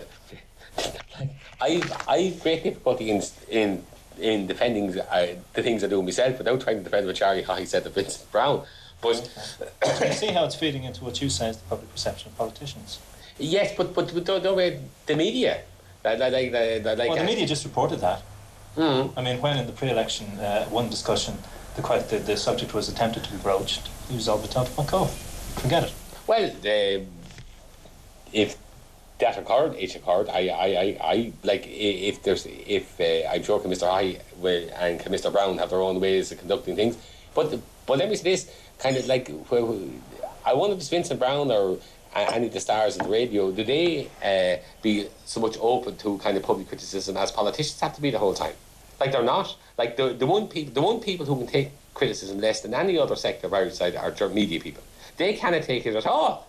I 1.60 1.82
I've 2.08 2.42
great 2.42 2.62
difficulty 2.64 3.10
in 3.10 3.22
in 3.50 3.84
in 4.20 4.46
defending 4.46 4.98
uh, 4.98 5.26
the 5.54 5.62
things 5.62 5.82
I 5.84 5.86
do 5.86 6.02
myself 6.02 6.38
without 6.38 6.60
trying 6.60 6.78
to 6.78 6.84
defend 6.84 7.06
what 7.06 7.16
Charlie 7.16 7.42
Haughey 7.42 7.66
said 7.66 7.84
to 7.84 7.90
Vincent 7.90 8.30
Browne. 8.30 8.64
But 9.00 9.30
okay. 9.86 10.08
you 10.08 10.12
see 10.12 10.26
how 10.28 10.44
it's 10.44 10.56
feeding 10.56 10.84
into 10.84 11.04
what 11.04 11.22
you 11.22 11.28
say 11.30 11.50
is 11.50 11.58
the 11.58 11.68
public 11.68 11.90
perception 11.92 12.30
of 12.30 12.38
politicians. 12.38 12.98
Yes, 13.38 13.72
but 13.76 13.94
but, 13.94 14.12
but 14.12 14.24
the, 14.24 14.40
the, 14.40 14.80
the 15.06 15.16
media, 15.16 15.62
like, 16.04 16.18
like, 16.18 16.32
like, 16.32 17.08
well, 17.08 17.16
the 17.16 17.24
media 17.24 17.46
just 17.46 17.64
reported 17.64 18.00
that. 18.00 18.22
Mm-hmm. 18.76 19.18
I 19.18 19.22
mean, 19.22 19.40
when 19.40 19.56
in 19.58 19.66
the 19.66 19.72
pre-election 19.72 20.26
uh, 20.40 20.64
one 20.66 20.88
discussion, 20.88 21.34
the, 21.76 21.82
the 22.10 22.18
the 22.18 22.36
subject 22.36 22.74
was 22.74 22.88
attempted 22.88 23.24
to 23.24 23.30
be 23.30 23.38
broached, 23.38 23.88
he 24.08 24.16
was 24.16 24.28
all 24.28 24.38
but 24.38 24.50
told 24.50 24.66
of 24.66 24.94
off. 24.94 25.16
Forget 25.60 25.84
it. 25.84 25.92
Well, 26.26 26.50
if 28.32 28.56
that 29.18 29.36
occurred, 29.36 29.74
it 29.74 29.94
occurred. 29.96 30.28
I, 30.28 30.48
I, 30.48 30.66
I, 30.66 30.98
I 31.02 31.32
like 31.42 31.64
if 31.66 32.22
there's 32.22 32.46
if 32.46 33.00
uh, 33.00 33.28
I'm 33.28 33.42
sure 33.42 33.58
Mr. 33.60 33.88
Haughey 33.88 34.20
and 34.80 35.00
Mr. 35.00 35.32
Browne 35.32 35.58
have 35.58 35.70
their 35.70 35.80
own 35.80 36.00
ways 36.00 36.30
of 36.32 36.38
conducting 36.38 36.76
things, 36.76 36.96
but 37.34 37.58
but 37.86 37.98
let 37.98 38.08
me 38.08 38.16
say 38.16 38.30
this 38.30 38.50
kind 38.78 38.96
of 38.96 39.06
like 39.06 39.30
I 40.46 40.54
wonder 40.54 40.76
if 40.76 40.88
Vincent 40.88 41.18
Browne 41.18 41.50
or 41.50 41.78
any 42.14 42.46
of 42.46 42.52
the 42.52 42.60
stars 42.60 42.96
of 42.96 43.04
the 43.04 43.12
radio, 43.12 43.50
do 43.50 43.64
they 43.64 44.08
uh, 44.22 44.62
be 44.82 45.08
so 45.24 45.40
much 45.40 45.56
open 45.60 45.96
to 45.98 46.18
kind 46.18 46.36
of 46.36 46.42
public 46.42 46.68
criticism 46.68 47.16
as 47.16 47.30
politicians 47.30 47.80
have 47.80 47.94
to 47.94 48.00
be 48.00 48.10
the 48.10 48.18
whole 48.18 48.34
time? 48.34 48.54
Like 49.00 49.12
they're 49.12 49.22
not. 49.22 49.56
Like 49.76 49.96
the 49.96 50.12
the 50.12 50.26
one 50.26 50.48
people 50.48 50.74
the 50.74 50.82
one 50.82 51.00
people 51.00 51.26
who 51.26 51.36
can 51.36 51.46
take 51.46 51.70
criticism 51.94 52.40
less 52.40 52.60
than 52.60 52.74
any 52.74 52.98
other 52.98 53.16
sector 53.16 53.46
of 53.48 53.54
Irish 53.54 53.74
side 53.74 53.96
are 53.96 54.28
media 54.28 54.60
people. 54.60 54.82
They 55.16 55.34
cannot 55.34 55.62
take 55.62 55.84
it 55.86 55.96
at 55.96 56.06
all. 56.06 56.47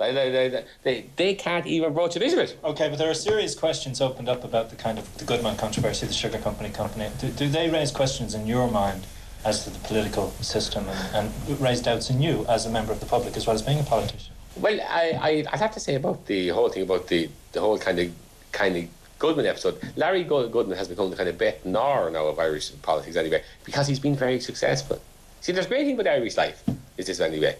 They, 0.00 0.30
they, 0.30 0.64
they, 0.82 1.04
they 1.16 1.34
can't 1.34 1.66
even 1.66 1.92
broach 1.92 2.16
a 2.16 2.20
bit 2.20 2.56
Okay, 2.64 2.88
but 2.88 2.98
there 2.98 3.10
are 3.10 3.14
serious 3.14 3.54
questions 3.54 4.00
opened 4.00 4.30
up 4.30 4.44
about 4.44 4.70
the 4.70 4.76
kind 4.76 4.98
of 4.98 5.18
the 5.18 5.26
Goodman 5.26 5.56
controversy, 5.58 6.06
the 6.06 6.14
sugar 6.14 6.38
company 6.38 6.70
company. 6.70 7.10
Do, 7.18 7.28
do 7.28 7.48
they 7.48 7.68
raise 7.68 7.90
questions 7.90 8.34
in 8.34 8.46
your 8.46 8.70
mind 8.70 9.06
as 9.44 9.64
to 9.64 9.70
the 9.70 9.78
political 9.80 10.30
system 10.40 10.86
and, 10.88 11.30
and 11.48 11.60
raise 11.60 11.82
doubts 11.82 12.08
in 12.08 12.22
you 12.22 12.46
as 12.48 12.64
a 12.64 12.70
member 12.70 12.92
of 12.92 13.00
the 13.00 13.06
public 13.06 13.36
as 13.36 13.46
well 13.46 13.54
as 13.54 13.60
being 13.60 13.78
a 13.78 13.82
politician? 13.82 14.32
Well, 14.56 14.80
I, 14.80 15.18
I, 15.20 15.30
I'd 15.52 15.60
have 15.60 15.72
to 15.72 15.80
say 15.80 15.96
about 15.96 16.24
the 16.26 16.48
whole 16.48 16.70
thing 16.70 16.82
about 16.82 17.08
the, 17.08 17.28
the 17.52 17.60
whole 17.60 17.78
kind 17.78 17.98
of 17.98 18.10
kind 18.52 18.76
of 18.78 18.84
Goodman 19.18 19.44
episode. 19.44 19.78
Larry 19.96 20.24
Goodman 20.24 20.78
has 20.78 20.88
become 20.88 21.10
the 21.10 21.16
kind 21.16 21.28
of 21.28 21.36
bête 21.36 21.62
noire 21.66 22.10
now 22.10 22.26
of 22.26 22.38
Irish 22.38 22.72
politics 22.80 23.16
anyway, 23.16 23.42
because 23.64 23.86
he's 23.86 24.00
been 24.00 24.16
very 24.16 24.40
successful. 24.40 24.98
See, 25.42 25.52
there's 25.52 25.66
a 25.66 25.68
great 25.68 25.84
thing 25.84 26.00
about 26.00 26.10
Irish 26.10 26.38
life, 26.38 26.64
is 26.96 27.06
this 27.06 27.20
anyway. 27.20 27.56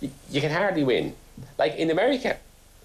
You, 0.00 0.10
you 0.30 0.40
can 0.42 0.50
hardly 0.50 0.84
win 0.84 1.14
like 1.58 1.76
in 1.76 1.90
America, 1.90 2.36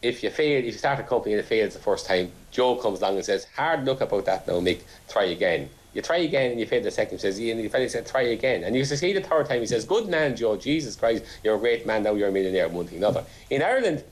if 0.01 0.23
you 0.23 0.29
fail, 0.29 0.59
if 0.59 0.65
you 0.65 0.71
start 0.71 0.99
a 0.99 1.03
company 1.03 1.33
and 1.33 1.39
it 1.39 1.45
fails 1.45 1.73
the 1.73 1.79
first 1.79 2.05
time, 2.05 2.31
Joe 2.51 2.75
comes 2.75 2.99
along 2.99 3.15
and 3.15 3.25
says, 3.25 3.47
"Hard 3.55 3.85
luck 3.85 4.01
about 4.01 4.25
that 4.25 4.47
now, 4.47 4.59
Mick. 4.59 4.81
Try 5.09 5.25
again." 5.25 5.69
You 5.93 6.01
try 6.01 6.17
again 6.17 6.51
and 6.51 6.59
you 6.59 6.65
fail 6.65 6.83
the 6.83 6.91
second. 6.91 7.17
He 7.17 7.21
says, 7.21 7.39
and 7.39 7.57
the 7.57 7.69
fellow 7.69 7.87
said, 7.87 8.05
"Try 8.05 8.23
again." 8.23 8.65
And 8.65 8.75
you 8.75 8.83
succeed 8.83 9.15
the 9.15 9.21
third 9.21 9.47
time. 9.47 9.61
He 9.61 9.65
says, 9.65 9.85
"Good 9.85 10.09
man, 10.09 10.35
Joe. 10.35 10.57
Jesus 10.57 10.97
Christ, 10.97 11.23
you're 11.41 11.55
a 11.55 11.59
great 11.59 11.85
man. 11.85 12.03
Now 12.03 12.15
you're 12.15 12.27
a 12.27 12.31
millionaire." 12.33 12.67
One 12.67 12.85
thing, 12.85 12.97
another. 12.97 13.23
In 13.49 13.61
Ireland, 13.61 14.03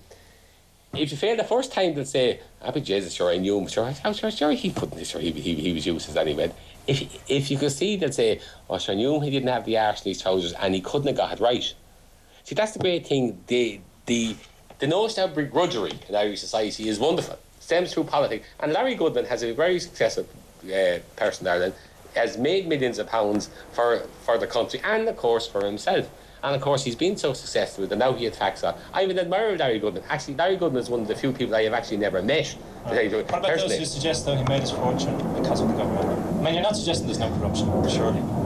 if 0.93 1.11
you 1.11 1.17
fail 1.17 1.35
the 1.35 1.43
first 1.43 1.73
time, 1.73 1.93
they'll 1.93 2.05
say, 2.05 2.39
ah, 2.61 2.67
"Happy 2.67 2.79
Jesus, 2.79 3.13
sure 3.13 3.29
I 3.29 3.37
knew 3.37 3.57
him. 3.57 3.67
Sure, 3.67 3.91
how 4.01 4.13
sure, 4.13 4.31
sure 4.31 4.51
he 4.51 4.69
put 4.71 4.91
this. 4.91 5.09
Sure, 5.09 5.19
he, 5.19 5.31
he, 5.31 5.55
he 5.55 5.73
was 5.73 5.85
useless 5.85 6.15
anyway." 6.15 6.51
If 6.87 7.03
if 7.29 7.51
you 7.51 7.57
could 7.57 7.71
see, 7.71 7.97
they'll 7.97 8.13
say, 8.13 8.39
"Oh, 8.69 8.77
sure, 8.77 8.93
I 8.93 8.97
knew 8.97 9.15
him. 9.15 9.21
He 9.21 9.29
didn't 9.29 9.49
have 9.49 9.65
the 9.65 9.77
arse 9.77 10.05
in 10.05 10.11
his 10.11 10.21
trousers, 10.21 10.53
and 10.53 10.73
he 10.73 10.81
couldn't 10.81 11.07
have 11.07 11.17
got 11.17 11.33
it 11.33 11.41
right." 11.41 11.73
See, 12.45 12.55
that's 12.55 12.71
the 12.71 12.79
great 12.79 13.05
thing. 13.05 13.43
The 13.47 13.81
the 14.05 14.35
the 14.79 14.87
notion 14.87 15.23
of 15.23 15.33
begrudgery 15.35 15.93
in 16.09 16.15
Irish 16.15 16.41
society 16.41 16.89
is 16.89 16.99
wonderful. 16.99 17.39
Stems 17.59 17.93
through 17.93 18.03
politics. 18.03 18.45
And 18.59 18.73
Larry 18.73 18.95
Goodman 18.95 19.25
has 19.25 19.41
a 19.43 19.53
very 19.53 19.79
successful 19.79 20.27
uh, 20.65 20.97
person 21.15 21.45
there 21.45 21.59
then, 21.59 21.73
has 22.15 22.37
made 22.37 22.67
millions 22.67 22.99
of 22.99 23.07
pounds 23.07 23.49
for, 23.71 23.99
for 24.25 24.37
the 24.37 24.47
country 24.47 24.81
and, 24.83 25.07
of 25.07 25.15
course, 25.15 25.47
for 25.47 25.63
himself. 25.65 26.09
And 26.43 26.53
of 26.53 26.61
course, 26.61 26.83
he's 26.83 26.97
been 26.97 27.15
so 27.15 27.31
successful 27.31 27.87
that 27.87 27.95
now 27.95 28.11
he 28.11 28.25
attacks 28.25 28.59
that. 28.61 28.77
I'm 28.93 29.09
an 29.09 29.19
admirer 29.19 29.53
of 29.53 29.59
Larry 29.59 29.79
Goodman. 29.79 30.03
Actually, 30.09 30.35
Larry 30.35 30.57
Goodman 30.57 30.81
is 30.81 30.89
one 30.89 30.99
of 30.99 31.07
the 31.07 31.15
few 31.15 31.31
people 31.31 31.55
I 31.55 31.63
have 31.63 31.73
actually 31.73 31.97
never 31.97 32.21
met. 32.21 32.53
Right. 32.85 33.09
What 33.09 33.29
about 33.29 33.43
personally. 33.43 33.77
those 33.77 33.79
who 33.79 33.85
suggest, 33.85 34.25
though, 34.25 34.35
he 34.35 34.43
made 34.43 34.59
his 34.59 34.71
fortune 34.71 35.15
because 35.41 35.61
of 35.61 35.69
the 35.69 35.75
government? 35.75 36.19
I 36.39 36.43
mean, 36.43 36.53
you're 36.55 36.63
not 36.63 36.75
suggesting 36.75 37.07
there's 37.07 37.19
no 37.19 37.29
corruption, 37.37 37.67
surely. 37.87 38.42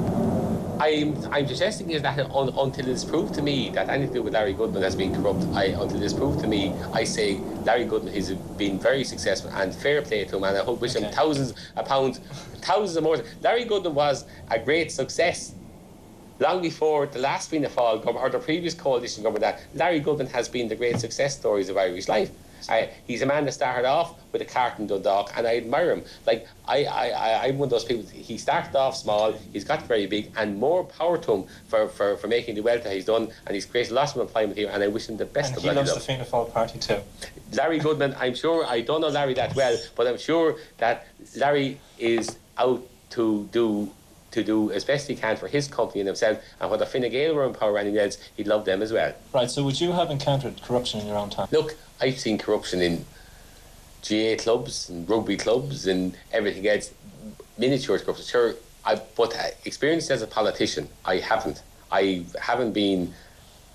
I'm, 0.80 1.34
I'm 1.34 1.48
suggesting 1.48 1.90
is 1.92 2.02
that 2.04 2.20
un, 2.20 2.50
until 2.50 2.88
it's 2.88 3.04
proved 3.04 3.34
to 3.36 3.42
me 3.42 3.70
that 3.72 3.90
anything 3.90 4.10
to 4.10 4.20
do 4.20 4.24
with 4.24 4.34
Larry 4.34 4.54
Goodman 4.54 4.84
has 4.84 4.96
been 4.96 5.14
corrupt, 5.14 5.44
I, 5.54 5.66
until 5.66 6.02
it's 6.04 6.14
proved 6.14 6.40
to 6.42 6.48
me, 6.48 6.72
I 6.94 7.04
say 7.04 7.38
Larry 7.66 7.86
Goodman 7.86 8.14
has 8.14 8.32
been 8.32 8.78
very 8.80 9.04
successful 9.04 9.50
and 9.52 9.74
fair 9.74 10.02
play 10.02 10.26
to 10.26 10.38
him, 10.38 10.44
and 10.44 10.58
I 10.58 10.64
hope 10.64 10.82
wish 10.82 10.96
okay. 10.96 11.06
him 11.06 11.12
thousands 11.12 11.54
of 11.76 11.86
pounds, 11.88 12.20
thousands 12.62 12.96
of 12.96 13.04
more. 13.04 13.18
Larry 13.42 13.66
Goodman 13.66 13.96
was 13.96 14.26
a 14.52 14.60
great 14.60 14.92
success 14.92 15.56
long 16.40 16.62
before 16.62 17.08
the 17.08 17.20
last 17.20 17.50
Fianna 17.50 17.70
Fáil 17.70 17.98
government 18.04 18.26
or 18.26 18.30
the 18.30 18.40
previous 18.40 18.76
coalition 18.76 19.24
government. 19.24 19.42
That 19.42 19.62
Larry 19.74 20.00
Goodman 20.00 20.28
has 20.28 20.48
been 20.48 20.68
the 20.68 20.76
great 20.76 21.00
success 21.00 21.36
stories 21.36 21.70
of 21.70 21.78
Irish 21.78 22.08
life. 22.08 22.30
I, 22.70 22.90
he's 23.06 23.22
a 23.22 23.26
man 23.26 23.46
that 23.46 23.54
started 23.54 23.88
off 23.88 24.16
with 24.32 24.42
a 24.42 24.46
cart 24.46 24.80
in 24.80 24.88
Dundalk, 24.88 25.32
and 25.36 25.48
I 25.48 25.58
admire 25.58 25.92
him. 25.92 26.04
Like 26.26 26.48
I, 26.68 26.86
I, 26.86 27.10
I, 27.10 27.48
I'm 27.48 27.58
one 27.58 27.68
of 27.68 27.70
those 27.72 27.86
people. 27.86 28.06
He 28.10 28.38
started 28.38 28.76
off 28.76 28.96
small. 28.96 29.34
He's 29.54 29.64
got 29.64 29.84
very 29.84 30.06
big, 30.08 30.32
and 30.38 30.58
more 30.60 30.84
power 30.84 31.18
to 31.18 31.34
him 31.34 31.46
for, 31.68 31.88
for, 31.88 32.18
for 32.18 32.28
making 32.28 32.56
the 32.56 32.62
wealth 32.62 32.84
that 32.84 32.94
he's 32.94 33.06
done. 33.06 33.30
And 33.46 33.56
he's 33.56 33.66
created 33.66 33.94
lots 33.94 34.16
of 34.16 34.22
employment 34.22 34.58
here, 34.58 34.70
and 34.72 34.84
I 34.84 34.88
wish 34.88 35.08
him 35.08 35.18
the 35.18 35.26
best 35.26 35.50
and 35.50 35.58
of 35.58 35.64
he 35.64 35.70
luck. 35.70 35.78
loves 35.78 35.94
the 35.94 36.00
Fianna 36.00 36.26
Fáil 36.26 36.52
party 36.52 36.80
too. 36.80 37.00
Larry 37.54 37.80
Goodman, 37.80 38.16
I'm 38.20 38.36
sure 38.36 38.66
I 38.66 38.82
don't 38.82 39.02
know 39.02 39.08
Larry 39.08 39.34
that 39.36 39.56
well, 39.56 39.78
but 39.96 40.08
I'm 40.08 40.18
sure 40.18 40.58
that 40.78 41.08
Larry 41.36 41.80
is 41.98 42.38
out 42.58 42.84
to 43.12 43.48
do 43.52 43.92
to 44.32 44.44
do 44.44 44.72
as 44.72 44.84
best 44.84 45.08
he 45.08 45.16
can 45.16 45.38
for 45.38 45.48
his 45.48 45.68
company 45.68 46.02
and 46.02 46.08
himself. 46.08 46.40
And 46.60 46.70
whether 46.70 46.86
Fine 46.86 47.10
Gael 47.10 47.34
were 47.34 47.46
in 47.46 47.54
power 47.54 47.72
or 47.72 47.78
anything 47.78 47.98
else, 48.00 48.18
he'd 48.36 48.46
love 48.46 48.66
them 48.66 48.82
as 48.82 48.92
well. 48.92 49.14
Right. 49.34 49.50
So 49.50 49.64
would 49.64 49.80
you 49.80 49.94
have 49.94 50.12
encountered 50.12 50.62
corruption 50.62 51.00
in 51.00 51.08
your 51.08 51.18
own 51.18 51.30
time? 51.30 51.48
Look, 51.52 51.78
I've 52.00 52.20
seen 52.20 52.38
corruption 52.38 52.82
in 52.82 53.06
GAA 54.08 54.42
clubs 54.42 54.90
and 54.90 55.10
rugby 55.10 55.38
clubs 55.38 55.88
and 55.88 56.16
everything 56.32 56.68
else. 56.68 56.94
Miniature 57.58 58.00
corruption, 58.00 58.26
sure. 58.26 58.56
I, 58.86 58.96
but 59.16 59.36
uh, 59.36 59.48
experience 59.66 60.10
as 60.12 60.22
a 60.22 60.28
politician, 60.28 60.88
I 61.04 61.18
haven't. 61.18 61.62
I 61.92 62.26
haven't 62.42 62.74
been. 62.74 63.14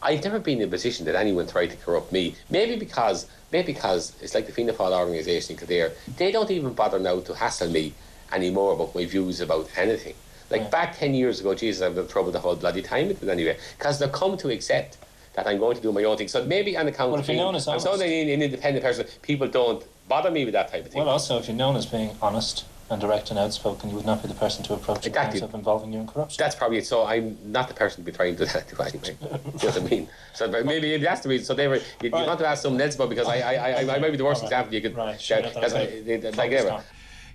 I've 0.00 0.24
never 0.24 0.38
been 0.40 0.58
in 0.60 0.68
a 0.68 0.70
position 0.70 1.04
that 1.06 1.14
anyone 1.14 1.46
tried 1.46 1.68
to 1.68 1.76
corrupt 1.76 2.12
me. 2.12 2.34
Maybe 2.50 2.76
because, 2.76 3.28
maybe 3.52 3.72
because 3.72 4.16
it's 4.20 4.34
like 4.34 4.46
the 4.46 4.52
Fianna 4.52 4.72
Fáil 4.72 4.98
organisation 4.98 5.52
in 5.52 5.58
Kildare. 5.58 5.92
They 6.16 6.32
don't 6.32 6.50
even 6.50 6.72
bother 6.72 6.98
now 6.98 7.20
to 7.20 7.34
hassle 7.34 7.70
me 7.70 7.94
anymore 8.32 8.72
about 8.72 8.94
my 8.94 9.04
views 9.04 9.40
about 9.40 9.68
anything. 9.76 10.14
Like 10.50 10.62
Yeah. 10.62 10.68
back 10.68 10.98
ten 10.98 11.14
years 11.14 11.40
ago, 11.40 11.54
Jesus, 11.54 11.82
I've 11.82 11.94
been 11.94 12.08
trouble 12.08 12.32
the 12.32 12.40
whole 12.40 12.56
bloody 12.56 12.82
time 12.82 13.08
with 13.08 13.22
it 13.22 13.28
anyway. 13.28 13.58
Because 13.78 13.98
they've 13.98 14.10
come 14.10 14.36
to 14.38 14.48
accept 14.50 14.96
that 15.34 15.46
I'm 15.46 15.58
going 15.58 15.76
to 15.76 15.82
do 15.82 15.92
my 15.92 16.04
own 16.04 16.16
thing. 16.16 16.28
So 16.28 16.44
maybe 16.44 16.76
on 16.76 16.86
account 16.88 17.10
Well, 17.10 17.20
of 17.20 17.28
if 17.28 17.34
you're 17.34 17.42
known 17.44 17.54
as 17.54 17.66
honest. 17.66 17.86
I'm 17.86 17.96
so 17.98 18.02
an, 18.04 18.10
an 18.10 18.42
independent 18.42 18.84
person, 18.84 19.06
people 19.22 19.48
don't 19.48 19.84
bother 20.08 20.30
me 20.30 20.44
with 20.44 20.52
that 20.54 20.70
type 20.70 20.84
of 20.86 20.92
thing. 20.92 21.00
Well, 21.00 21.08
also, 21.10 21.38
if 21.38 21.48
you're 21.48 21.56
known 21.56 21.76
as 21.76 21.86
being 21.86 22.10
honest 22.20 22.64
and 22.90 23.00
direct 23.00 23.30
and 23.30 23.38
outspoken, 23.38 23.88
you 23.88 23.96
would 23.96 24.04
not 24.04 24.20
be 24.20 24.28
the 24.28 24.34
person 24.34 24.62
to 24.64 24.74
approach 24.74 25.06
in 25.06 25.12
Exactly. 25.12 25.40
of 25.40 25.54
involving 25.54 25.92
you 25.92 26.00
in 26.00 26.06
corruption. 26.06 26.36
That's 26.38 26.54
probably 26.54 26.78
it. 26.78 26.86
So 26.86 27.06
I'm 27.06 27.38
not 27.50 27.68
the 27.68 27.74
person 27.74 28.04
to 28.04 28.10
be 28.10 28.14
trying 28.14 28.36
to 28.36 28.44
do 28.44 28.52
that 28.52 28.68
to 28.76 28.82
anyway. 28.82 29.00
do 29.00 29.08
you 29.08 29.28
know 29.30 29.48
what 29.70 29.76
I 29.76 29.80
mean? 29.80 30.08
So 30.34 30.48
maybe 30.48 30.98
that's 30.98 31.22
the 31.22 31.30
reason. 31.30 31.46
So 31.46 31.54
they 31.54 31.68
were. 31.68 31.76
You, 31.76 31.82
you 32.02 32.10
want 32.10 32.38
to 32.40 32.46
ask 32.46 32.62
someone 32.62 32.80
else 32.82 32.94
about 32.96 33.08
because 33.08 33.26
I 33.28 33.36
I, 33.40 33.54
I, 33.82 33.96
I 33.96 33.98
might 33.98 34.10
be 34.10 34.18
the 34.18 34.24
worst 34.24 34.42
right. 34.42 34.48
example 34.48 34.74
you 34.74 34.82
could. 34.82 34.94
Right, 34.96 35.18
sure, 35.18 35.38
yeah, 35.38 35.42
that's 35.44 35.54
that's- 35.54 35.72
okay. 35.72 36.00
they- 36.00 36.82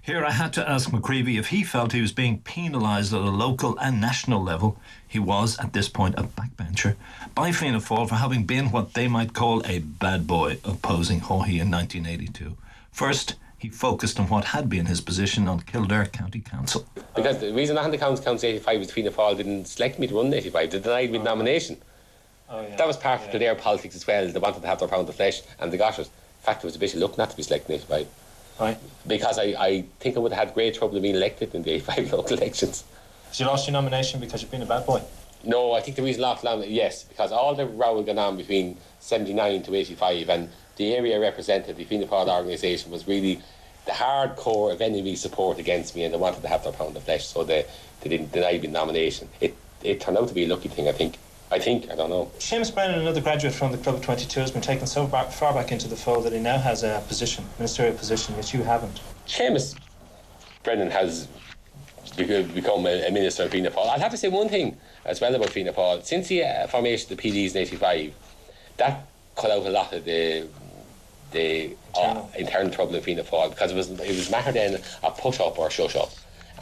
like 0.07 0.23
Focus 0.23 0.23
anyway. 0.23 0.23
on. 0.23 0.23
Here 0.23 0.25
I 0.25 0.31
had 0.31 0.53
to 0.53 0.69
ask 0.69 0.89
McCreevy 0.89 1.37
if 1.39 1.47
he 1.49 1.63
felt 1.63 1.91
he 1.93 2.01
was 2.01 2.11
being 2.11 2.39
penalised 2.39 3.13
at 3.13 3.21
a 3.21 3.29
local 3.29 3.77
and 3.79 3.99
national 4.01 4.41
level. 4.43 4.77
He 5.07 5.19
was, 5.19 5.57
at 5.59 5.73
this 5.73 5.89
point, 5.89 6.15
a 6.17 6.23
backbencher 6.23 6.95
by 7.35 7.51
Fianna 7.51 7.79
Fáil 7.79 8.07
for 8.09 8.15
having 8.15 8.43
been 8.45 8.71
what 8.71 8.93
they 8.93 9.07
might 9.07 9.33
call 9.33 9.65
a 9.65 9.79
bad 9.79 10.27
boy 10.27 10.57
opposing 10.63 11.21
Haughey 11.21 11.59
in 11.61 11.71
1982. 11.71 12.57
First, 12.91 13.35
he 13.59 13.69
focused 13.69 14.19
on 14.19 14.27
what 14.29 14.45
had 14.45 14.69
been 14.69 14.85
his 14.85 15.01
position 15.01 15.47
on 15.47 15.61
Kildare 15.61 16.05
County 16.05 16.39
Council. 16.41 16.85
Because 17.15 17.39
the 17.39 17.53
reason 17.53 17.77
I 17.77 17.83
had 17.83 17.91
the 17.91 17.97
council 17.97 18.23
council 18.23 18.49
85 18.49 18.79
was 18.79 18.91
Fianna 18.91 19.11
Fáil 19.11 19.37
didn't 19.37 19.65
select 19.65 19.97
me 19.99 20.07
to 20.07 20.15
run 20.15 20.31
85. 20.33 20.71
They 20.71 20.79
denied 20.79 21.11
me 21.11 21.17
the 21.17 21.23
nomination. 21.23 21.77
Oh, 22.49 22.61
yeah. 22.61 22.75
That 22.75 22.87
was 22.87 22.97
part 22.97 23.21
Yeah. 23.21 23.31
of 23.33 23.39
their 23.39 23.55
politics 23.55 23.95
as 23.95 24.05
well. 24.05 24.27
They 24.27 24.39
wanted 24.39 24.61
to 24.61 24.67
have 24.67 24.79
their 24.79 24.87
pound 24.87 25.09
of 25.09 25.15
flesh 25.15 25.41
and 25.59 25.71
they 25.71 25.77
got 25.77 25.97
it. 25.99 26.07
In 26.07 26.43
fact, 26.43 26.63
it 26.63 26.67
was 26.67 26.75
a 26.75 26.79
bit 26.79 26.93
of 26.93 26.99
luck 27.01 27.17
not 27.17 27.29
to 27.31 27.35
be 27.37 27.43
selected 27.43 27.69
in 27.73 27.79
85. 27.79 28.07
Right. 28.59 28.77
Because 29.05 29.37
I, 29.37 29.55
I 29.57 29.85
think 29.99 30.17
I 30.17 30.19
would 30.19 30.31
have 30.31 30.47
had 30.47 30.53
great 30.53 30.75
trouble 30.75 30.99
being 30.99 31.15
elected 31.15 31.53
in 31.53 31.63
the 31.63 31.71
85 31.87 32.13
local 32.13 32.37
elections. 32.37 32.83
Have 33.27 33.39
you 33.39 33.45
lost 33.45 33.67
your 33.67 33.73
nomination 33.73 34.19
because 34.19 34.41
you've 34.41 34.51
been 34.51 34.61
a 34.61 34.65
bad 34.65 34.85
boy? 34.85 35.01
No, 35.43 35.73
I 35.73 35.81
think 35.81 35.97
the 35.97 36.03
reason 36.03 36.21
lost 36.23 36.43
land, 36.43 36.65
yes, 36.65 37.03
because 37.03 37.31
all 37.31 37.53
the 37.53 37.67
row 37.67 38.01
going 38.01 38.17
on 38.17 38.37
between 38.37 38.77
79 38.99 39.63
to 39.63 39.75
85 39.75 40.29
and 40.29 40.49
the 40.77 40.93
area 40.95 41.19
represented, 41.19 41.77
the 41.77 41.85
Fianna 41.85 42.07
Fáil 42.07 42.27
organisation, 42.27 42.91
was 42.91 43.07
really 43.07 43.41
the 43.85 43.91
hardcore 43.91 44.73
of 44.73 44.81
enemy 44.81 45.15
support 45.15 45.59
against 45.59 45.95
me 45.95 46.03
and 46.03 46.13
they 46.13 46.17
wanted 46.17 46.41
to 46.41 46.47
have 46.47 46.63
their 46.63 46.73
pound 46.73 46.97
of 46.97 47.03
flesh, 47.03 47.25
so 47.25 47.43
they, 47.43 47.65
they 48.01 48.09
didn't 48.09 48.31
deny 48.31 48.53
me 48.53 48.57
the 48.59 48.67
nomination. 48.67 49.29
It, 49.39 49.55
it 49.83 50.01
turned 50.01 50.17
out 50.17 50.27
to 50.27 50.33
be 50.33 50.45
a 50.45 50.47
lucky 50.47 50.69
thing, 50.69 50.87
I 50.87 50.91
think. 50.91 51.17
I 51.49 51.59
think, 51.59 51.89
I 51.89 51.95
don't 51.95 52.09
know. 52.09 52.29
Seamus 52.39 52.73
Brennan, 52.73 52.99
another 52.99 53.21
graduate 53.21 53.53
from 53.53 53.71
the 53.71 53.77
Club 53.77 53.95
of 53.95 54.01
22, 54.01 54.39
has 54.41 54.51
been 54.51 54.61
taken 54.61 54.85
so 54.85 55.07
back, 55.07 55.31
far 55.31 55.53
back 55.53 55.71
into 55.71 55.87
the 55.87 55.95
fold 55.95 56.25
that 56.25 56.33
he 56.33 56.39
now 56.39 56.57
has 56.57 56.83
a 56.83 57.01
position, 57.07 57.45
ministerial 57.57 57.95
position, 57.95 58.35
which 58.35 58.53
you 58.53 58.63
haven't. 58.63 58.99
Seamus 59.27 59.77
Brennan 60.63 60.91
has 60.91 61.29
become 62.17 62.85
a, 62.85 63.07
a 63.07 63.11
minister 63.11 63.43
of 63.43 63.51
Fianna 63.51 63.71
Fáil. 63.71 63.89
I'll 63.89 63.99
have 63.99 64.11
to 64.11 64.17
say 64.17 64.27
one 64.27 64.49
thing 64.49 64.77
as 65.05 65.21
well 65.21 65.33
about 65.33 65.49
Fianna 65.49 65.71
Fáil. 65.71 66.03
Since 66.03 66.27
the 66.27 66.43
uh, 66.43 66.67
formation 66.67 67.11
of 67.11 67.17
the 67.17 67.29
PDs 67.29 67.51
in 67.51 67.57
85, 67.61 68.13
that 68.77 69.07
cut 69.37 69.51
out 69.51 69.65
a 69.65 69.69
lot 69.69 69.93
of 69.93 70.03
the 70.03 70.47
the 71.31 71.75
uh, 71.93 72.23
Internal. 72.37 72.71
trouble 72.71 72.95
in 72.95 73.01
Fianna 73.01 73.23
Fáil 73.23 73.49
because 73.49 73.71
it 73.71 73.75
was 73.75 73.89
it 73.91 74.07
was 74.07 74.27
a 74.27 74.31
matter 74.31 74.51
then 74.51 74.81
of 75.03 75.17
put 75.17 75.39
up 75.39 75.57
or 75.57 75.69
shut 75.69 75.95
up. 75.95 76.11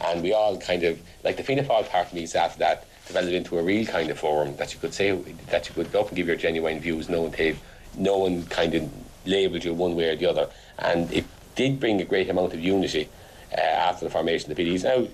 And 0.00 0.22
we 0.22 0.32
all 0.34 0.58
kind 0.58 0.82
of, 0.84 1.00
like 1.24 1.36
the 1.36 1.42
Fianna 1.42 1.62
Fáil 1.62 1.88
party 1.88 2.14
meetings 2.14 2.34
after 2.34 2.58
that, 2.58 2.86
developed 3.06 3.32
into 3.32 3.58
a 3.58 3.62
real 3.62 3.86
kind 3.86 4.10
of 4.10 4.18
forum 4.18 4.56
that 4.56 4.74
you 4.74 4.80
could 4.80 4.92
say, 4.92 5.12
that 5.50 5.68
you 5.68 5.74
could 5.74 5.90
go 5.92 6.00
up 6.00 6.08
and 6.08 6.16
give 6.16 6.26
your 6.26 6.36
genuine 6.36 6.80
views, 6.80 7.08
no 7.08 7.22
one, 7.22 7.32
take, 7.32 7.56
no 7.96 8.18
one 8.18 8.44
kind 8.46 8.74
of 8.74 8.90
labelled 9.24 9.64
you 9.64 9.72
one 9.72 9.94
way 9.94 10.10
or 10.10 10.16
the 10.16 10.26
other. 10.26 10.48
And 10.78 11.12
it 11.12 11.24
did 11.54 11.80
bring 11.80 12.00
a 12.00 12.04
great 12.04 12.28
amount 12.28 12.52
of 12.52 12.60
unity 12.60 13.08
uh, 13.56 13.60
after 13.60 14.04
the 14.04 14.10
formation 14.10 14.50
of 14.50 14.56
the 14.56 14.64
PDs. 14.64 14.84
Now, 14.84 15.06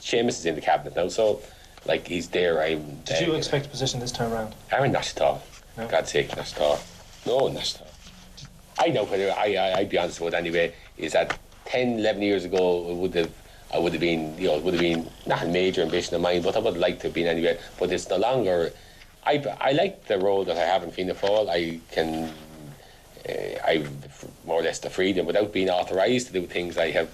Seamus 0.00 0.30
is 0.30 0.46
in 0.46 0.54
the 0.54 0.60
cabinet 0.60 0.96
now, 0.96 1.08
so 1.08 1.40
like 1.86 2.06
he's 2.06 2.28
there. 2.28 2.60
I'm. 2.62 3.00
Did 3.04 3.22
uh, 3.22 3.32
you 3.32 3.34
expect 3.34 3.66
a 3.66 3.68
position 3.68 4.00
this 4.00 4.12
time 4.12 4.32
round? 4.32 4.54
Aaron, 4.70 4.92
not 4.92 5.08
at 5.08 5.20
all. 5.20 5.42
No? 5.76 5.86
God's 5.88 6.10
sake, 6.10 6.28
not 6.36 6.52
at 6.52 6.60
all. 6.60 6.80
No, 7.26 7.48
not 7.48 7.62
at 7.62 7.80
all. 7.80 7.88
I 8.78 8.88
know 8.88 9.04
whether 9.04 9.30
I, 9.32 9.54
I 9.54 9.78
I'd 9.78 9.90
be 9.90 9.98
honest 9.98 10.20
with 10.20 10.34
it 10.34 10.36
anyway. 10.36 10.74
Is 10.96 11.12
that 11.12 11.38
10, 11.66 12.00
11 12.00 12.22
years 12.22 12.44
ago 12.44 12.90
it 12.90 12.96
would 12.96 13.14
have 13.14 13.30
I 13.72 13.78
would 13.78 13.92
have 13.92 14.00
been 14.00 14.38
you 14.38 14.48
know 14.48 14.56
it 14.56 14.62
would 14.62 14.74
have 14.74 14.82
been 14.82 15.08
not 15.26 15.42
a 15.42 15.46
major 15.46 15.82
ambition 15.82 16.14
of 16.14 16.20
mine, 16.20 16.42
but 16.42 16.56
I 16.56 16.58
would 16.58 16.76
like 16.76 16.98
to 17.00 17.04
have 17.04 17.14
been 17.14 17.26
anyway. 17.26 17.58
But 17.78 17.90
it's 17.90 18.08
no 18.08 18.16
longer. 18.16 18.72
I 19.24 19.42
I 19.60 19.72
like 19.72 20.06
the 20.06 20.18
role 20.18 20.44
that 20.44 20.56
I 20.56 20.64
have 20.64 20.82
in 20.82 20.90
Fianna 20.90 21.14
Fáil. 21.14 21.48
I 21.48 21.80
can. 21.92 22.32
Uh, 23.28 23.32
I've 23.64 23.88
more 24.44 24.60
or 24.60 24.62
less 24.62 24.80
the 24.80 24.90
freedom 24.90 25.26
without 25.26 25.52
being 25.52 25.70
authorised 25.70 26.26
to 26.26 26.32
do 26.32 26.46
things. 26.46 26.76
I 26.76 26.90
have 26.90 27.08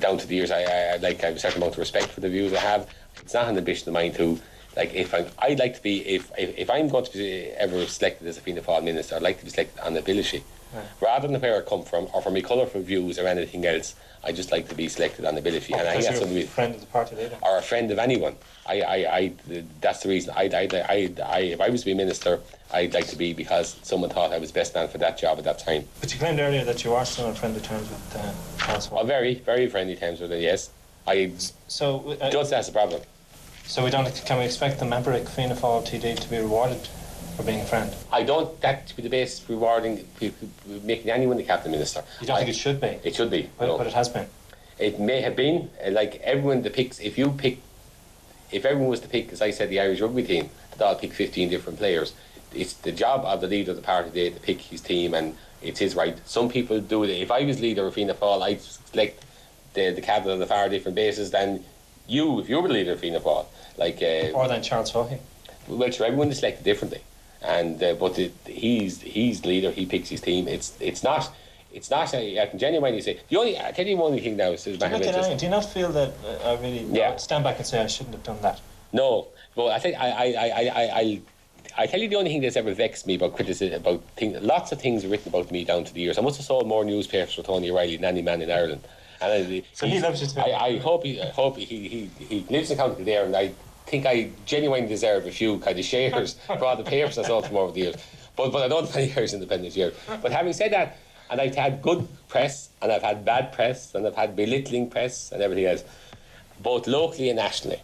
down 0.00 0.18
to 0.18 0.26
the 0.26 0.34
years. 0.34 0.50
I, 0.50 0.62
I, 0.62 0.94
I 0.94 0.96
like 0.96 1.22
I 1.22 1.26
have 1.26 1.36
a 1.36 1.38
certain 1.38 1.58
amount 1.58 1.74
of 1.74 1.78
respect 1.78 2.08
for 2.08 2.20
the 2.20 2.28
views 2.28 2.52
I 2.52 2.60
have. 2.60 2.88
It's 3.22 3.34
not 3.34 3.48
an 3.48 3.58
ambition 3.58 3.88
of 3.88 3.94
mine 3.94 4.12
to 4.14 4.40
like 4.76 4.94
if 4.94 5.12
I'm, 5.14 5.26
I'd 5.38 5.58
like 5.58 5.74
to 5.74 5.82
be 5.82 6.06
if, 6.06 6.30
if 6.38 6.58
if 6.58 6.70
I'm 6.70 6.88
going 6.88 7.04
to 7.04 7.12
be 7.12 7.50
ever 7.58 7.86
selected 7.86 8.26
as 8.26 8.38
a 8.38 8.40
Fianna 8.40 8.62
Fáil 8.62 8.82
minister, 8.82 9.16
I'd 9.16 9.22
like 9.22 9.38
to 9.38 9.44
be 9.44 9.50
selected 9.50 9.80
on 9.80 9.96
ability. 9.96 10.42
Rather 11.00 11.28
than 11.28 11.40
where 11.40 11.56
I 11.56 11.60
come 11.68 11.82
from 11.82 12.08
or 12.12 12.20
from 12.22 12.34
my 12.34 12.40
colourful 12.40 12.82
views 12.82 13.18
or 13.18 13.26
anything 13.26 13.64
else, 13.66 13.94
I 14.24 14.32
just 14.32 14.50
like 14.52 14.68
to 14.68 14.74
be 14.74 14.88
selected 14.88 15.24
on 15.24 15.38
ability. 15.38 15.72
and 15.72 15.82
I 15.82 15.92
think 15.92 16.02
Because 16.04 16.20
that's 16.20 16.32
you're 16.32 16.42
a 16.44 16.46
friend 16.46 16.74
of 16.74 16.80
the 16.80 16.86
party 16.88 17.16
leader. 17.16 17.36
or 17.42 17.58
a 17.58 17.62
friend 17.62 17.90
of 17.90 17.98
anyone. 17.98 18.36
I, 18.66 18.80
I, 18.82 19.16
I 19.16 19.32
that's 19.80 20.00
the 20.02 20.08
reason. 20.10 20.34
I, 20.36 20.44
I, 20.52 20.68
I, 20.88 21.12
I, 21.24 21.38
if 21.38 21.60
I 21.60 21.68
was 21.70 21.80
to 21.82 21.86
be 21.86 21.94
minister, 21.94 22.40
I'd 22.72 22.92
like 22.92 23.06
to 23.08 23.16
be 23.16 23.32
because 23.32 23.76
someone 23.82 24.10
thought 24.10 24.32
I 24.32 24.38
was 24.38 24.52
best 24.52 24.74
man 24.74 24.88
for 24.88 24.98
that 24.98 25.16
job 25.18 25.38
at 25.38 25.44
that 25.44 25.58
time. 25.60 25.84
But 26.00 26.12
you 26.12 26.18
claimed 26.18 26.40
earlier 26.40 26.64
that 26.64 26.84
you 26.84 26.92
are 26.94 27.04
still 27.06 27.26
on 27.26 27.34
friendly 27.34 27.60
terms 27.60 27.88
with 27.88 28.16
uh, 28.16 28.64
Charles 28.66 28.90
Well, 28.90 29.04
very, 29.04 29.36
very 29.36 29.68
friendly 29.68 29.96
terms 29.96 30.20
with 30.20 30.32
it. 30.32 30.42
Yes, 30.42 30.70
I 31.06 31.32
So, 31.68 32.16
uh, 32.20 32.30
just 32.30 32.50
that's 32.50 32.66
the 32.66 32.72
problem. 32.74 33.00
so 33.64 33.84
we 33.84 33.90
don't 33.90 34.12
can 34.26 34.38
we 34.38 34.44
expect 34.44 34.80
the 34.80 34.84
Maverick 34.84 35.28
Fianna 35.28 35.54
Fáil 35.54 35.86
TD 35.86 36.18
to 36.20 36.28
be 36.28 36.36
rewarded 36.38 36.86
for 37.38 37.44
being 37.44 37.60
a 37.60 37.64
friend? 37.64 37.94
I 38.12 38.24
don't 38.24 38.60
that 38.62 38.88
to 38.88 38.96
be 38.96 39.02
the 39.02 39.08
best 39.08 39.48
rewarding 39.48 40.04
making 40.82 41.10
anyone 41.10 41.36
the 41.36 41.44
cabinet 41.44 41.70
minister. 41.70 42.02
You 42.20 42.26
don't 42.26 42.36
I- 42.36 42.40
think 42.40 42.50
it 42.50 42.56
should 42.56 42.80
be, 42.80 42.98
It 43.04 43.14
should 43.14 43.30
be. 43.30 43.48
but, 43.58 43.68
it 43.86 43.92
has 43.94 44.08
been. 44.08 44.26
It 44.78 44.98
may 45.00 45.20
have 45.22 45.36
been 45.36 45.70
uh, 45.84 45.90
like 45.92 46.16
everyone 46.22 46.62
picks. 46.64 46.98
If 47.00 47.16
you 47.18 47.30
pick, 47.30 47.58
if 48.50 48.64
everyone 48.64 48.88
was 48.90 49.00
to 49.00 49.08
pick, 49.08 49.32
as 49.32 49.40
I 49.42 49.50
said, 49.52 49.70
the 49.70 49.80
Irish 49.80 50.00
rugby 50.00 50.22
team, 50.24 50.50
they'd 50.76 50.84
all 50.84 50.94
pick 50.96 51.12
fifteen 51.12 51.48
different 51.48 51.78
players. 51.78 52.12
It's 52.54 52.72
the 52.74 52.92
job 52.92 53.24
of 53.24 53.40
the 53.40 53.46
leader 53.46 53.70
of 53.72 53.76
the 53.76 53.82
party 53.82 54.10
there 54.10 54.30
to 54.30 54.40
pick 54.40 54.60
his 54.60 54.80
team, 54.80 55.14
and 55.14 55.36
it's 55.62 55.78
his 55.80 55.94
right. 55.94 56.16
Some 56.26 56.48
people 56.48 56.80
do 56.80 57.02
it. 57.04 57.10
If 57.10 57.30
I 57.30 57.44
was 57.44 57.60
leader 57.60 57.86
of 57.86 57.94
Fianna 57.94 58.14
Fáil, 58.14 58.42
I'd 58.42 58.60
select 58.62 59.24
the 59.74 59.90
the 59.90 60.00
cabinet 60.00 60.32
on 60.34 60.42
a 60.42 60.46
far 60.46 60.68
different 60.68 60.94
basis 60.96 61.30
than 61.30 61.64
you 62.06 62.40
if 62.40 62.48
you 62.48 62.60
were 62.60 62.68
the 62.68 62.74
leader 62.74 62.92
of 62.92 63.00
Fianna 63.00 63.20
Fáil. 63.20 63.46
Like 63.76 63.98
uh, 64.02 64.30
Or 64.38 64.46
than 64.48 64.62
Charles 64.62 64.92
Haughey. 64.92 65.18
well, 65.68 65.90
sure, 65.90 66.06
everyone 66.06 66.28
is 66.30 66.38
selected 66.38 66.64
differently, 66.64 67.00
and 67.42 67.82
uh, 67.82 67.94
but 67.94 68.18
it, 68.18 68.34
he's 68.46 69.00
he's 69.00 69.44
leader. 69.44 69.70
He 69.70 69.86
picks 69.86 70.08
his 70.08 70.20
team. 70.20 70.48
It's 70.48 70.76
it's 70.80 71.02
not. 71.02 71.32
It's 71.72 71.90
not. 71.90 72.12
I 72.14 72.46
can 72.50 72.58
genuinely 72.58 73.00
say 73.00 73.20
the 73.28 73.36
only. 73.36 73.58
I 73.58 73.72
tell 73.72 73.86
you 73.86 73.96
one 73.96 74.18
thing 74.18 74.36
now. 74.36 74.52
Is 74.52 74.64
Do 74.64 74.72
you, 74.72 74.78
not 74.78 75.38
Do 75.38 75.44
you 75.44 75.50
not 75.50 75.64
feel 75.64 75.90
that 75.92 76.14
uh, 76.24 76.50
I 76.50 76.60
really 76.60 76.84
Yeah. 76.90 77.16
stand 77.16 77.44
back 77.44 77.58
and 77.58 77.66
say 77.66 77.80
I 77.82 77.86
shouldn't 77.86 78.14
have 78.14 78.24
done 78.24 78.40
that? 78.42 78.60
No, 78.92 79.28
but 79.54 79.68
I 79.68 79.78
think 79.78 79.96
I 79.98 80.08
I 80.10 80.24
I 80.24 80.48
I 80.48 80.70
I. 80.82 81.00
I 81.00 81.20
I 81.76 81.86
tell 81.86 82.00
you 82.00 82.08
the 82.08 82.16
only 82.16 82.30
thing 82.30 82.40
that's 82.42 82.56
ever 82.56 82.74
vexed 82.74 83.06
me 83.06 83.14
about 83.14 83.36
criticism 83.36 83.76
about 83.76 84.02
things. 84.16 84.40
Lots 84.42 84.72
of 84.72 84.80
things 84.80 85.06
written 85.06 85.28
about 85.28 85.52
me 85.52 85.62
down 85.64 85.84
to 85.84 85.94
the 85.94 86.00
years. 86.00 86.18
I 86.18 86.22
must 86.22 86.36
have 86.38 86.46
sold 86.46 86.66
more 86.66 86.84
newspapers 86.84 87.34
for 87.34 87.42
Tony 87.44 87.70
O'Reilly 87.70 87.94
than 87.94 88.04
any 88.06 88.22
man 88.22 88.42
in 88.42 88.50
Ireland. 88.50 88.80
And 89.20 89.32
I, 89.32 89.62
So 89.74 89.86
he 89.86 90.00
loves 90.00 90.20
you 90.20 90.26
too. 90.26 90.40
I, 90.40 90.66
I 90.66 90.78
hope 90.78 91.04
he, 91.04 91.20
I 91.20 91.28
hope 91.28 91.56
he, 91.56 91.64
he, 91.64 92.10
he 92.24 92.46
lives 92.50 92.70
in 92.72 92.78
County 92.78 93.04
there, 93.04 93.24
and 93.26 93.36
I 93.36 93.52
think 93.88 94.06
I 94.06 94.30
genuinely 94.46 94.88
deserve 94.88 95.26
a 95.26 95.30
few 95.30 95.58
kind 95.58 95.78
of 95.78 95.84
shares 95.84 96.34
for 96.46 96.64
all 96.64 96.76
the 96.76 96.84
papers 96.84 97.18
I 97.18 97.22
sold 97.24 97.46
from 97.46 97.56
over 97.56 97.72
the 97.72 97.80
years. 97.80 97.96
but, 98.36 98.52
but 98.52 98.62
I 98.62 98.68
don't 98.68 98.86
have 98.86 98.96
any 98.96 99.12
Irish 99.16 99.32
independence 99.32 99.74
here. 99.74 99.92
But 100.22 100.32
having 100.32 100.52
said 100.52 100.72
that, 100.72 100.96
and 101.30 101.40
I've 101.40 101.54
had 101.54 101.82
good 101.82 102.06
press, 102.28 102.70
and 102.80 102.90
I've 102.90 103.02
had 103.02 103.24
bad 103.24 103.52
press, 103.52 103.94
and 103.94 104.06
I've 104.06 104.14
had 104.14 104.34
belittling 104.36 104.88
press, 104.88 105.32
and 105.32 105.42
everything 105.42 105.66
else, 105.66 105.84
both 106.60 106.86
locally 106.86 107.28
and 107.28 107.36
nationally. 107.36 107.82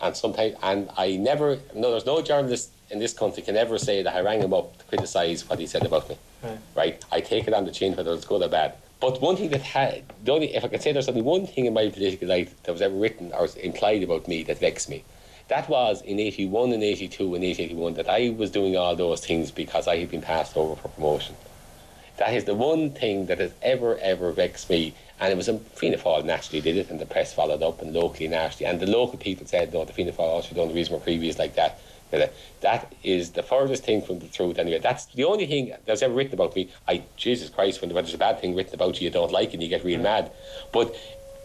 And 0.00 0.16
sometimes, 0.16 0.54
and 0.62 0.88
I 0.96 1.16
never, 1.16 1.58
no, 1.74 1.90
there's 1.90 2.06
no 2.06 2.22
journalist 2.22 2.70
in 2.90 2.98
this 2.98 3.12
country 3.12 3.42
can 3.42 3.56
ever 3.56 3.78
say 3.78 4.02
that 4.02 4.14
I 4.14 4.20
rang 4.20 4.40
him 4.40 4.54
up 4.54 4.78
to 4.78 4.84
criticise 4.84 5.48
what 5.48 5.58
he 5.58 5.66
said 5.66 5.84
about 5.84 6.08
me. 6.08 6.16
Right. 6.42 6.58
right. 6.76 7.04
I 7.12 7.20
take 7.20 7.48
it 7.48 7.52
on 7.52 7.64
the 7.64 7.72
chin 7.72 7.96
whether 7.96 8.12
it's 8.12 8.24
good 8.24 8.42
or 8.42 8.48
bad. 8.48 8.74
But 9.00 9.20
one 9.20 9.36
thing 9.36 9.50
that 9.50 9.60
had, 9.62 10.04
the 10.24 10.32
only, 10.32 10.54
if 10.54 10.64
I 10.64 10.68
could 10.68 10.82
say 10.82 10.92
there's 10.92 11.08
only 11.08 11.22
one 11.22 11.46
thing 11.46 11.66
in 11.66 11.74
my 11.74 11.88
political 11.88 12.28
life 12.28 12.60
that 12.62 12.72
was 12.72 12.82
ever 12.82 12.94
written 12.94 13.32
or 13.32 13.48
implied 13.62 14.02
about 14.02 14.26
me 14.26 14.42
that 14.44 14.58
vexed 14.58 14.88
me, 14.88 15.04
that 15.48 15.68
was 15.68 16.02
in 16.02 16.18
81 16.18 16.72
and 16.72 16.82
82 16.82 17.34
and 17.34 17.44
81 17.44 17.94
that 17.94 18.08
I 18.08 18.30
was 18.30 18.50
doing 18.50 18.76
all 18.76 18.94
those 18.94 19.24
things 19.24 19.50
because 19.50 19.88
I 19.88 19.96
had 19.96 20.10
been 20.10 20.22
passed 20.22 20.56
over 20.56 20.76
for 20.76 20.88
promotion. 20.88 21.34
That 22.18 22.34
is 22.34 22.44
the 22.44 22.54
one 22.54 22.90
thing 22.90 23.26
that 23.26 23.38
has 23.38 23.52
ever, 23.62 23.96
ever 23.98 24.32
vexed 24.32 24.68
me. 24.68 24.94
And 25.20 25.32
it 25.32 25.36
was 25.36 25.48
a 25.48 25.58
Fianna 25.58 25.96
Fáil 25.96 26.24
naturally 26.24 26.60
did 26.60 26.76
it, 26.76 26.90
and 26.90 27.00
the 27.00 27.06
press 27.06 27.32
followed 27.32 27.62
up, 27.62 27.80
and 27.80 27.92
locally 27.92 28.26
and 28.26 28.32
nationally. 28.32 28.70
And 28.70 28.80
the 28.80 28.86
local 28.86 29.18
people 29.18 29.46
said, 29.46 29.72
no, 29.72 29.84
the 29.84 29.92
Fianna 29.92 30.12
Fáil 30.12 30.44
have 30.44 30.56
done 30.56 30.68
the 30.68 30.74
reason 30.74 30.98
for 30.98 31.02
previous 31.02 31.38
like 31.38 31.54
that. 31.54 31.80
That 32.60 32.94
is 33.02 33.32
the 33.32 33.42
furthest 33.42 33.84
thing 33.84 34.02
from 34.02 34.18
the 34.18 34.28
truth 34.28 34.58
anyway. 34.58 34.78
That's 34.78 35.06
the 35.06 35.24
only 35.24 35.46
thing 35.46 35.74
that's 35.86 36.02
ever 36.02 36.14
written 36.14 36.34
about 36.34 36.56
me. 36.56 36.70
I 36.86 37.02
Jesus 37.16 37.50
Christ, 37.50 37.80
when 37.80 37.92
there's 37.92 38.14
a 38.14 38.18
bad 38.18 38.40
thing 38.40 38.54
written 38.54 38.74
about 38.74 39.00
you, 39.00 39.06
you 39.06 39.10
don't 39.10 39.30
like 39.30 39.50
it 39.50 39.54
and 39.54 39.62
you 39.62 39.68
get 39.68 39.84
real 39.84 40.00
mm. 40.00 40.04
mad. 40.04 40.32
But 40.72 40.96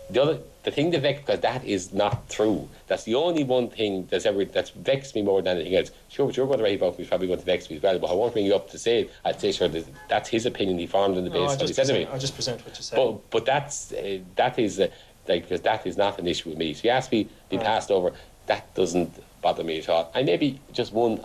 the 0.09 0.21
other 0.21 0.39
the 0.63 0.71
thing 0.71 0.91
that 0.91 1.01
vexed 1.01 1.25
because 1.25 1.41
that 1.41 1.63
is 1.65 1.93
not 1.93 2.29
true. 2.29 2.69
That's 2.87 3.03
the 3.03 3.15
only 3.15 3.43
one 3.43 3.69
thing 3.69 4.07
that's 4.09 4.25
ever 4.25 4.45
that's 4.45 4.69
vexed 4.69 5.15
me 5.15 5.21
more 5.21 5.41
than 5.41 5.57
anything 5.57 5.75
else. 5.75 5.91
Sure, 6.09 6.25
what 6.25 6.37
you're 6.37 6.45
going 6.45 6.59
to 6.59 6.63
write 6.63 6.77
about 6.77 6.97
me 6.97 7.03
is 7.03 7.09
probably 7.09 7.27
going 7.27 7.39
to 7.39 7.45
vex 7.45 7.69
me 7.69 7.77
as 7.77 7.81
well, 7.83 7.99
but 7.99 8.09
I 8.09 8.13
won't 8.13 8.33
bring 8.33 8.45
you 8.45 8.55
up 8.55 8.69
to 8.71 8.79
say 8.79 9.01
it. 9.01 9.11
I'd 9.25 9.39
say 9.39 9.51
sure 9.51 9.67
that 9.67 9.85
that's 10.09 10.29
his 10.29 10.45
opinion 10.45 10.77
he 10.77 10.87
formed 10.87 11.17
on 11.17 11.25
the 11.25 11.29
basis 11.29 11.47
no, 11.47 11.53
of 11.53 11.59
what 11.59 11.67
he 11.69 11.73
said 11.73 11.87
to 11.87 11.93
me. 11.93 12.05
I'll 12.05 12.19
just 12.19 12.35
present 12.35 12.65
what 12.65 12.77
you 12.77 12.83
said. 12.83 12.95
But 12.95 13.29
but 13.29 13.45
that's 13.45 13.91
uh, 13.91 14.19
that 14.35 14.57
is 14.57 14.79
uh, 14.79 14.87
like 15.27 15.43
because 15.43 15.61
that 15.61 15.85
is 15.85 15.97
not 15.97 16.19
an 16.19 16.27
issue 16.27 16.49
with 16.49 16.57
me. 16.57 16.73
So 16.73 16.81
you 16.85 16.89
ask 16.91 17.11
me 17.11 17.27
be 17.49 17.57
right. 17.57 17.65
passed 17.65 17.91
over. 17.91 18.13
That 18.47 18.73
doesn't 18.75 19.11
bother 19.41 19.63
me 19.63 19.79
at 19.79 19.89
all. 19.89 20.11
I 20.15 20.23
may 20.23 20.37
be 20.37 20.59
just 20.71 20.93
one 20.93 21.19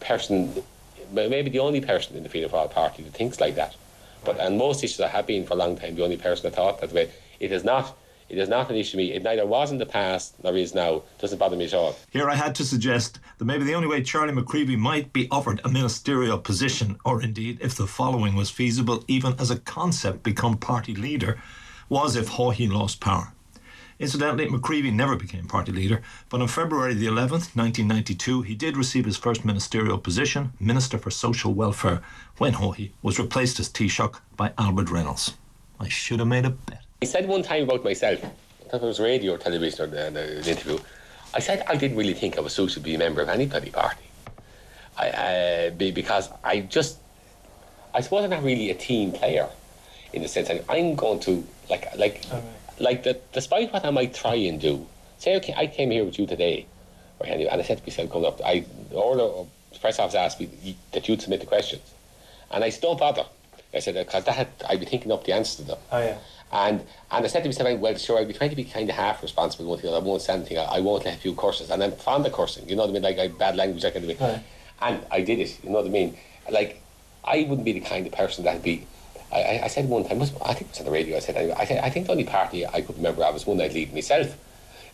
person, 0.00 0.62
maybe 1.12 1.50
the 1.50 1.58
only 1.58 1.80
person 1.80 2.16
in 2.16 2.22
the 2.22 2.28
Fianna 2.28 2.48
Fáil 2.48 2.70
party 2.70 3.02
that 3.02 3.12
thinks 3.12 3.40
like 3.40 3.54
that. 3.56 3.74
But 4.24 4.38
and 4.40 4.56
most 4.56 4.82
issues 4.82 5.00
I 5.00 5.08
have 5.08 5.26
been 5.26 5.44
for 5.44 5.54
a 5.54 5.56
long 5.56 5.76
time 5.76 5.94
the 5.94 6.04
only 6.04 6.16
person 6.16 6.44
that 6.44 6.56
thought 6.56 6.80
that 6.80 6.92
way. 6.92 7.10
It 7.40 7.52
is 7.52 7.64
not. 7.64 7.96
It 8.28 8.38
is 8.38 8.48
not 8.48 8.70
an 8.70 8.76
issue 8.76 8.92
to 8.92 8.96
me. 8.96 9.12
It 9.12 9.22
neither 9.22 9.46
was 9.46 9.70
in 9.70 9.78
the 9.78 9.86
past 9.86 10.42
nor 10.42 10.56
is 10.56 10.74
now. 10.74 10.96
It 10.96 11.18
doesn't 11.18 11.38
bother 11.38 11.56
me 11.56 11.66
at 11.66 11.74
all. 11.74 11.94
Here 12.10 12.28
I 12.30 12.34
had 12.34 12.54
to 12.56 12.64
suggest 12.64 13.20
that 13.38 13.44
maybe 13.44 13.64
the 13.64 13.74
only 13.74 13.86
way 13.86 14.02
Charlie 14.02 14.32
McCreevy 14.32 14.78
might 14.78 15.12
be 15.12 15.28
offered 15.30 15.60
a 15.62 15.68
ministerial 15.68 16.38
position, 16.38 16.98
or 17.04 17.22
indeed 17.22 17.58
if 17.60 17.74
the 17.74 17.86
following 17.86 18.34
was 18.34 18.50
feasible, 18.50 19.04
even 19.08 19.34
as 19.38 19.50
a 19.50 19.60
concept, 19.60 20.22
become 20.22 20.56
party 20.56 20.94
leader, 20.94 21.38
was 21.88 22.16
if 22.16 22.30
Haughey 22.30 22.70
lost 22.70 23.00
power. 23.00 23.34
Incidentally, 23.98 24.48
McCreevy 24.48 24.92
never 24.92 25.14
became 25.14 25.46
party 25.46 25.70
leader, 25.70 26.02
but 26.28 26.40
on 26.40 26.48
February 26.48 26.94
the 26.94 27.06
11th, 27.06 27.54
1992, 27.54 28.42
he 28.42 28.54
did 28.54 28.76
receive 28.76 29.04
his 29.04 29.16
first 29.16 29.44
ministerial 29.44 29.98
position, 29.98 30.52
Minister 30.58 30.98
for 30.98 31.10
Social 31.10 31.54
Welfare, 31.54 32.02
when 32.38 32.54
Haughey 32.54 32.90
was 33.02 33.20
replaced 33.20 33.60
as 33.60 33.68
Taoiseach 33.68 34.18
by 34.36 34.52
Albert 34.58 34.90
Reynolds. 34.90 35.34
I 35.78 35.88
should 35.88 36.18
have 36.18 36.28
made 36.28 36.44
a 36.44 36.50
bet. 36.50 36.83
I 37.02 37.06
said 37.06 37.28
one 37.28 37.42
time 37.42 37.64
about 37.64 37.84
myself, 37.84 38.24
I 38.24 38.68
thought 38.70 38.82
it 38.82 38.86
was 38.86 38.98
radio 38.98 39.34
or 39.34 39.38
television 39.38 39.92
or 39.92 39.96
an 40.06 40.16
interview, 40.16 40.78
I 41.34 41.40
said 41.40 41.62
I 41.68 41.76
didn't 41.76 41.98
really 41.98 42.14
think 42.14 42.38
I 42.38 42.40
was 42.40 42.54
suited 42.54 42.74
to 42.74 42.80
be 42.80 42.94
a 42.94 42.98
member 42.98 43.20
of 43.20 43.28
any 43.28 43.44
bloody 43.44 43.70
party. 43.70 44.04
I, 44.96 45.08
uh, 45.10 45.70
because 45.70 46.30
I 46.42 46.60
just, 46.60 46.98
I 47.92 48.00
suppose 48.00 48.24
I'm 48.24 48.30
not 48.30 48.42
really 48.42 48.70
a 48.70 48.74
team 48.74 49.12
player 49.12 49.50
in 50.14 50.22
the 50.22 50.28
sense 50.28 50.48
that 50.48 50.64
I'm 50.66 50.94
going 50.94 51.20
to, 51.20 51.44
like, 51.68 51.94
like, 51.96 52.22
like 52.78 53.02
that, 53.02 53.30
despite 53.32 53.70
what 53.70 53.84
I 53.84 53.90
might 53.90 54.14
try 54.14 54.36
and 54.36 54.58
do, 54.58 54.86
say 55.18 55.36
okay, 55.36 55.52
I 55.54 55.66
came 55.66 55.90
here 55.90 56.06
with 56.06 56.18
you 56.18 56.26
today, 56.26 56.64
right, 57.20 57.32
and 57.32 57.60
I 57.60 57.64
said 57.64 57.78
to 57.78 57.84
myself, 57.84 58.10
coming 58.10 58.28
up, 58.28 58.40
I, 58.42 58.64
or 58.92 59.16
the 59.16 59.78
press 59.78 59.98
office 59.98 60.14
asked 60.14 60.40
me 60.40 60.76
that 60.92 61.06
you'd 61.06 61.20
submit 61.20 61.40
the 61.40 61.46
questions. 61.46 61.82
And 62.50 62.64
I 62.64 62.70
said, 62.70 62.80
don't 62.80 62.98
bother. 62.98 63.26
I 63.74 63.80
said, 63.80 63.94
because 63.94 64.24
that 64.24 64.48
I'd 64.68 64.80
be 64.80 64.86
thinking 64.86 65.12
up 65.12 65.24
the 65.24 65.32
answers 65.32 65.56
to 65.56 65.62
them. 65.64 65.78
Oh, 65.92 65.98
yeah. 65.98 66.16
And 66.52 66.84
and 67.10 67.24
I 67.24 67.28
said 67.28 67.42
to 67.42 67.48
myself, 67.48 67.78
well, 67.80 67.94
sure, 67.96 68.18
I'll 68.18 68.26
be 68.26 68.32
trying 68.32 68.50
to 68.50 68.56
be 68.56 68.64
kind 68.64 68.88
of 68.88 68.96
half 68.96 69.22
responsible. 69.22 69.66
One 69.66 69.78
thing, 69.78 69.92
I 69.92 69.98
won't 69.98 70.22
say 70.22 70.34
anything. 70.34 70.58
I, 70.58 70.64
I 70.64 70.80
won't 70.80 71.04
let 71.04 71.14
a 71.16 71.18
few 71.18 71.34
curses. 71.34 71.70
And 71.70 71.82
I'm 71.82 71.92
fond 71.92 72.26
of 72.26 72.32
cursing. 72.32 72.68
You 72.68 72.76
know 72.76 72.82
what 72.82 72.90
I 72.90 72.92
mean? 72.94 73.02
Like 73.02 73.18
I, 73.18 73.28
bad 73.28 73.56
language, 73.56 73.84
I 73.84 73.90
can 73.90 74.02
do. 74.02 74.16
Right. 74.20 74.42
And 74.80 75.00
I 75.10 75.20
did 75.20 75.40
it. 75.40 75.58
You 75.62 75.70
know 75.70 75.76
what 75.76 75.86
I 75.86 75.90
mean? 75.90 76.16
Like 76.50 76.80
I 77.24 77.42
wouldn't 77.48 77.64
be 77.64 77.72
the 77.72 77.80
kind 77.80 78.06
of 78.06 78.12
person 78.12 78.44
that'd 78.44 78.62
be 78.62 78.86
I, 79.34 79.62
I 79.64 79.66
said 79.68 79.88
one 79.88 80.04
time, 80.04 80.22
I 80.22 80.26
think 80.26 80.62
it 80.62 80.68
was 80.68 80.78
on 80.78 80.86
the 80.86 80.92
radio, 80.92 81.16
I 81.16 81.20
said, 81.20 81.36
I, 81.58 81.64
said, 81.64 81.82
I 81.82 81.90
think 81.90 82.06
the 82.06 82.12
only 82.12 82.24
party 82.24 82.66
I 82.66 82.80
could 82.80 82.96
remember 82.96 83.24
I 83.24 83.30
was 83.30 83.46
one 83.46 83.60
I'd 83.60 83.72
leave 83.72 83.92
myself. 83.92 84.36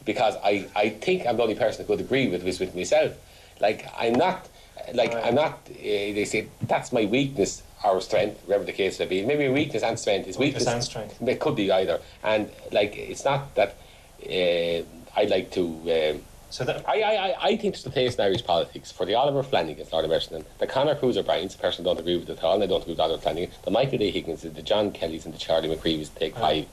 Because 0.05 0.35
I, 0.43 0.67
I 0.75 0.89
think 0.89 1.27
I'm 1.27 1.37
the 1.37 1.43
only 1.43 1.55
person 1.55 1.85
who 1.85 1.95
could 1.95 2.01
agree 2.01 2.29
with 2.29 2.43
was 2.43 2.59
with 2.59 2.75
myself. 2.75 3.13
Like, 3.61 3.87
I'm 3.99 4.15
not, 4.15 4.49
like, 4.95 5.13
right. 5.13 5.27
I'm 5.27 5.35
not, 5.35 5.53
uh, 5.69 5.75
they 5.77 6.25
say, 6.25 6.49
that's 6.63 6.91
my 6.91 7.05
weakness 7.05 7.63
or 7.85 8.01
strength, 8.01 8.41
whatever 8.47 8.65
the 8.65 8.73
case 8.73 8.99
may 8.99 9.07
be. 9.07 9.25
Maybe 9.25 9.49
weakness 9.49 9.83
and 9.83 9.99
strength 9.99 10.29
is 10.29 10.39
weakness. 10.39 10.63
Weakness 10.63 10.75
and 10.75 10.85
strength. 10.85 11.29
It 11.29 11.41
could 11.41 11.57
be 11.57 11.71
either. 11.73 12.01
And, 12.23 12.51
like, 12.73 12.97
it's 12.97 13.25
not 13.25 13.55
that 13.55 13.77
uh, 14.25 14.85
I 15.17 15.25
like 15.29 15.51
to. 15.53 15.65
Um, 15.65 16.23
so 16.51 16.65
that 16.65 16.87
I, 16.89 17.03
I, 17.03 17.37
I 17.41 17.57
think 17.57 17.75
there's 17.75 17.87
a 17.87 17.91
place 17.91 18.17
in 18.17 18.25
Irish 18.25 18.45
politics 18.45 18.91
for 18.91 19.07
the 19.07 19.15
Oliver 19.15 19.45
Flanagans, 19.45 19.93
Lord 19.93 20.05
Emerson, 20.05 20.45
the 20.59 20.67
Conor 20.67 20.97
Cruise 20.97 21.17
O'Brien's, 21.17 21.55
a 21.55 21.59
person 21.59 21.87
I 21.87 21.91
don't 21.91 22.01
agree 22.01 22.17
with 22.17 22.29
at 22.29 22.43
all, 22.43 22.55
and 22.55 22.65
I 22.65 22.67
don't 22.67 22.83
agree 22.83 22.95
with 22.95 23.01
Oliver 23.01 23.23
Flanagan, 23.23 23.51
the 23.65 23.71
Michael 23.71 23.99
D. 23.99 24.11
Higgins, 24.11 24.43
the 24.43 24.63
John 24.63 24.91
Kellys, 24.91 25.25
and 25.25 25.33
the 25.33 25.39
Charlie 25.39 25.75
McCreevy's 25.75 26.09
take 26.09 26.37
five. 26.37 26.67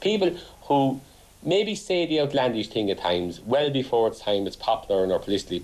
People 0.00 0.36
who 0.62 1.00
maybe 1.42 1.74
say 1.74 2.06
the 2.06 2.20
outlandish 2.20 2.68
thing 2.68 2.90
at 2.90 2.98
times, 2.98 3.40
well 3.40 3.70
before 3.70 4.08
it's 4.08 4.20
time 4.20 4.46
it's 4.46 4.56
popular 4.56 5.02
and 5.02 5.12
or 5.12 5.18
politically, 5.18 5.60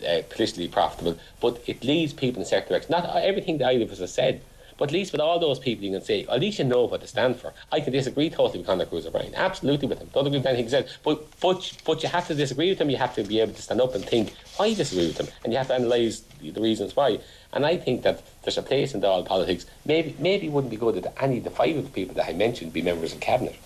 uh, 0.00 0.22
politically 0.28 0.68
profitable, 0.68 1.18
but 1.40 1.62
it 1.66 1.84
leads 1.84 2.12
people 2.12 2.40
in 2.40 2.46
certain 2.46 2.68
directions. 2.68 2.90
Not 2.90 3.04
everything 3.16 3.58
that 3.58 3.72
either 3.72 3.84
of 3.84 3.92
us 3.92 3.98
has 3.98 4.12
said 4.12 4.40
but 4.78 4.90
at 4.90 4.92
least 4.92 5.12
with 5.12 5.20
all 5.20 5.38
those 5.38 5.58
people, 5.58 5.84
you 5.84 5.92
can 5.92 6.02
say, 6.02 6.26
at 6.26 6.40
least 6.40 6.58
you 6.58 6.64
know 6.64 6.84
what 6.84 7.00
they 7.00 7.06
stand 7.06 7.36
for. 7.36 7.52
I 7.72 7.80
can 7.80 7.92
disagree 7.92 8.28
totally 8.28 8.58
with 8.58 8.66
Conor 8.66 8.84
Cruise 8.84 9.06
O'Brien, 9.06 9.34
absolutely 9.34 9.88
with 9.88 9.98
him. 9.98 10.10
Don't 10.12 10.26
agree 10.26 10.38
with 10.38 10.46
anything 10.46 10.64
he 10.64 10.70
said. 10.70 10.90
But, 11.02 11.24
but, 11.40 11.72
but 11.84 12.02
you 12.02 12.08
have 12.08 12.26
to 12.28 12.34
disagree 12.34 12.68
with 12.68 12.80
him. 12.80 12.90
You 12.90 12.98
have 12.98 13.14
to 13.14 13.22
be 13.22 13.40
able 13.40 13.54
to 13.54 13.62
stand 13.62 13.80
up 13.80 13.94
and 13.94 14.04
think 14.04 14.34
why 14.56 14.66
you 14.66 14.76
disagree 14.76 15.06
with 15.06 15.18
him. 15.18 15.28
And 15.44 15.52
you 15.52 15.58
have 15.58 15.68
to 15.68 15.76
analyse 15.76 16.20
the, 16.40 16.50
the 16.50 16.60
reasons 16.60 16.94
why. 16.94 17.20
And 17.52 17.64
I 17.64 17.78
think 17.78 18.02
that 18.02 18.22
there's 18.42 18.58
a 18.58 18.62
place 18.62 18.94
in 18.94 19.02
all 19.04 19.24
politics. 19.24 19.64
Maybe 19.86 20.14
maybe 20.18 20.46
it 20.46 20.52
wouldn't 20.52 20.70
be 20.70 20.76
good 20.76 20.96
that 20.96 21.14
any 21.22 21.38
of 21.38 21.44
the 21.44 21.50
five 21.50 21.76
of 21.76 21.84
the 21.84 21.90
people 21.90 22.14
that 22.16 22.28
I 22.28 22.34
mentioned 22.34 22.72
be 22.72 22.82
members 22.82 23.14
of 23.14 23.20
cabinet. 23.20 23.56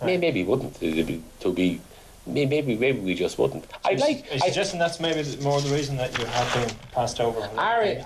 Right. 0.00 0.18
Maybe 0.18 0.40
it 0.40 0.46
wouldn't 0.46 0.74
to 0.76 1.04
be, 1.04 1.22
to 1.40 1.52
be 1.52 1.80
maybe 2.26 2.76
maybe 2.76 2.98
we 2.98 3.14
just 3.14 3.38
wouldn't. 3.38 3.64
I 3.84 3.94
like. 3.94 4.26
Are 4.30 4.34
you 4.34 4.40
suggesting 4.40 4.78
that's 4.78 5.00
maybe 5.00 5.22
more 5.42 5.60
the 5.60 5.74
reason 5.74 5.96
that 5.96 6.16
you 6.18 6.24
have 6.26 6.54
been 6.54 6.76
passed 6.92 7.20
over 7.20 7.40
than, 7.40 7.56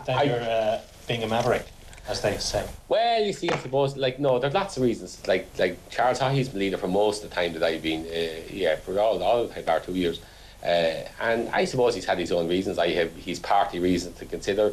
than 0.07 0.27
you're 0.27 0.41
uh, 0.41 0.81
being 1.07 1.23
a 1.23 1.27
maverick? 1.27 1.67
as 2.11 2.21
they 2.23 2.37
say? 2.39 2.67
Well, 2.89 3.23
you 3.23 3.33
see, 3.33 3.51
I 3.51 3.59
suppose, 3.59 3.97
like, 3.97 4.19
no, 4.19 4.39
there's 4.39 4.53
lots 4.55 4.77
of 4.77 4.83
reasons. 4.83 5.27
Like, 5.27 5.47
like 5.59 5.79
Charles 5.91 6.19
Haughey's 6.19 6.49
been 6.49 6.59
leader 6.59 6.77
for 6.77 6.89
most 6.89 7.23
of 7.23 7.31
the 7.31 7.37
time 7.37 7.53
that 7.55 7.63
I've 7.63 7.83
been, 7.83 8.05
uh, 8.07 8.43
yeah, 8.51 8.77
for 8.77 8.99
all, 8.99 9.23
all 9.23 9.47
the 9.47 9.55
time, 9.55 9.65
bar 9.65 9.81
two 9.81 9.95
years. 9.95 10.21
Uh, 10.63 11.05
and 11.21 11.49
I 11.51 11.65
suppose 11.65 11.95
he's 11.95 12.05
had 12.05 12.19
his 12.19 12.33
own 12.33 12.49
reasons. 12.49 12.79
I 12.79 12.89
have 12.91 13.15
his 13.15 13.39
party 13.39 13.79
reasons 13.79 14.19
to 14.19 14.27
consider. 14.27 14.73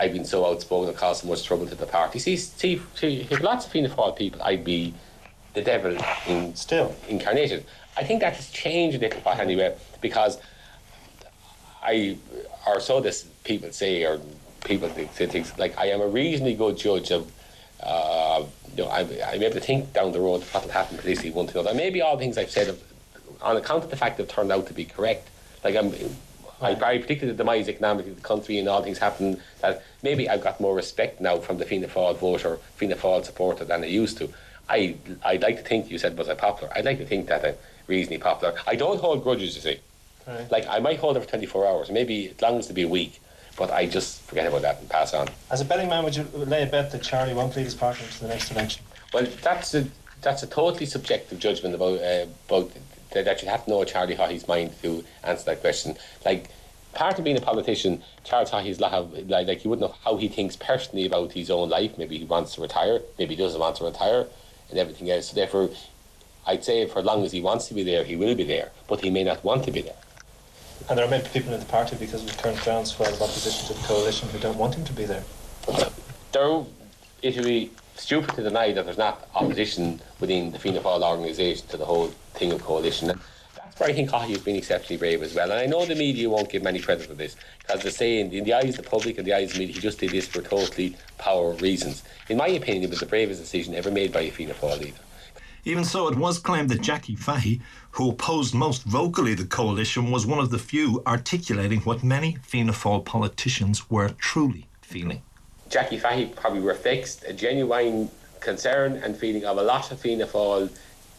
I've 0.00 0.12
been 0.12 0.24
so 0.24 0.46
outspoken 0.46 0.88
and 0.88 0.96
caused 0.96 1.22
so 1.22 1.28
much 1.28 1.44
trouble 1.44 1.66
to 1.66 1.74
the 1.74 1.86
party. 1.86 2.18
See, 2.18 2.36
see, 2.36 2.80
see 2.94 3.26
if 3.28 3.42
lots 3.42 3.66
of 3.66 3.72
Fianna 3.72 3.88
Fáil 3.88 4.16
people, 4.16 4.40
I'd 4.42 4.64
be 4.64 4.94
the 5.54 5.62
devil 5.62 5.98
in 6.28 6.54
still 6.54 6.94
incarnated. 7.08 7.64
I 7.98 8.04
think 8.04 8.20
that 8.20 8.36
has 8.36 8.48
changed 8.50 8.96
a 8.96 9.00
bit 9.00 9.26
anyway 9.26 9.76
because 10.00 10.38
I, 11.82 12.16
or 12.64 12.78
so 12.78 13.00
this 13.00 13.24
people 13.42 13.72
say, 13.72 14.04
or 14.04 14.20
people 14.64 14.88
think, 14.88 15.10
things 15.10 15.52
like 15.58 15.76
I 15.76 15.86
am 15.86 16.00
a 16.00 16.06
reasonably 16.06 16.54
good 16.54 16.76
judge 16.76 17.10
of. 17.10 17.30
Uh, 17.82 18.44
you 18.76 18.84
know, 18.84 18.90
I'm, 18.90 19.08
I'm 19.24 19.42
able 19.42 19.54
to 19.54 19.60
think 19.60 19.92
down 19.92 20.12
the 20.12 20.20
road 20.20 20.42
what 20.52 20.64
will 20.64 20.72
happen 20.72 20.98
politically 20.98 21.30
one 21.30 21.46
to 21.48 21.60
another. 21.60 21.76
Maybe 21.76 22.02
all 22.02 22.16
the 22.16 22.22
things 22.22 22.36
I've 22.36 22.50
said, 22.50 22.66
have, 22.66 22.80
on 23.40 23.56
account 23.56 23.84
of 23.84 23.90
the 23.90 23.96
fact 23.96 24.18
they've 24.18 24.28
turned 24.28 24.50
out 24.50 24.66
to 24.66 24.74
be 24.74 24.84
correct. 24.84 25.28
Like 25.62 25.76
I'm, 25.76 25.92
I, 26.60 26.72
I 26.72 26.98
predicted 26.98 27.28
the 27.28 27.34
demise 27.34 27.68
economically 27.68 28.10
of 28.12 28.16
the 28.16 28.22
country 28.22 28.58
and 28.58 28.68
all 28.68 28.82
things 28.82 28.98
happened. 28.98 29.40
That 29.60 29.84
maybe 30.02 30.28
I've 30.28 30.42
got 30.42 30.60
more 30.60 30.74
respect 30.74 31.20
now 31.20 31.38
from 31.38 31.58
the 31.58 31.64
Fianna 31.64 31.86
Fáil 31.86 32.16
voter, 32.16 32.58
Fianna 32.76 32.96
Fáil 32.96 33.24
supporter 33.24 33.64
than 33.64 33.82
I 33.82 33.86
used 33.86 34.18
to. 34.18 34.28
I 34.68 34.96
I'd 35.24 35.42
like 35.42 35.56
to 35.56 35.62
think 35.62 35.90
you 35.90 35.98
said 35.98 36.18
was 36.18 36.28
I 36.28 36.34
popular. 36.34 36.72
I'd 36.76 36.84
like 36.84 36.98
to 36.98 37.06
think 37.06 37.28
that 37.28 37.44
I'm 37.44 37.54
reasonably 37.88 38.18
popular. 38.18 38.54
I 38.66 38.76
don't 38.76 39.00
hold 39.00 39.22
grudges, 39.24 39.56
you 39.56 39.62
see. 39.62 39.80
Right. 40.26 40.50
Like 40.50 40.66
I 40.68 40.78
might 40.78 40.98
hold 40.98 41.16
it 41.16 41.20
for 41.20 41.28
24 41.28 41.66
hours, 41.66 41.90
maybe 41.90 42.28
as 42.28 42.40
long 42.40 42.58
as 42.58 42.66
to 42.68 42.72
be 42.72 42.82
a 42.82 42.88
week. 42.88 43.20
But 43.56 43.72
I 43.72 43.86
just 43.86 44.22
forget 44.22 44.46
about 44.46 44.62
that 44.62 44.78
and 44.78 44.88
pass 44.88 45.14
on. 45.14 45.28
As 45.50 45.60
a 45.60 45.64
betting 45.64 45.88
man, 45.88 46.04
would 46.04 46.14
you 46.14 46.24
lay 46.34 46.62
a 46.62 46.66
bet 46.66 46.92
that 46.92 47.02
Charlie 47.02 47.34
won't 47.34 47.56
lead 47.56 47.64
his 47.64 47.74
partner 47.74 48.04
into 48.04 48.20
the 48.20 48.28
next 48.28 48.52
election? 48.52 48.84
Well, 49.12 49.26
that's 49.42 49.74
a 49.74 49.86
that's 50.20 50.42
a 50.42 50.46
totally 50.46 50.86
subjective 50.86 51.40
judgment 51.40 51.74
about 51.74 52.00
uh, 52.00 52.26
about 52.48 52.70
that 53.12 53.42
you 53.42 53.48
have 53.48 53.64
to 53.64 53.70
know 53.70 53.82
Charlie 53.84 54.14
Haughey's 54.14 54.46
mind 54.46 54.70
to 54.82 55.02
answer 55.24 55.44
that 55.46 55.60
question. 55.60 55.96
Like 56.24 56.50
part 56.92 57.18
of 57.18 57.24
being 57.24 57.38
a 57.38 57.40
politician, 57.40 58.02
Charles 58.24 58.50
Haughey's 58.50 58.80
like, 58.80 58.92
like 59.28 59.64
you 59.64 59.70
wouldn't 59.70 59.90
know 59.90 59.96
how 60.04 60.16
he 60.16 60.28
thinks 60.28 60.56
personally 60.56 61.06
about 61.06 61.32
his 61.32 61.50
own 61.50 61.68
life. 61.70 61.96
Maybe 61.96 62.18
he 62.18 62.24
wants 62.24 62.54
to 62.56 62.60
retire, 62.60 63.00
maybe 63.18 63.34
he 63.34 63.42
doesn't 63.42 63.60
want 63.60 63.76
to 63.76 63.84
retire, 63.84 64.26
and 64.70 64.78
everything 64.78 65.10
else. 65.10 65.30
So 65.30 65.34
therefore, 65.34 65.70
I'd 66.48 66.64
say 66.64 66.86
for 66.86 67.00
as 67.00 67.04
long 67.04 67.24
as 67.24 67.30
he 67.30 67.42
wants 67.42 67.68
to 67.68 67.74
be 67.74 67.82
there, 67.82 68.04
he 68.04 68.16
will 68.16 68.34
be 68.34 68.42
there, 68.42 68.70
but 68.88 69.02
he 69.02 69.10
may 69.10 69.22
not 69.22 69.44
want 69.44 69.64
to 69.64 69.70
be 69.70 69.82
there. 69.82 70.00
And 70.88 70.96
there 70.96 71.04
are 71.04 71.10
many 71.10 71.28
people 71.28 71.52
in 71.52 71.60
the 71.60 71.66
party 71.66 71.94
because 71.96 72.22
of 72.22 72.34
the 72.34 72.42
current 72.42 72.58
groundswell 72.62 73.12
of 73.12 73.20
opposition 73.20 73.66
to 73.66 73.74
the 73.74 73.86
coalition 73.86 74.30
who 74.30 74.38
don't 74.38 74.56
want 74.56 74.74
him 74.74 74.84
to 74.86 74.92
be 74.94 75.04
there. 75.04 75.22
There, 76.32 76.64
it 77.20 77.36
would 77.36 77.44
be 77.44 77.70
stupid 77.96 78.34
to 78.36 78.42
deny 78.42 78.72
that 78.72 78.86
there's 78.86 78.96
not 78.96 79.28
opposition 79.34 80.00
within 80.20 80.50
the 80.50 80.58
Fianna 80.58 80.80
Fáil 80.80 81.02
organisation 81.02 81.66
to 81.68 81.76
the 81.76 81.84
whole 81.84 82.06
thing 82.32 82.52
of 82.52 82.62
coalition. 82.62 83.10
And 83.10 83.20
that's 83.56 83.78
where 83.78 83.90
I 83.90 83.92
think 83.92 84.08
Haughey 84.08 84.30
has 84.30 84.40
been 84.40 84.56
exceptionally 84.56 84.98
brave 84.98 85.22
as 85.22 85.34
well. 85.34 85.50
And 85.50 85.60
I 85.60 85.66
know 85.66 85.84
the 85.84 85.96
media 85.96 86.30
won't 86.30 86.48
give 86.48 86.62
many 86.62 86.78
credit 86.78 87.06
for 87.06 87.14
this 87.14 87.36
because 87.58 87.82
they're 87.82 87.92
saying, 87.92 88.32
in 88.32 88.44
the 88.44 88.54
eyes 88.54 88.78
of 88.78 88.84
the 88.84 88.90
public 88.90 89.18
and 89.18 89.26
the 89.26 89.34
eyes 89.34 89.50
of 89.50 89.54
the 89.54 89.58
media, 89.58 89.74
he 89.74 89.80
just 89.80 89.98
did 89.98 90.12
this 90.12 90.26
for 90.26 90.40
totally 90.40 90.96
power 91.18 91.52
reasons. 91.54 92.04
In 92.30 92.38
my 92.38 92.48
opinion, 92.48 92.84
it 92.84 92.90
was 92.90 93.00
the 93.00 93.06
bravest 93.06 93.42
decision 93.42 93.74
ever 93.74 93.90
made 93.90 94.12
by 94.12 94.20
a 94.20 94.30
Fianna 94.30 94.54
Fáil 94.54 94.78
leader. 94.78 94.96
Even 95.64 95.84
so, 95.84 96.08
it 96.08 96.16
was 96.16 96.38
claimed 96.38 96.68
that 96.70 96.80
Jackie 96.80 97.16
Fahey, 97.16 97.60
who 97.92 98.10
opposed 98.10 98.54
most 98.54 98.84
vocally 98.84 99.34
the 99.34 99.44
coalition, 99.44 100.10
was 100.10 100.26
one 100.26 100.38
of 100.38 100.50
the 100.50 100.58
few 100.58 101.02
articulating 101.06 101.80
what 101.80 102.02
many 102.02 102.38
Fianna 102.42 102.72
Fáil 102.72 103.04
politicians 103.04 103.90
were 103.90 104.10
truly 104.10 104.66
feeling. 104.80 105.22
Jackie 105.68 105.98
Fahey 105.98 106.26
probably 106.26 106.60
reflects 106.60 107.22
a 107.24 107.32
genuine 107.32 108.10
concern 108.40 108.96
and 108.96 109.16
feeling 109.16 109.44
of 109.44 109.58
a 109.58 109.62
lot 109.62 109.90
of 109.90 110.00
Fianna 110.00 110.26
Fáil 110.26 110.70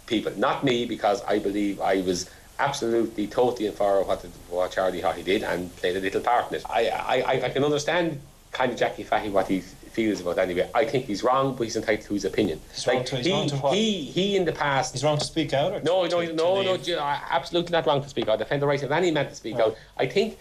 people. 0.08 0.32
Not 0.38 0.64
me, 0.64 0.86
because 0.86 1.24
I 1.24 1.40
believe 1.40 1.80
I 1.82 2.02
was 2.02 2.30
absolutely, 2.58 3.28
totally 3.28 3.68
in 3.68 3.74
favour 3.74 4.00
of 4.00 4.08
what, 4.08 4.26
what 4.50 4.72
Charlie 4.72 5.02
Haughey 5.02 5.24
did 5.24 5.44
and 5.44 5.74
played 5.78 5.96
a 5.96 6.00
little 6.00 6.22
part 6.22 6.50
in 6.50 6.58
it. 6.58 6.66
I, 6.70 6.90
I, 6.90 7.46
I 7.46 7.50
can 7.50 7.64
understand 7.64 8.20
kind 8.52 8.72
of 8.72 8.78
Jackie 8.78 9.04
Fahey 9.04 9.30
what 9.30 9.48
he 9.48 9.64
feels 10.00 10.22
about 10.22 10.38
anyway. 10.38 10.70
I 10.74 10.86
think 10.86 11.06
he's 11.06 11.24
wrong, 11.24 11.56
but 11.56 11.64
he's 11.64 11.76
entitled 11.76 12.08
to 12.08 12.14
his 12.14 12.24
opinion. 12.24 12.62
He's 12.74 12.88
like, 12.88 12.96
wrong 12.96 13.06
to, 13.06 13.16
he's 13.18 13.26
he, 13.26 13.32
wrong 13.34 13.48
to 13.50 13.56
what? 13.58 13.74
He, 13.74 14.06
he 14.06 14.38
in 14.38 14.46
the 14.46 14.54
past. 14.54 14.94
He's 14.94 15.04
wrong 15.04 15.18
to 15.18 15.26
speak 15.26 15.52
out. 15.54 15.74
Or 15.74 15.82
no, 15.82 16.06
no, 16.06 16.26
to, 16.26 16.34
no, 16.34 16.78
to 16.78 16.96
no, 16.96 17.00
absolutely 17.30 17.72
not 17.74 17.86
wrong 17.86 18.02
to 18.02 18.08
speak 18.08 18.28
out. 18.30 18.36
I 18.36 18.38
defend 18.38 18.62
the 18.62 18.68
right 18.68 18.82
of 18.82 18.92
any 18.94 19.12
man 19.12 19.28
to 19.28 19.36
speak 19.36 19.56
right. 19.58 19.68
out. 19.68 19.78
I 19.98 20.06
think, 20.06 20.38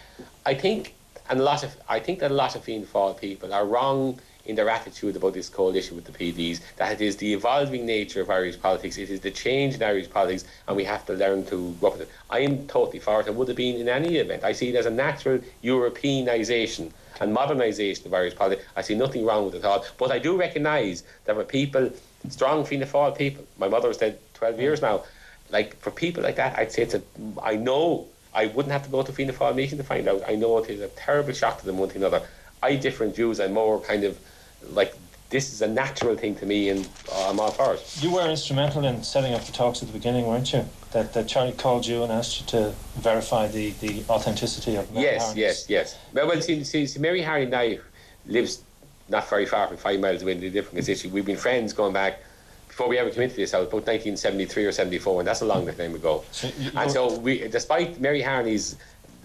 I 0.46 0.54
think, 0.54 0.94
and 1.28 1.40
a 1.40 1.42
lot 1.42 1.64
of, 1.64 1.76
I 1.88 1.98
think 1.98 2.20
that 2.20 2.30
a 2.30 2.34
lot 2.34 2.54
of 2.54 2.62
Fianna 2.62 2.86
Fáil 2.86 3.18
people 3.18 3.52
are 3.52 3.66
wrong 3.66 4.20
in 4.49 4.57
their 4.57 4.68
attitude 4.68 5.14
about 5.14 5.34
this 5.34 5.49
coalition 5.49 5.94
with 5.94 6.07
the 6.07 6.12
PDs, 6.12 6.61
that 6.76 6.92
it 6.92 7.01
is 7.01 7.16
the 7.16 7.34
evolving 7.34 7.86
nature 7.86 8.22
of 8.22 8.30
Irish 8.30 8.61
politics, 8.61 8.96
it 8.96 9.11
is 9.11 9.20
the 9.20 9.30
change 9.30 9.74
in 9.74 9.82
Irish 9.82 10.11
politics, 10.11 10.44
and 10.66 10.76
we 10.76 10.84
have 10.84 11.07
to 11.07 11.12
learn 11.12 11.44
to 11.46 11.68
work 11.80 11.92
with 11.92 12.03
it. 12.03 12.11
I 12.30 12.40
am 12.40 12.66
totally 12.66 12.99
for 12.99 13.20
it, 13.20 13.28
and 13.28 13.36
would 13.36 13.49
have 13.49 13.57
been 13.57 13.76
in 13.76 13.88
any 13.88 14.16
event. 14.16 14.42
I 14.42 14.53
see 14.53 14.70
it 14.70 14.74
as 14.74 14.86
a 14.86 14.90
natural 14.90 15.38
Europeanisation 15.62 16.90
and 17.20 17.36
modernisation 17.36 18.07
of 18.07 18.14
Irish 18.14 18.34
politics. 18.34 18.64
I 18.74 18.82
see 18.82 18.94
nothing 18.94 19.24
wrong 19.24 19.44
with 19.44 19.55
it 19.55 19.59
at 19.59 19.64
all. 19.64 19.84
But 19.99 20.11
I 20.11 20.18
do 20.18 20.36
recognise 20.36 21.05
that 21.24 21.36
for 21.36 21.44
people, 21.44 21.90
strong 22.28 22.64
Fianna 22.64 22.86
Fáil 22.86 23.16
people, 23.16 23.44
my 23.59 23.68
mother 23.68 23.88
was 23.88 23.99
dead 23.99 24.18
12 24.34 24.61
years 24.61 24.82
now, 24.82 25.05
like 25.51 25.76
for 25.80 25.90
people 25.90 26.22
like 26.22 26.36
that, 26.36 26.59
I'd 26.59 26.72
say 26.72 26.82
it's 26.82 26.94
a, 26.94 27.03
I 27.42 27.57
know 27.57 28.07
I 28.34 28.46
wouldn't 28.46 28.72
have 28.72 28.84
to 28.84 28.90
go 28.90 29.03
to 29.03 29.12
Fianna 29.12 29.32
Fáil 29.32 29.55
meeting 29.55 29.78
to 29.78 29.84
find 29.84 30.09
out. 30.09 30.22
I 30.26 30.36
know 30.36 30.59
it 30.59 30.70
is 30.70 30.80
a 30.80 30.88
terrible 30.88 31.32
shock 31.32 31.61
to 31.61 31.66
them, 31.66 31.78
one 31.78 31.88
thing 31.88 32.03
another. 32.03 32.22
I 32.62 32.76
different 32.76 33.14
views. 33.14 33.40
I'm 33.40 33.55
more 33.55 33.80
kind 33.80 34.05
of 34.05 34.18
like 34.70 34.94
this 35.30 35.52
is 35.52 35.61
a 35.61 35.68
natural 35.68 36.16
thing 36.16 36.34
to 36.36 36.46
me, 36.46 36.70
and 36.70 36.88
I'm 37.14 37.38
all 37.38 37.50
for 37.50 37.74
it. 37.74 37.98
You 38.02 38.12
were 38.12 38.28
instrumental 38.28 38.84
in 38.84 39.02
setting 39.02 39.34
up 39.34 39.44
the 39.44 39.52
talks 39.52 39.82
at 39.82 39.88
the 39.88 39.92
beginning, 39.92 40.26
weren't 40.26 40.52
you? 40.52 40.64
That, 40.92 41.12
that 41.12 41.28
Charlie 41.28 41.52
called 41.52 41.86
you 41.86 42.02
and 42.02 42.11
asked 42.11 42.40
you 42.40 42.46
to 42.46 42.74
verify 42.96 43.46
the, 43.46 43.72
the 43.72 44.04
authenticity 44.09 44.76
of 44.76 44.90
Mary 44.90 45.04
Yes, 45.04 45.36
yes, 45.36 45.68
yes. 45.68 45.98
Well, 46.14 46.28
well 46.28 46.40
see, 46.40 46.64
see, 46.64 46.86
see, 46.86 46.98
Mary 46.98 47.20
Harney 47.20 47.44
now 47.44 47.74
lives 48.24 48.62
not 49.11 49.28
very 49.28 49.44
far 49.44 49.68
from 49.68 49.76
five 49.76 50.00
miles 50.00 50.22
away 50.22 50.32
in 50.32 50.42
a 50.42 50.48
different 50.48 50.76
constituency. 50.76 51.09
We've 51.09 51.26
been 51.26 51.36
friends 51.36 51.74
going 51.74 51.92
back 51.92 52.20
before 52.68 52.88
we 52.88 52.96
ever 52.96 53.11
came 53.11 53.24
into 53.24 53.36
this 53.36 53.52
house, 53.52 53.66
about 53.66 53.86
1973 53.86 54.64
or 54.64 54.72
74, 54.72 55.20
and 55.20 55.28
that's 55.28 55.42
a 55.42 55.44
long 55.44 55.66
time 55.66 55.94
ago. 55.94 56.24
So 56.30 56.50
and 56.74 56.90
so, 56.90 57.18
we, 57.18 57.46
despite 57.48 58.00
Mary 58.00 58.22
Harney's 58.22 58.76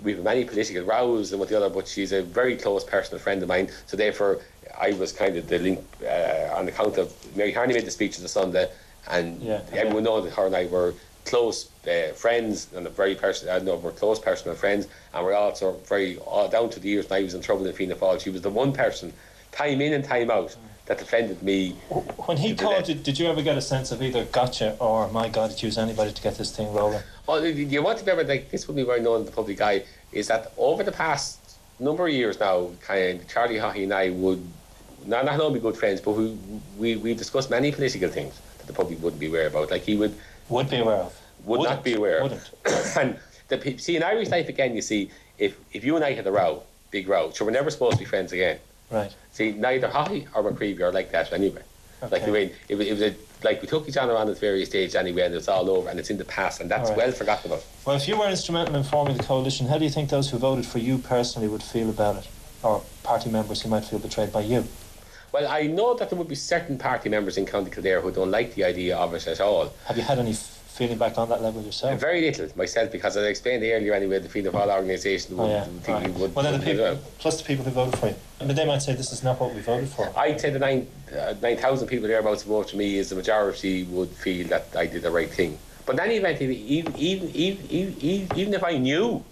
we've 0.01 0.21
many 0.21 0.43
political 0.43 0.83
rows 0.83 1.31
and 1.31 1.39
with 1.39 1.49
the 1.49 1.57
other, 1.57 1.69
but 1.69 1.87
she's 1.87 2.11
a 2.11 2.21
very 2.21 2.57
close 2.57 2.83
personal 2.83 3.19
friend 3.19 3.41
of 3.41 3.47
mine. 3.47 3.69
So 3.85 3.95
therefore, 3.97 4.41
I 4.79 4.93
was 4.93 5.11
kind 5.11 5.37
of 5.37 5.47
the 5.47 5.59
link 5.59 5.79
uh, 6.03 6.55
on 6.55 6.67
account 6.67 6.97
of 6.97 7.13
Mary 7.35 7.51
Harney 7.51 7.73
made 7.73 7.85
the 7.85 7.91
speech 7.91 8.17
on 8.17 8.23
the 8.23 8.29
Sunday, 8.29 8.69
and 9.09 9.41
yeah, 9.41 9.61
everyone 9.71 10.03
knows 10.03 10.23
that 10.25 10.33
her 10.33 10.45
and 10.45 10.55
I 10.55 10.65
were 10.65 10.93
close 11.25 11.69
uh, 11.87 12.13
friends 12.13 12.67
and 12.75 12.85
a 12.85 12.89
very 12.89 13.15
personal. 13.15 13.55
I 13.55 13.59
know 13.59 13.75
we're 13.75 13.91
close 13.91 14.19
personal 14.19 14.55
friends, 14.55 14.87
and 15.13 15.25
we're 15.25 15.33
also 15.33 15.73
very 15.87 16.17
all 16.17 16.47
down 16.47 16.69
to 16.71 16.79
the 16.79 16.89
years 16.89 17.09
when 17.09 17.21
I 17.21 17.23
was 17.23 17.33
in 17.33 17.41
trouble 17.41 17.65
in 17.65 17.73
Fianna 17.73 17.95
Fáil. 17.95 18.21
She 18.21 18.29
was 18.29 18.41
the 18.41 18.49
one 18.49 18.73
person, 18.73 19.13
time 19.51 19.81
in 19.81 19.93
and 19.93 20.03
time 20.03 20.31
out, 20.31 20.55
that 20.85 20.97
defended 20.97 21.41
me. 21.41 21.71
When 22.25 22.37
he 22.37 22.55
called 22.55 22.89
you, 22.89 22.95
did 22.95 23.17
you 23.17 23.27
ever 23.27 23.41
get 23.41 23.57
a 23.57 23.61
sense 23.61 23.91
of 23.91 24.01
either 24.01 24.25
gotcha 24.25 24.75
or 24.79 25.09
my 25.09 25.29
God, 25.29 25.51
you 25.61 25.67
use 25.67 25.77
anybody 25.77 26.11
to 26.11 26.21
get 26.21 26.37
this 26.37 26.55
thing 26.55 26.73
rolling? 26.73 27.01
Well, 27.25 27.45
you 27.45 27.81
want 27.81 27.99
to 27.99 28.05
remember 28.05 28.29
like 28.29 28.51
this 28.51 28.67
would 28.67 28.75
be 28.75 28.83
very 28.83 29.01
known 29.01 29.21
in 29.21 29.25
the 29.25 29.31
public 29.31 29.61
eye 29.61 29.83
is 30.11 30.27
that 30.27 30.51
over 30.57 30.83
the 30.83 30.91
past 30.91 31.57
number 31.79 32.07
of 32.07 32.13
years 32.13 32.39
now, 32.39 32.69
kind 32.81 33.21
of 33.21 33.27
Charlie 33.27 33.55
Haughey 33.55 33.83
and 33.83 33.93
I 33.93 34.09
would 34.09 34.45
not, 35.07 35.25
not 35.25 35.39
only 35.39 35.59
good 35.59 35.77
friends, 35.77 36.01
but 36.01 36.11
we, 36.11 36.37
we, 36.77 36.95
we 36.97 37.13
discussed 37.13 37.49
many 37.49 37.71
political 37.71 38.09
things 38.09 38.39
that 38.57 38.67
the 38.67 38.73
public 38.73 39.01
wouldn't 39.01 39.19
be 39.19 39.27
aware 39.27 39.47
about. 39.47 39.71
Like 39.71 39.83
he 39.83 39.95
would 39.95 40.15
would 40.49 40.69
be 40.69 40.77
aware 40.77 40.97
of, 40.97 41.21
would 41.45 41.59
wouldn't. 41.59 41.77
not 41.77 41.83
be 41.83 41.93
aware. 41.93 42.21
Wouldn't. 42.23 42.51
and 42.97 43.19
the, 43.47 43.77
see 43.77 43.95
in 43.95 44.03
Irish 44.03 44.29
life 44.29 44.49
again, 44.49 44.75
you 44.75 44.81
see 44.81 45.11
if 45.37 45.57
if 45.73 45.83
you 45.83 45.95
and 45.95 46.03
I 46.03 46.13
had 46.13 46.27
a 46.27 46.31
row, 46.31 46.63
big 46.91 47.07
row, 47.07 47.31
so 47.31 47.45
we're 47.45 47.51
never 47.51 47.69
supposed 47.69 47.93
to 47.93 47.99
be 47.99 48.05
friends 48.05 48.31
again. 48.31 48.59
Right. 48.91 49.13
See, 49.31 49.51
neither 49.51 49.87
Haughey 49.87 50.27
or 50.35 50.43
McCreevy 50.43 50.81
are 50.81 50.91
like 50.91 51.11
that 51.11 51.33
anyway. 51.33 51.63
Okay. 52.03 52.15
Like 52.15 52.25
the 52.25 52.31
way 52.31 52.53
it, 52.67 52.75
it 52.79 52.91
was 52.91 53.01
a 53.01 53.15
like 53.43 53.61
we 53.61 53.67
took 53.67 53.87
each 53.87 53.97
other 53.97 54.15
on 54.15 54.29
at 54.29 54.37
various 54.39 54.69
stages 54.69 54.95
anyway, 54.95 55.23
and 55.23 55.35
it's 55.35 55.47
all 55.47 55.69
over, 55.69 55.89
and 55.89 55.99
it's 55.99 56.09
in 56.09 56.17
the 56.17 56.25
past, 56.25 56.61
and 56.61 56.69
that's 56.69 56.89
right. 56.89 56.97
well 56.97 57.11
forgotten 57.11 57.51
about. 57.51 57.65
Well, 57.85 57.95
if 57.95 58.07
you 58.07 58.17
were 58.17 58.29
instrumental 58.29 58.75
in 58.75 58.83
forming 58.83 59.17
the 59.17 59.23
coalition, 59.23 59.67
how 59.67 59.77
do 59.77 59.83
you 59.83 59.89
think 59.89 60.09
those 60.09 60.29
who 60.29 60.37
voted 60.37 60.65
for 60.65 60.79
you 60.79 60.97
personally 60.97 61.47
would 61.47 61.63
feel 61.63 61.89
about 61.89 62.17
it, 62.17 62.27
or 62.61 62.83
party 63.03 63.29
members 63.29 63.61
who 63.61 63.69
might 63.69 63.85
feel 63.85 63.99
betrayed 63.99 64.31
by 64.31 64.41
you? 64.41 64.65
Well, 65.33 65.47
I 65.47 65.63
know 65.63 65.95
that 65.95 66.11
there 66.11 66.19
would 66.19 66.27
be 66.27 66.35
certain 66.35 66.77
party 66.77 67.09
members 67.09 67.39
in 67.39 67.47
County 67.47 67.71
Kildare 67.71 68.01
who 68.01 68.11
don't 68.11 68.29
like 68.29 68.53
the 68.53 68.65
idea 68.65 68.95
of 68.95 69.15
it 69.15 69.25
at 69.25 69.41
all. 69.41 69.73
Have 69.87 69.97
you 69.97 70.03
had 70.03 70.19
any 70.19 70.33
feeling 70.33 70.99
back 70.99 71.17
on 71.17 71.27
that 71.29 71.41
level 71.41 71.63
yourself? 71.63 71.99
Very 71.99 72.21
little 72.21 72.47
myself, 72.55 72.91
because 72.91 73.17
as 73.17 73.25
I 73.25 73.29
explained 73.29 73.63
earlier 73.63 73.95
anyway, 73.95 74.19
the 74.19 74.29
Fianna 74.29 74.51
Fáil 74.51 74.71
organisation 74.71 75.35
would 75.37 75.45
oh, 75.45 75.49
yeah. 75.49 75.63
think 75.63 75.87
right. 75.87 76.13
would. 76.13 76.35
Well, 76.35 76.43
then 76.43 76.59
the 76.59 76.63
people, 76.63 76.99
plus 77.17 77.41
the 77.41 77.47
people 77.47 77.65
who 77.65 77.71
voted 77.71 77.99
for 77.99 78.09
you. 78.09 78.15
I 78.41 78.45
mean, 78.45 78.55
they 78.55 78.67
might 78.67 78.83
say 78.83 78.93
this 78.93 79.11
is 79.11 79.23
not 79.23 79.39
what 79.39 79.55
we 79.55 79.61
voted 79.61 79.89
for. 79.89 80.13
I'd 80.15 80.39
say 80.39 80.51
the 80.51 80.59
nine 80.59 80.85
uh, 81.11 81.33
nine 81.41 81.57
thousand 81.57 81.87
people 81.87 82.07
thereabouts 82.07 82.43
who 82.43 82.51
voted 82.51 82.69
for 82.69 82.77
me 82.77 82.99
is 82.99 83.09
the 83.09 83.15
majority 83.15 83.85
would 83.85 84.09
feel 84.09 84.47
that 84.49 84.67
I 84.77 84.85
did 84.85 85.01
the 85.01 85.09
right 85.09 85.31
thing. 85.31 85.57
But 85.87 85.93
in 85.93 86.01
any 86.01 86.17
event, 86.17 86.43
even 86.43 86.93
even 86.95 87.29
even, 87.35 87.65
even, 87.71 88.37
even 88.37 88.53
if 88.53 88.63
I 88.63 88.77
knew 88.77 89.25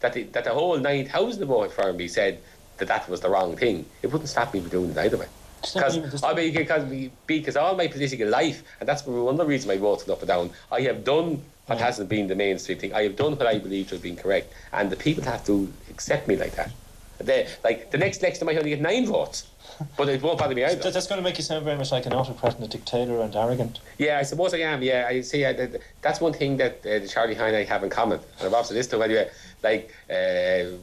that 0.00 0.12
the, 0.12 0.24
that 0.24 0.44
the 0.44 0.52
whole 0.52 0.76
nine 0.78 1.08
thousand 1.08 1.46
voted 1.46 1.72
for 1.72 1.90
me 1.94 2.06
said 2.06 2.38
that 2.76 2.88
that 2.88 3.08
was 3.08 3.22
the 3.22 3.30
wrong 3.30 3.56
thing, 3.56 3.86
it 4.02 4.08
wouldn't 4.08 4.28
stop 4.28 4.52
me 4.52 4.60
from 4.60 4.68
doing 4.68 4.90
it 4.90 4.98
either 4.98 5.16
way. 5.16 5.26
Because 5.60 6.22
I 6.22 6.34
mean, 6.34 6.54
because 6.54 7.10
because 7.26 7.56
all 7.56 7.76
my 7.76 7.88
political 7.88 8.28
life, 8.28 8.62
and 8.80 8.88
that's 8.88 9.04
one 9.06 9.28
of 9.28 9.36
the 9.36 9.46
reasons 9.46 9.70
I 9.70 9.78
voted 9.78 10.10
up 10.10 10.20
and 10.20 10.28
down. 10.28 10.50
I 10.70 10.82
have 10.82 11.04
done 11.04 11.42
what 11.66 11.78
hasn't 11.78 12.08
been 12.08 12.26
the 12.28 12.34
mainstream 12.34 12.78
thing. 12.78 12.94
I 12.94 13.02
have 13.02 13.16
done 13.16 13.36
what 13.36 13.46
I 13.46 13.58
believe 13.58 13.88
to 13.88 13.96
have 13.96 14.02
been 14.02 14.16
correct, 14.16 14.52
and 14.72 14.90
the 14.90 14.96
people 14.96 15.24
have 15.24 15.44
to 15.46 15.72
accept 15.90 16.28
me 16.28 16.36
like 16.36 16.54
that. 16.56 16.70
They, 17.18 17.48
like 17.64 17.90
the 17.90 17.98
next 17.98 18.22
election, 18.22 18.44
I 18.48 18.52
might 18.52 18.58
only 18.58 18.70
get 18.70 18.80
nine 18.80 19.04
votes, 19.04 19.48
but 19.96 20.08
it 20.08 20.22
won't 20.22 20.38
bother 20.38 20.54
me 20.54 20.64
either. 20.64 20.90
That's 20.90 21.08
going 21.08 21.18
to 21.18 21.24
make 21.24 21.36
you 21.36 21.42
sound 21.42 21.64
very 21.64 21.76
much 21.76 21.90
like 21.90 22.06
an 22.06 22.12
autocrat 22.12 22.54
and 22.54 22.64
a 22.64 22.68
dictator 22.68 23.20
and 23.20 23.34
arrogant. 23.34 23.80
Yeah, 23.98 24.18
I 24.18 24.22
suppose 24.22 24.54
I 24.54 24.58
am. 24.58 24.82
Yeah, 24.82 25.06
I 25.08 25.20
see. 25.22 25.44
Uh, 25.44 25.66
that's 26.00 26.20
one 26.20 26.32
thing 26.32 26.56
that 26.58 26.86
uh, 26.86 27.06
Charlie 27.08 27.34
Hine 27.34 27.54
I 27.54 27.64
have 27.64 27.82
in 27.82 27.90
common, 27.90 28.20
and 28.38 28.46
I've 28.46 28.54
also 28.54 28.74
this 28.74 28.86
to 28.88 29.02
anyway. 29.02 29.30
Like. 29.62 29.92
Uh, 30.08 30.76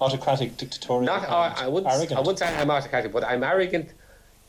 autocratic, 0.00 0.56
dictatorial. 0.56 1.04
Not, 1.04 1.28
uh, 1.28 1.54
I 1.56 1.68
wouldn't. 1.68 1.92
Arrogant. 1.92 2.18
I 2.18 2.20
wouldn't 2.20 2.38
say 2.38 2.46
I'm 2.46 2.70
autocratic, 2.70 3.12
but 3.12 3.24
I'm 3.24 3.42
arrogant 3.42 3.90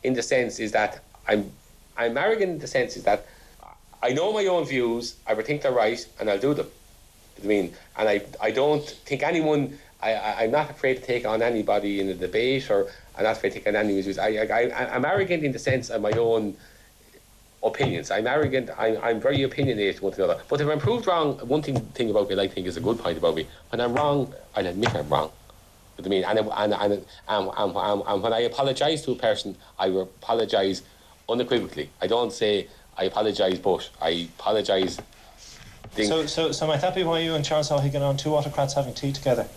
in 0.04 0.14
the 0.14 0.22
sense 0.22 0.60
is 0.60 0.72
that 0.74 1.04
I'm 1.28 1.52
I'm 1.98 2.18
arrogant 2.18 2.52
in 2.52 2.60
the 2.60 2.68
sense 2.68 2.96
is 2.98 3.04
that 3.04 3.26
I 4.02 4.14
know 4.14 4.32
my 4.32 4.46
own 4.46 4.66
views. 4.66 5.16
I 5.26 5.34
would 5.34 5.46
think 5.46 5.62
they're 5.62 5.72
right, 5.72 6.06
and 6.20 6.30
I'll 6.30 6.40
do 6.40 6.54
them. 6.54 6.68
I 7.42 7.46
mean, 7.46 7.74
and 7.98 8.10
I 8.10 8.22
I 8.42 8.52
don't 8.52 8.86
think 9.08 9.24
anyone. 9.24 9.78
I, 10.00 10.14
I 10.14 10.44
am 10.44 10.52
not 10.52 10.70
afraid 10.70 10.98
to 10.98 11.02
take 11.02 11.26
on 11.26 11.42
anybody 11.42 12.00
in 12.00 12.10
a 12.10 12.14
debate, 12.14 12.70
or 12.70 12.88
I'm 13.18 13.24
not 13.24 13.38
afraid 13.38 13.50
to 13.54 13.56
take 13.56 13.68
on 13.68 13.76
anyone's 13.76 14.06
views. 14.06 14.20
I, 14.20 14.28
I 14.28 14.96
I'm 14.96 15.06
arrogant 15.06 15.44
in 15.44 15.52
the 15.52 15.60
sense 15.60 15.90
of 15.90 16.02
my 16.02 16.12
own 16.12 16.56
opinions. 17.64 18.12
I'm 18.12 18.28
arrogant. 18.28 18.70
I'm, 18.78 18.98
I'm 19.02 19.20
very 19.20 19.42
opinionated 19.44 20.02
one 20.02 20.14
to 20.14 20.24
another. 20.24 20.42
But 20.48 20.62
if 20.62 20.68
I'm 20.68 20.80
proved 20.80 21.08
wrong, 21.08 21.40
one 21.40 21.64
thing 21.64 21.80
thing 21.98 22.10
about 22.12 22.30
me 22.30 22.40
I 22.40 22.48
think 22.48 22.68
is 22.68 22.78
a 22.78 22.82
good 22.82 23.00
point 23.00 23.18
about 23.18 23.36
me. 23.36 23.48
When 23.70 23.82
I'm 23.82 23.94
wrong, 23.94 24.34
I'll 24.56 24.68
admit 24.68 24.94
I'm 24.96 25.10
wrong. 25.10 25.32
I 26.06 26.08
mean, 26.08 26.24
and, 26.24 26.40
and, 26.40 26.74
and, 26.74 27.06
and, 27.28 28.24
when 28.24 28.34
I 28.34 28.42
apologise 28.42 29.04
to 29.04 29.12
a 29.12 29.16
person, 29.16 29.58
I 29.80 29.88
apologise 29.88 30.84
unequivocally. 31.28 31.90
I 32.02 32.08
don't 32.08 32.32
say 32.32 32.68
I 32.98 33.06
apologise, 33.06 33.60
but 33.60 33.90
I 34.02 34.30
apologise. 34.38 35.00
So, 35.96 36.26
so, 36.26 36.52
so 36.52 36.68
might 36.68 36.82
that 36.82 36.94
be 36.94 37.04
why 37.04 37.20
you 37.20 37.34
and 37.34 37.44
Charles 37.44 37.70
get 37.70 38.02
on 38.02 38.18
two 38.18 38.36
autocrats 38.36 38.76
having 38.76 38.94
tea 38.94 39.12
together? 39.12 39.48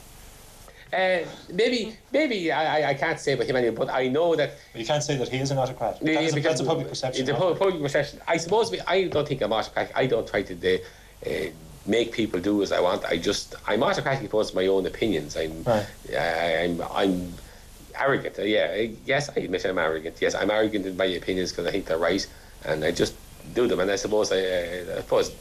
Uh, 0.93 1.21
maybe, 1.53 1.97
maybe 2.13 2.51
I, 2.51 2.91
I 2.91 2.95
can't 2.95 3.21
say 3.21 3.35
about 3.35 3.47
him 3.47 3.55
anyway, 3.57 3.75
but 3.75 3.91
I 3.91 4.09
know 4.09 4.35
that. 4.35 4.55
But 4.73 4.81
you 4.81 4.87
can't 4.87 5.03
say 5.03 5.17
that 5.19 5.29
he 5.29 5.39
is 5.39 5.51
an 5.51 5.59
autocrat. 5.59 6.01
That 6.01 6.23
is 6.23 6.37
a, 6.37 6.41
that's 6.41 6.61
a 6.61 6.65
public 6.65 6.89
perception. 6.89 7.27
The 7.27 7.35
public 7.35 7.81
perception. 7.81 8.21
I 8.27 8.39
suppose 8.39 8.75
I 8.87 9.05
don't 9.05 9.29
think 9.29 9.43
I'm 9.43 9.53
autocratic. 9.53 9.97
I 9.97 10.07
don't 10.07 10.27
try 10.27 10.43
to 10.43 10.79
uh, 11.27 11.51
make 11.91 12.13
people 12.13 12.41
do 12.41 12.63
as 12.63 12.73
I 12.73 12.81
want. 12.81 13.05
I 13.05 13.17
just 13.17 13.55
I'm 13.67 13.83
autocratic 13.83 14.23
because 14.23 14.51
of 14.51 14.57
my 14.57 14.67
own 14.67 14.87
opinions. 14.87 15.37
I'm 15.37 15.63
right. 15.65 15.87
I, 16.17 16.65
I'm 16.65 16.83
I'm 16.93 17.35
arrogant. 17.99 18.39
Uh, 18.39 18.43
yeah, 18.43 18.87
yes, 19.05 19.29
I 19.29 19.41
admit 19.41 19.65
I'm 19.65 19.79
arrogant. 19.79 20.17
Yes, 20.21 20.35
I'm 20.35 20.51
arrogant 20.51 20.87
in 20.87 20.97
my 20.97 21.07
opinions 21.07 21.51
because 21.51 21.67
I 21.67 21.71
think 21.73 21.87
they're 21.87 21.99
right, 21.99 22.27
and 22.65 22.85
I 22.85 22.91
just 22.93 23.15
do 23.55 23.67
them. 23.67 23.81
And 23.81 23.91
I 23.91 23.97
suppose 23.97 24.33
I, 24.33 24.39
I 24.39 25.01
suppose 25.01 25.35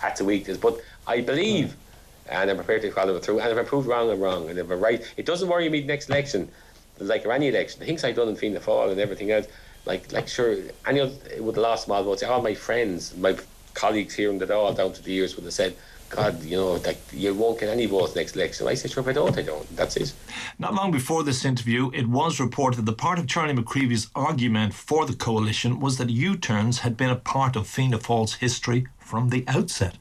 that's 0.00 0.20
a 0.20 0.24
weakness, 0.24 0.56
but 0.56 0.80
I 1.06 1.20
believe. 1.20 1.68
Mm 1.68 1.84
and 2.28 2.50
I'm 2.50 2.56
prepared 2.56 2.82
to 2.82 2.90
follow 2.90 3.16
it 3.16 3.24
through. 3.24 3.40
And 3.40 3.50
if 3.50 3.58
I'm 3.58 3.66
proved 3.66 3.86
wrong, 3.86 4.10
I'm 4.10 4.20
wrong. 4.20 4.48
And 4.48 4.58
if 4.58 4.70
I'm 4.70 4.80
right, 4.80 5.02
it 5.16 5.26
doesn't 5.26 5.48
worry 5.48 5.68
me 5.68 5.82
next 5.82 6.08
election, 6.08 6.50
like 6.98 7.26
any 7.26 7.48
election. 7.48 7.80
The 7.80 7.86
things 7.86 8.04
I've 8.04 8.16
done 8.16 8.28
in 8.28 8.36
Fianna 8.36 8.60
Fáil 8.60 8.90
and 8.90 9.00
everything 9.00 9.30
else, 9.30 9.46
like 9.84 10.12
like 10.12 10.28
sure, 10.28 10.56
any 10.86 11.00
of 11.00 11.12
with 11.40 11.56
the 11.56 11.60
last 11.60 11.84
small 11.84 12.02
votes, 12.02 12.22
all 12.22 12.42
my 12.42 12.54
friends, 12.54 13.16
my 13.16 13.36
colleagues 13.74 14.14
here 14.14 14.32
the 14.38 14.56
all 14.56 14.72
down 14.72 14.92
to 14.92 15.02
the 15.02 15.12
years 15.12 15.36
would 15.36 15.44
have 15.44 15.54
said. 15.54 15.76
God, 16.10 16.44
you 16.44 16.56
know, 16.56 16.74
like 16.74 17.00
you 17.12 17.34
won't 17.34 17.58
get 17.58 17.68
any 17.70 17.86
votes 17.86 18.14
next 18.14 18.36
election. 18.36 18.68
I 18.68 18.74
said, 18.74 18.92
sure, 18.92 19.02
if 19.02 19.08
I 19.08 19.12
don't, 19.12 19.36
I 19.36 19.42
don't. 19.42 19.76
That's 19.76 19.96
it. 19.96 20.12
Not 20.60 20.74
long 20.74 20.92
before 20.92 21.24
this 21.24 21.44
interview, 21.44 21.90
it 21.92 22.06
was 22.08 22.38
reported 22.38 22.86
that 22.86 22.98
part 22.98 23.18
of 23.18 23.26
Charlie 23.26 23.54
McCreevy's 23.54 24.10
argument 24.14 24.74
for 24.74 25.06
the 25.06 25.14
coalition 25.14 25.80
was 25.80 25.98
that 25.98 26.10
U-turns 26.10 26.80
had 26.80 26.96
been 26.96 27.10
a 27.10 27.16
part 27.16 27.56
of 27.56 27.66
Fianna 27.66 27.98
Fáil's 27.98 28.34
history 28.34 28.86
from 28.98 29.30
the 29.30 29.44
outset. 29.48 29.96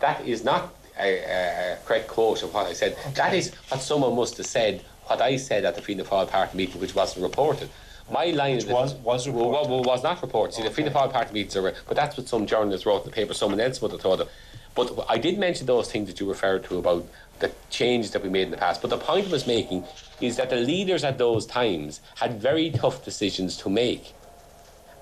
That 0.00 0.26
is 0.26 0.44
not 0.44 0.72
a, 0.98 1.18
a 1.18 1.78
correct 1.84 2.08
quote 2.08 2.42
of 2.42 2.54
what 2.54 2.66
I 2.66 2.72
said. 2.72 2.92
Okay. 2.92 3.12
That 3.14 3.34
is 3.34 3.52
what 3.68 3.82
someone 3.82 4.16
must 4.16 4.38
have 4.38 4.46
said, 4.46 4.82
what 5.06 5.20
I 5.20 5.36
said 5.36 5.66
at 5.66 5.74
the 5.74 5.82
Fianna 5.82 6.04
Fáil 6.04 6.28
party 6.28 6.56
meeting, 6.56 6.80
which 6.80 6.94
wasn't 6.94 7.24
reported. 7.24 7.68
My 8.10 8.26
line 8.26 8.56
which 8.56 8.66
was 8.66 8.94
was 8.94 9.26
reported. 9.26 9.70
Well, 9.70 9.82
was 9.82 10.02
not 10.02 10.20
reported. 10.20 10.54
See, 10.54 10.62
the 10.62 10.70
Fianna 10.70 10.90
Fáil 10.90 11.12
party 11.12 11.32
meetings 11.32 11.56
are, 11.56 11.74
but 11.86 11.96
that's 11.96 12.16
what 12.16 12.28
some 12.28 12.46
journalists 12.46 12.86
wrote 12.86 13.04
in 13.04 13.10
the 13.10 13.14
paper. 13.14 13.34
Someone 13.34 13.60
else 13.60 13.80
would 13.80 13.92
have 13.92 14.00
thought 14.00 14.20
of. 14.20 14.28
But 14.74 15.06
I 15.08 15.18
did 15.18 15.38
mention 15.38 15.66
those 15.66 15.90
things 15.90 16.08
that 16.08 16.20
you 16.20 16.28
referred 16.28 16.64
to 16.64 16.78
about 16.78 17.06
the 17.40 17.50
changes 17.70 18.10
that 18.12 18.22
we 18.22 18.28
made 18.28 18.42
in 18.42 18.50
the 18.50 18.56
past. 18.56 18.80
But 18.80 18.90
the 18.90 18.98
point 18.98 19.28
I 19.28 19.30
was 19.30 19.46
making 19.46 19.84
is 20.20 20.36
that 20.36 20.50
the 20.50 20.56
leaders 20.56 21.04
at 21.04 21.18
those 21.18 21.46
times 21.46 22.00
had 22.16 22.40
very 22.40 22.70
tough 22.70 23.04
decisions 23.04 23.56
to 23.58 23.70
make. 23.70 24.12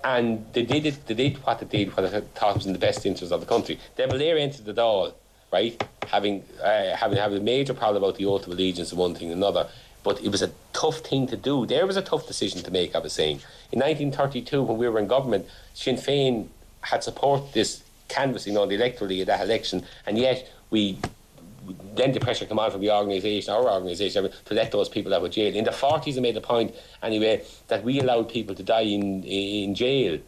And 0.04 0.46
they 0.52 0.62
did 0.62 0.86
it, 0.86 1.06
they 1.06 1.14
did 1.14 1.36
what 1.38 1.58
they 1.58 1.66
did, 1.66 1.96
what 1.96 2.10
they 2.10 2.20
thought 2.20 2.56
was 2.56 2.66
in 2.66 2.72
the 2.72 2.78
best 2.78 3.04
interest 3.04 3.32
of 3.32 3.40
the 3.40 3.46
country. 3.46 3.78
De 3.96 4.06
Valera 4.06 4.40
entered 4.40 4.64
the 4.64 4.72
Dáil, 4.72 5.12
right? 5.52 5.82
Having 6.06 6.44
uh, 6.62 6.96
having 6.96 7.18
having 7.18 7.38
a 7.38 7.42
major 7.42 7.74
problem 7.74 8.02
about 8.02 8.16
the 8.16 8.24
oath 8.24 8.46
of 8.46 8.52
allegiance 8.52 8.90
and 8.90 8.98
one 8.98 9.14
thing 9.14 9.32
and 9.32 9.42
another. 9.42 9.68
But 10.04 10.22
it 10.22 10.30
was 10.30 10.42
a 10.42 10.50
tough 10.78 10.98
thing 10.98 11.26
to 11.26 11.36
do. 11.36 11.66
There 11.66 11.86
was 11.86 11.96
a 11.96 12.02
tough 12.02 12.26
decision 12.26 12.62
to 12.62 12.70
make, 12.70 12.94
I 12.94 13.00
was 13.00 13.12
saying. 13.12 13.40
In 13.72 13.80
1932, 13.80 14.62
when 14.62 14.78
we 14.78 14.88
were 14.88 15.00
in 15.00 15.08
government, 15.08 15.46
Sinn 15.74 15.96
Féin 15.96 16.46
had 16.82 17.02
supported 17.02 17.52
this 17.52 17.82
canvassing 18.06 18.56
on 18.56 18.68
the 18.68 18.76
electorally 18.76 19.20
of 19.20 19.26
that 19.26 19.40
election, 19.40 19.84
and 20.06 20.16
yet 20.16 20.48
we 20.70 20.98
then 21.94 22.12
the 22.12 22.20
pressure 22.20 22.46
came 22.46 22.58
on 22.58 22.70
from 22.70 22.80
the 22.80 22.90
organisation, 22.90 23.52
our 23.52 23.68
organisation, 23.68 24.30
to 24.46 24.54
let 24.54 24.72
those 24.72 24.88
people 24.88 25.12
out 25.12 25.22
of 25.22 25.30
jail. 25.30 25.54
In 25.54 25.64
the 25.64 25.70
40s, 25.70 26.16
I 26.16 26.20
made 26.20 26.34
the 26.34 26.40
point, 26.40 26.74
anyway, 27.02 27.44
that 27.66 27.84
we 27.84 28.00
allowed 28.00 28.30
people 28.30 28.54
to 28.54 28.62
die 28.62 28.88
in 28.96 29.24
in 29.24 29.74
jail, 29.74 30.18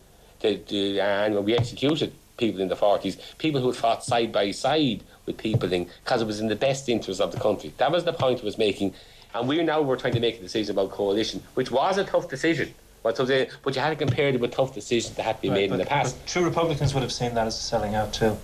to, 0.40 0.58
to, 0.58 0.98
and 0.98 1.44
we 1.44 1.56
executed 1.56 2.12
people 2.36 2.60
in 2.60 2.68
the 2.68 2.76
40s, 2.76 3.16
people 3.38 3.60
who 3.60 3.68
had 3.68 3.76
fought 3.76 4.04
side 4.04 4.32
by 4.32 4.50
side 4.50 5.02
with 5.26 5.36
people 5.38 5.72
in, 5.72 5.88
because 6.04 6.20
it 6.20 6.26
was 6.26 6.40
in 6.40 6.48
the 6.48 6.56
best 6.56 6.88
interest 6.88 7.20
of 7.20 7.30
the 7.30 7.40
country. 7.40 7.72
That 7.78 7.92
was 7.92 8.04
the 8.04 8.12
point 8.12 8.40
I 8.40 8.44
was 8.44 8.58
making. 8.58 8.94
And 9.34 9.48
we 9.48 9.62
now 9.62 9.82
were 9.82 9.96
trying 9.96 10.14
to 10.14 10.20
make 10.20 10.38
a 10.38 10.42
decision 10.42 10.72
about 10.72 10.90
coalition, 10.90 11.42
which 11.54 11.70
was 11.70 11.98
a 11.98 12.04
tough 12.04 12.28
decision. 12.28 12.74
But, 13.02 13.16
but 13.16 13.74
you 13.76 13.80
had 13.80 13.90
to 13.90 13.96
compare 13.96 14.28
it 14.28 14.38
with 14.38 14.50
tough 14.50 14.74
decisions 14.74 15.16
that 15.16 15.22
had 15.22 15.36
to 15.36 15.42
be 15.42 15.48
right, 15.48 15.54
made 15.54 15.70
but, 15.70 15.74
in 15.74 15.80
the 15.80 15.86
past. 15.86 16.26
True 16.26 16.44
Republicans 16.44 16.92
would 16.92 17.02
have 17.02 17.12
seen 17.12 17.34
that 17.34 17.46
as 17.46 17.56
a 17.56 17.62
selling 17.62 17.94
out 17.94 18.12
too. 18.12 18.36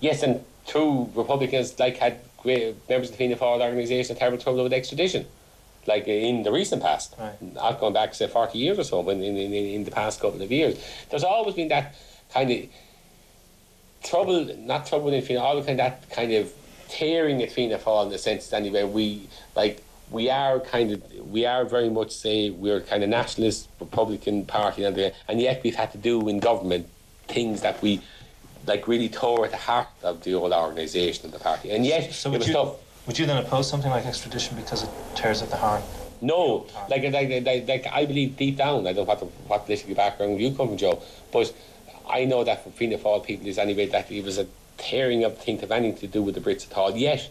Yes, 0.00 0.22
and 0.22 0.44
true 0.66 1.08
Republicans 1.14 1.78
like 1.78 1.96
had 1.96 2.18
great 2.36 2.76
members 2.88 3.08
of 3.08 3.16
the 3.16 3.18
Fianna 3.18 3.36
Fáil 3.36 3.62
organisation 3.62 4.16
terrible 4.16 4.36
trouble 4.36 4.64
with 4.64 4.72
extradition, 4.72 5.24
like 5.86 6.06
in 6.08 6.42
the 6.42 6.52
recent 6.52 6.82
past. 6.82 7.14
Right. 7.18 7.40
Not 7.40 7.80
going 7.80 7.94
back 7.94 8.14
say 8.14 8.26
forty 8.26 8.58
years 8.58 8.78
or 8.78 8.84
so, 8.84 9.02
but 9.02 9.16
in, 9.16 9.22
in, 9.22 9.52
in 9.52 9.84
the 9.84 9.90
past 9.90 10.20
couple 10.20 10.42
of 10.42 10.52
years, 10.52 10.84
there's 11.08 11.24
always 11.24 11.54
been 11.54 11.68
that 11.68 11.94
kind 12.34 12.50
of 12.50 12.58
trouble, 14.02 14.44
not 14.58 14.86
trouble 14.86 15.12
in 15.12 15.22
Fianna, 15.22 15.60
the 15.60 15.66
kind 15.66 15.80
of 15.80 15.86
that 15.86 16.10
kind 16.10 16.32
of 16.32 16.52
tearing 16.88 17.42
at 17.42 17.50
Fianna 17.50 17.78
Fáil 17.78 18.04
in 18.04 18.10
the 18.10 18.18
sense 18.18 18.48
that 18.48 18.56
anyway 18.56 18.84
we 18.84 19.26
like 19.56 19.82
we 20.12 20.30
are 20.30 20.60
kind 20.60 20.92
of 20.92 21.02
we 21.30 21.46
are 21.46 21.64
very 21.64 21.88
much 21.88 22.10
say 22.10 22.50
we're 22.50 22.80
kind 22.80 23.02
of 23.02 23.08
nationalist 23.08 23.68
Republican 23.80 24.44
party 24.44 24.84
and 24.84 25.12
and 25.28 25.40
yet 25.40 25.62
we've 25.64 25.74
had 25.74 25.90
to 25.92 25.98
do 25.98 26.28
in 26.28 26.38
government 26.38 26.86
things 27.28 27.62
that 27.62 27.80
we 27.82 28.00
like 28.66 28.86
really 28.86 29.08
tore 29.08 29.44
at 29.44 29.50
the 29.50 29.56
heart 29.56 29.88
of 30.02 30.22
the 30.22 30.34
old 30.34 30.52
organisation 30.52 31.26
of 31.26 31.32
the 31.32 31.38
party 31.38 31.70
and 31.70 31.84
yet 31.86 32.12
so 32.12 32.32
it 32.32 32.38
was 32.38 32.48
you, 32.48 32.54
tough. 32.54 32.76
Would 33.06 33.18
you 33.18 33.26
then 33.26 33.44
oppose 33.44 33.68
something 33.68 33.90
like 33.90 34.06
extradition 34.06 34.56
because 34.56 34.84
it 34.84 34.90
tears 35.16 35.42
at 35.42 35.50
the 35.50 35.56
heart? 35.56 35.82
No, 36.20 36.66
like, 36.88 37.02
like, 37.02 37.44
like, 37.44 37.66
like 37.66 37.86
I 37.90 38.06
believe 38.06 38.36
deep 38.36 38.56
down, 38.56 38.86
I 38.86 38.92
don't 38.92 38.96
know 38.98 39.02
what 39.02 39.18
the, 39.18 39.26
what 39.48 39.64
political 39.64 39.96
background 39.96 40.40
you 40.40 40.54
come 40.54 40.68
from, 40.68 40.76
Joe, 40.76 41.02
but 41.32 41.52
I 42.08 42.26
know 42.26 42.44
that 42.44 42.62
for 42.62 42.70
Fianna 42.70 42.98
Fáil 42.98 43.24
people 43.24 43.48
is 43.48 43.58
anyway 43.58 43.86
that 43.86 44.08
it 44.12 44.24
was 44.24 44.38
a 44.38 44.46
tearing 44.78 45.24
of 45.24 45.36
things 45.36 45.62
have 45.62 45.72
anything 45.72 45.98
to 45.98 46.06
do 46.06 46.22
with 46.22 46.36
the 46.36 46.40
Brits 46.40 46.70
at 46.70 46.76
all. 46.76 46.96
Yet, 46.96 47.28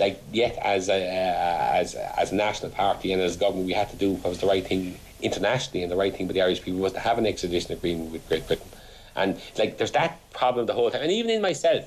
like 0.00 0.20
yet 0.32 0.56
as 0.58 0.88
a 0.88 0.94
uh, 0.94 1.80
as 1.80 1.94
as 1.94 2.32
a 2.32 2.34
national 2.34 2.72
party 2.72 3.12
and 3.12 3.22
as 3.22 3.36
government, 3.36 3.66
we 3.66 3.72
had 3.72 3.90
to 3.90 3.96
do 3.96 4.14
what 4.14 4.30
was 4.30 4.40
the 4.40 4.46
right 4.46 4.66
thing 4.66 4.98
internationally, 5.20 5.82
and 5.82 5.92
the 5.92 5.96
right 5.96 6.14
thing 6.16 6.26
for 6.26 6.32
the 6.32 6.42
Irish 6.42 6.62
people 6.62 6.80
was 6.80 6.94
to 6.94 7.00
have 7.00 7.18
an 7.18 7.26
extradition 7.26 7.72
agreement 7.72 8.10
with 8.10 8.26
Great 8.28 8.46
Britain. 8.46 8.66
And 9.14 9.40
like 9.58 9.78
there's 9.78 9.92
that 9.92 10.18
problem 10.32 10.66
the 10.66 10.74
whole 10.74 10.90
time, 10.90 11.02
and 11.02 11.12
even 11.12 11.30
in 11.30 11.42
myself, 11.42 11.84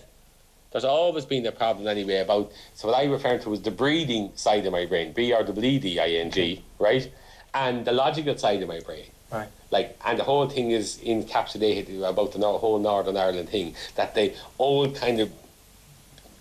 there's 0.71 0.85
always 0.85 1.25
been 1.25 1.45
a 1.45 1.51
problem 1.51 1.87
anyway 1.87 2.19
about. 2.19 2.51
So 2.75 2.87
what 2.87 2.97
I 2.97 3.05
refer 3.05 3.37
to 3.39 3.53
as 3.53 3.61
the 3.61 3.71
breeding 3.71 4.31
side 4.35 4.65
of 4.65 4.71
my 4.71 4.85
brain, 4.85 5.13
B 5.13 5.33
R 5.33 5.43
W 5.43 5.79
D 5.79 5.99
I 5.99 6.07
N 6.07 6.31
G, 6.31 6.63
right, 6.79 7.11
and 7.53 7.85
the 7.85 7.91
logical 7.91 8.37
side 8.37 8.61
of 8.61 8.67
my 8.67 8.79
brain. 8.79 9.05
Right. 9.31 9.47
Like, 9.71 9.97
and 10.05 10.19
the 10.19 10.23
whole 10.23 10.47
thing 10.47 10.69
is 10.69 10.99
encapsulated 11.03 12.07
about 12.07 12.33
the 12.33 12.39
whole 12.39 12.77
Northern 12.77 13.17
Ireland 13.17 13.49
thing. 13.49 13.73
That 13.95 14.13
the 14.13 14.31
old 14.59 14.95
kind 14.95 15.19
of, 15.19 15.31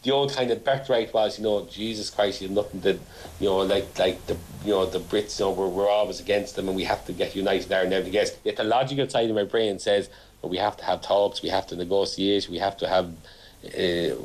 the 0.02 0.10
old 0.10 0.32
kind 0.32 0.50
of 0.50 0.64
birthright 0.64 1.14
was, 1.14 1.38
you 1.38 1.44
know, 1.44 1.66
Jesus 1.66 2.10
Christ, 2.10 2.40
you 2.40 2.48
have 2.48 2.56
nothing 2.56 2.80
to, 2.82 2.92
you 3.40 3.48
know, 3.48 3.58
like 3.58 3.98
like 3.98 4.26
the, 4.26 4.36
you 4.64 4.72
know, 4.72 4.86
the 4.86 4.98
Brits, 4.98 5.38
you 5.38 5.44
know, 5.44 5.52
we're, 5.52 5.68
we're 5.68 5.88
always 5.88 6.20
against 6.20 6.56
them, 6.56 6.68
and 6.68 6.76
we 6.76 6.84
have 6.84 7.04
to 7.06 7.12
get 7.12 7.36
united 7.36 7.68
there 7.68 7.84
and 7.84 7.92
everything 7.92 8.18
else. 8.20 8.32
Yet 8.44 8.56
the 8.56 8.64
logical 8.64 9.08
side 9.08 9.30
of 9.30 9.36
my 9.36 9.44
brain 9.44 9.78
says, 9.78 10.10
well, 10.40 10.50
we 10.50 10.58
have 10.58 10.76
to 10.78 10.84
have 10.84 11.02
talks, 11.02 11.42
we 11.42 11.50
have 11.50 11.66
to 11.68 11.76
negotiate, 11.76 12.48
we 12.48 12.58
have 12.58 12.76
to 12.78 12.88
have. 12.88 13.12
Uh, 13.64 14.18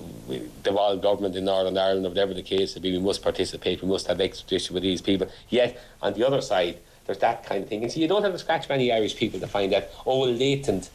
the 0.64 0.72
wild 0.72 1.00
government 1.04 1.36
in 1.36 1.46
Northern 1.46 1.78
Ireland, 1.78 2.08
or 2.08 2.10
whatever 2.10 2.34
the 2.34 2.42
case 2.42 2.76
may 2.76 2.82
be, 2.82 2.92
we 2.92 2.98
must 3.00 3.22
participate, 3.22 3.84
we 3.84 3.88
must 3.88 4.08
have 4.08 4.20
extradition 4.20 4.74
with 4.74 4.82
these 4.82 5.00
people. 5.00 5.30
Yet, 5.50 5.80
on 6.02 6.14
the 6.16 6.26
other 6.26 6.42
side, 6.42 6.80
there's 7.06 7.20
that 7.20 7.46
kind 7.46 7.62
of 7.62 7.70
thing. 7.70 7.84
And 7.84 7.92
so 7.92 8.00
you 8.00 8.08
don't 8.08 8.24
have 8.24 8.32
to 8.32 8.40
scratch 8.40 8.68
many 8.68 8.92
Irish 8.92 9.16
people 9.16 9.40
to 9.40 9.46
find 9.46 9.72
that, 9.74 9.92
oh, 10.08 10.22
latent 10.22 10.90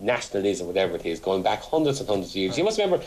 nationalism, 0.00 0.68
whatever 0.68 0.94
it 0.94 1.04
is, 1.04 1.18
going 1.18 1.42
back 1.42 1.62
hundreds 1.62 1.98
and 1.98 2.08
hundreds 2.08 2.30
of 2.30 2.36
years. 2.36 2.56
You 2.56 2.62
must 2.62 2.78
remember, 2.78 3.04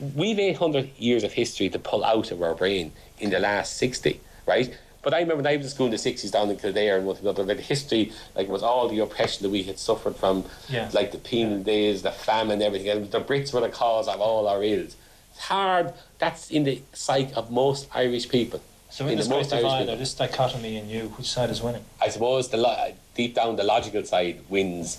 we've 0.00 0.38
800 0.38 0.90
years 0.98 1.24
of 1.24 1.32
history 1.32 1.68
to 1.70 1.78
pull 1.78 2.04
out 2.04 2.30
of 2.30 2.42
our 2.42 2.54
brain 2.54 2.92
in 3.18 3.30
the 3.30 3.38
last 3.38 3.76
60, 3.76 4.20
right? 4.46 4.76
But 5.02 5.14
I 5.14 5.20
remember 5.20 5.42
when 5.42 5.46
I 5.46 5.56
was 5.56 5.66
in 5.66 5.70
school 5.70 5.86
in 5.86 5.92
the 5.92 5.96
60s 5.96 6.30
down 6.30 6.50
in 6.50 6.56
Kildare 6.56 6.96
and 6.96 7.06
what 7.06 7.20
another, 7.20 7.44
like 7.44 7.60
history, 7.60 8.12
like 8.34 8.48
it 8.48 8.50
was 8.50 8.62
all 8.62 8.88
the 8.88 8.98
oppression 8.98 9.44
that 9.44 9.50
we 9.50 9.62
had 9.62 9.78
suffered 9.78 10.16
from, 10.16 10.44
yeah. 10.68 10.90
like 10.92 11.12
the 11.12 11.18
penal 11.18 11.62
days, 11.62 12.02
the 12.02 12.10
famine, 12.10 12.60
everything. 12.62 12.88
And 12.88 13.10
the 13.10 13.20
Brits 13.20 13.52
were 13.52 13.60
the 13.60 13.68
cause 13.68 14.08
of 14.08 14.20
all 14.20 14.48
our 14.48 14.62
ills. 14.62 14.96
It's 15.30 15.40
hard. 15.40 15.94
That's 16.18 16.50
in 16.50 16.64
the 16.64 16.82
psyche 16.92 17.32
of 17.34 17.50
most 17.50 17.88
Irish 17.94 18.28
people. 18.28 18.60
So 18.90 19.04
in, 19.04 19.12
in 19.12 19.18
this 19.18 19.28
great 19.28 19.48
divide, 19.48 19.88
or 19.88 19.96
this 19.96 20.14
dichotomy 20.14 20.76
in 20.76 20.88
you, 20.88 21.08
which 21.16 21.30
side 21.30 21.50
is 21.50 21.62
winning? 21.62 21.84
I 22.00 22.08
suppose 22.08 22.48
the 22.48 22.56
lo- 22.56 22.92
deep 23.14 23.34
down 23.34 23.56
the 23.56 23.64
logical 23.64 24.02
side 24.04 24.40
wins 24.48 24.98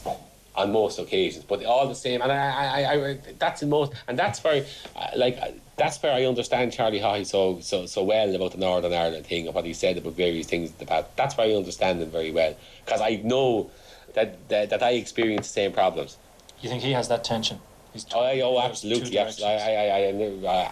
on 0.59 0.71
most 0.73 0.99
occasions, 0.99 1.45
but 1.45 1.63
all 1.63 1.87
the 1.87 1.95
same, 1.95 2.21
and 2.21 2.31
I, 2.31 2.83
I, 2.83 3.09
I, 3.09 3.17
that's 3.39 3.63
in 3.63 3.69
most, 3.69 3.93
and 4.07 4.19
that's 4.19 4.43
uh, 4.43 4.61
like, 5.15 5.37
uh, 5.41 5.51
that's 5.77 6.01
where 6.03 6.13
I 6.13 6.25
understand 6.25 6.73
Charlie 6.73 6.99
Haughey 6.99 7.25
so, 7.25 7.59
so, 7.61 7.85
so 7.85 8.03
well 8.03 8.35
about 8.35 8.51
the 8.51 8.57
Northern 8.57 8.93
Ireland 8.93 9.25
thing 9.25 9.45
and 9.45 9.55
what 9.55 9.63
he 9.63 9.73
said 9.73 9.97
about 9.97 10.13
various 10.13 10.47
things 10.47 10.71
in 10.71 10.75
the 10.77 10.85
past. 10.85 11.15
That's 11.15 11.37
where 11.37 11.47
I 11.47 11.53
understand 11.53 12.01
him 12.01 12.11
very 12.11 12.31
well 12.31 12.55
because 12.83 12.99
I 12.99 13.21
know 13.23 13.71
that, 14.15 14.49
that 14.49 14.69
that 14.71 14.83
I 14.83 14.91
experience 14.91 15.47
the 15.47 15.53
same 15.53 15.71
problems. 15.71 16.17
You 16.61 16.69
think 16.69 16.83
he 16.83 16.91
has 16.91 17.07
that 17.07 17.23
tension? 17.23 17.59
He's 17.93 18.05
oh, 18.13 18.19
oh, 18.41 18.59
absolutely, 18.59 19.17
absolutely. 19.17 19.55
I, 19.55 19.85
I, 19.85 19.97
I, 19.97 20.57
I, 20.57 20.71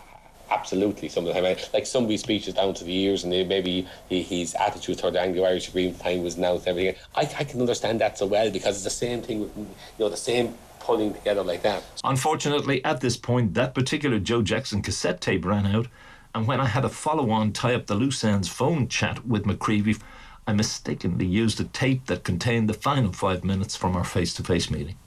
absolutely 0.50 1.10
some 1.10 1.26
of 1.28 1.34
the 1.34 1.42
time. 1.42 1.58
Like 1.74 1.86
some 1.86 2.04
of 2.06 2.10
his 2.10 2.22
speeches 2.22 2.54
down 2.54 2.74
to 2.76 2.84
the 2.84 2.96
ears, 2.96 3.24
and 3.24 3.32
maybe 3.32 3.88
his 4.10 4.54
attitude 4.56 5.00
toward 5.00 5.14
the 5.14 5.22
Anglo-Irish 5.22 5.70
Agreement 5.70 6.00
time 6.00 6.24
was 6.24 6.38
announced 6.38 6.68
everything. 6.68 6.96
I, 7.16 7.22
I 7.22 7.44
can 7.44 7.60
understand 7.60 8.02
that 8.02 8.18
so 8.18 8.26
well 8.26 8.50
because 8.52 8.76
it's 8.76 8.84
the 8.84 8.90
same 8.90 9.22
thing 9.22 9.42
with 9.42 9.56
you 9.58 9.68
know 10.00 10.10
the 10.10 10.18
same 10.18 10.56
pulling 10.80 11.14
together 11.14 11.44
like 11.44 11.64
that. 11.64 11.84
Unfortunately, 12.04 12.84
at 12.86 13.02
this 13.02 13.18
point, 13.18 13.54
that 13.56 13.76
particular 13.76 14.20
Joe 14.20 14.42
Jackson 14.42 14.82
cassette 14.82 15.20
tape 15.20 15.44
ran 15.46 15.66
out, 15.66 15.88
And 16.34 16.48
when 16.48 16.60
I 16.62 16.66
had 16.66 16.86
a 16.86 16.90
follow 16.90 17.32
on 17.32 17.52
tie 17.52 17.74
up 17.74 17.88
the 17.88 17.96
loose 17.96 18.24
ends 18.24 18.48
phone 18.48 18.88
chat 18.88 19.26
with 19.26 19.46
McCreevy, 19.46 20.00
I 20.46 20.54
mistakenly 20.54 21.26
used 21.26 21.60
a 21.60 21.64
tape 21.64 22.06
that 22.06 22.24
contained 22.24 22.70
the 22.70 22.74
final 22.74 23.12
five 23.12 23.44
minutes 23.44 23.76
from 23.76 23.96
our 23.96 24.04
face 24.04 24.34
to 24.36 24.44
face 24.44 24.70
meeting. 24.70 24.98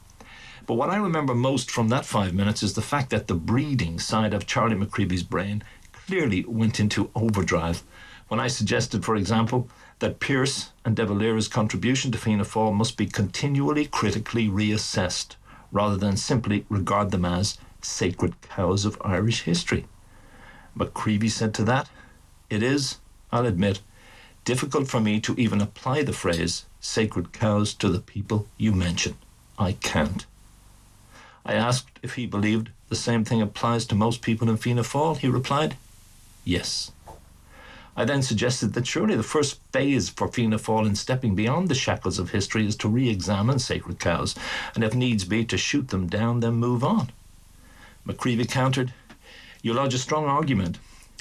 But 0.70 0.76
what 0.76 0.90
I 0.90 0.98
remember 0.98 1.34
most 1.34 1.68
from 1.68 1.88
that 1.88 2.06
five 2.06 2.32
minutes 2.32 2.62
is 2.62 2.74
the 2.74 2.80
fact 2.80 3.10
that 3.10 3.26
the 3.26 3.34
breeding 3.34 3.98
side 3.98 4.32
of 4.32 4.46
Charlie 4.46 4.76
McCreevy's 4.76 5.24
brain 5.24 5.64
clearly 5.90 6.44
went 6.44 6.78
into 6.78 7.10
overdrive 7.12 7.82
when 8.28 8.38
I 8.38 8.46
suggested, 8.46 9.04
for 9.04 9.16
example, 9.16 9.68
that 9.98 10.20
Pearse 10.20 10.70
and 10.84 10.94
De 10.94 11.04
Valera's 11.04 11.48
contribution 11.48 12.12
to 12.12 12.18
Fianna 12.18 12.44
Fáil 12.44 12.72
must 12.72 12.96
be 12.96 13.06
continually 13.06 13.86
critically 13.86 14.46
reassessed 14.46 15.34
rather 15.72 15.96
than 15.96 16.16
simply 16.16 16.64
regard 16.68 17.10
them 17.10 17.24
as 17.24 17.58
sacred 17.82 18.40
cows 18.40 18.84
of 18.84 19.02
Irish 19.04 19.42
history. 19.42 19.88
McCreevy 20.78 21.32
said 21.32 21.52
to 21.54 21.64
that, 21.64 21.90
It 22.48 22.62
is, 22.62 22.98
I'll 23.32 23.44
admit, 23.44 23.80
difficult 24.44 24.86
for 24.86 25.00
me 25.00 25.18
to 25.18 25.34
even 25.36 25.60
apply 25.60 26.04
the 26.04 26.12
phrase 26.12 26.66
sacred 26.78 27.32
cows 27.32 27.74
to 27.74 27.88
the 27.88 27.98
people 27.98 28.46
you 28.56 28.70
mention. 28.70 29.16
I 29.58 29.72
can't. 29.72 30.26
I 31.44 31.54
asked 31.54 31.98
if 32.02 32.14
he 32.14 32.26
believed 32.26 32.70
the 32.88 32.96
same 32.96 33.24
thing 33.24 33.40
applies 33.40 33.86
to 33.86 33.94
most 33.94 34.22
people 34.22 34.50
in 34.50 34.56
Fianna 34.56 34.82
Fáil. 34.82 35.16
He 35.16 35.28
replied, 35.28 35.76
Yes. 36.44 36.92
I 37.96 38.04
then 38.04 38.22
suggested 38.22 38.72
that 38.74 38.86
surely 38.86 39.16
the 39.16 39.22
first 39.22 39.60
phase 39.72 40.08
for 40.08 40.28
Fianna 40.28 40.58
Fáil 40.58 40.86
in 40.86 40.94
stepping 40.94 41.34
beyond 41.34 41.68
the 41.68 41.74
shackles 41.74 42.18
of 42.18 42.30
history 42.30 42.66
is 42.66 42.76
to 42.76 42.88
re 42.88 43.08
examine 43.08 43.58
sacred 43.58 43.98
cows, 43.98 44.34
and 44.74 44.84
if 44.84 44.94
needs 44.94 45.24
be, 45.24 45.44
to 45.44 45.58
shoot 45.58 45.88
them 45.88 46.06
down, 46.06 46.40
then 46.40 46.54
move 46.54 46.82
on. 46.84 47.10
McCreevy 48.06 48.48
countered, 48.48 48.92
You 49.62 49.74
lodge 49.74 49.94
a 49.94 49.98
strong 49.98 50.24
argument, 50.24 50.78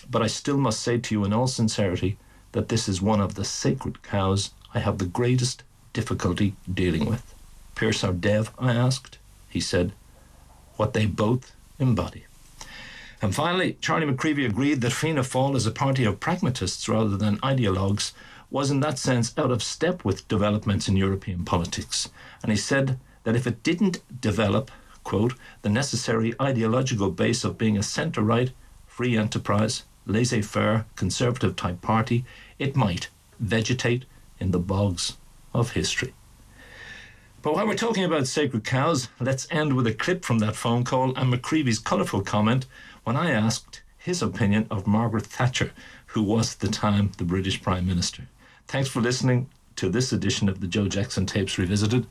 but 0.09 0.21
I 0.21 0.27
still 0.27 0.57
must 0.57 0.81
say 0.81 0.97
to 0.97 1.15
you 1.15 1.25
in 1.25 1.33
all 1.33 1.47
sincerity 1.47 2.17
that 2.51 2.69
this 2.69 2.87
is 2.87 3.01
one 3.01 3.21
of 3.21 3.35
the 3.35 3.45
sacred 3.45 4.01
cows 4.01 4.51
I 4.73 4.79
have 4.79 4.97
the 4.97 5.05
greatest 5.05 5.63
difficulty 5.93 6.55
dealing 6.71 7.05
with. 7.05 7.35
Pearse 7.75 8.03
or 8.03 8.13
Dev, 8.13 8.51
I 8.57 8.73
asked. 8.73 9.17
He 9.49 9.59
said, 9.59 9.93
What 10.79 10.93
they 10.93 11.07
both 11.07 11.51
embody. 11.77 12.23
And 13.21 13.35
finally, 13.35 13.75
Charlie 13.81 14.07
McCreevy 14.07 14.45
agreed 14.45 14.79
that 14.79 14.93
Fianna 14.93 15.23
Fáil, 15.23 15.57
as 15.57 15.67
a 15.67 15.71
party 15.71 16.05
of 16.05 16.21
pragmatists 16.21 16.87
rather 16.87 17.17
than 17.17 17.35
ideologues, 17.39 18.13
was 18.49 18.71
in 18.71 18.79
that 18.79 18.97
sense 18.97 19.37
out 19.37 19.51
of 19.51 19.61
step 19.61 20.05
with 20.05 20.25
developments 20.29 20.87
in 20.87 20.95
European 20.95 21.43
politics. 21.43 22.07
And 22.41 22.49
he 22.49 22.57
said 22.57 22.97
that 23.25 23.35
if 23.35 23.45
it 23.45 23.61
didn't 23.61 24.21
develop, 24.21 24.71
quote, 25.03 25.33
the 25.63 25.69
necessary 25.69 26.33
ideological 26.39 27.11
base 27.11 27.43
of 27.43 27.57
being 27.57 27.77
a 27.77 27.83
centre 27.83 28.21
right, 28.21 28.51
free 28.87 29.17
enterprise, 29.17 29.83
laissez 30.05 30.41
faire, 30.41 30.85
conservative 30.95 31.57
type 31.57 31.81
party, 31.81 32.23
it 32.57 32.77
might 32.77 33.09
vegetate 33.37 34.05
in 34.39 34.51
the 34.51 34.59
bogs 34.59 35.17
of 35.53 35.71
history. 35.71 36.13
But 37.41 37.53
while 37.53 37.65
we're 37.65 37.75
talking 37.75 38.03
about 38.03 38.27
sacred 38.27 38.65
cows, 38.65 39.07
let's 39.21 39.47
end 39.49 39.73
with 39.73 39.87
a 39.87 39.93
clip 39.93 40.25
from 40.25 40.39
that 40.39 40.57
phone 40.57 40.83
call 40.83 41.15
and 41.15 41.33
McCreevy's 41.33 41.79
colourful 41.79 42.21
comment 42.21 42.65
when 43.05 43.15
I 43.15 43.31
asked 43.31 43.81
his 43.97 44.21
opinion 44.21 44.67
of 44.69 44.85
Margaret 44.85 45.25
Thatcher, 45.25 45.71
who 46.07 46.21
was 46.21 46.55
at 46.55 46.59
the 46.59 46.67
time 46.67 47.11
the 47.17 47.23
British 47.23 47.61
Prime 47.61 47.87
Minister. 47.87 48.23
Thanks 48.67 48.89
for 48.89 48.99
listening 48.99 49.49
to 49.77 49.87
this 49.87 50.11
edition 50.11 50.49
of 50.49 50.59
the 50.59 50.67
Joe 50.67 50.89
Jackson 50.89 51.25
Tapes 51.25 51.57
Revisited, 51.57 52.07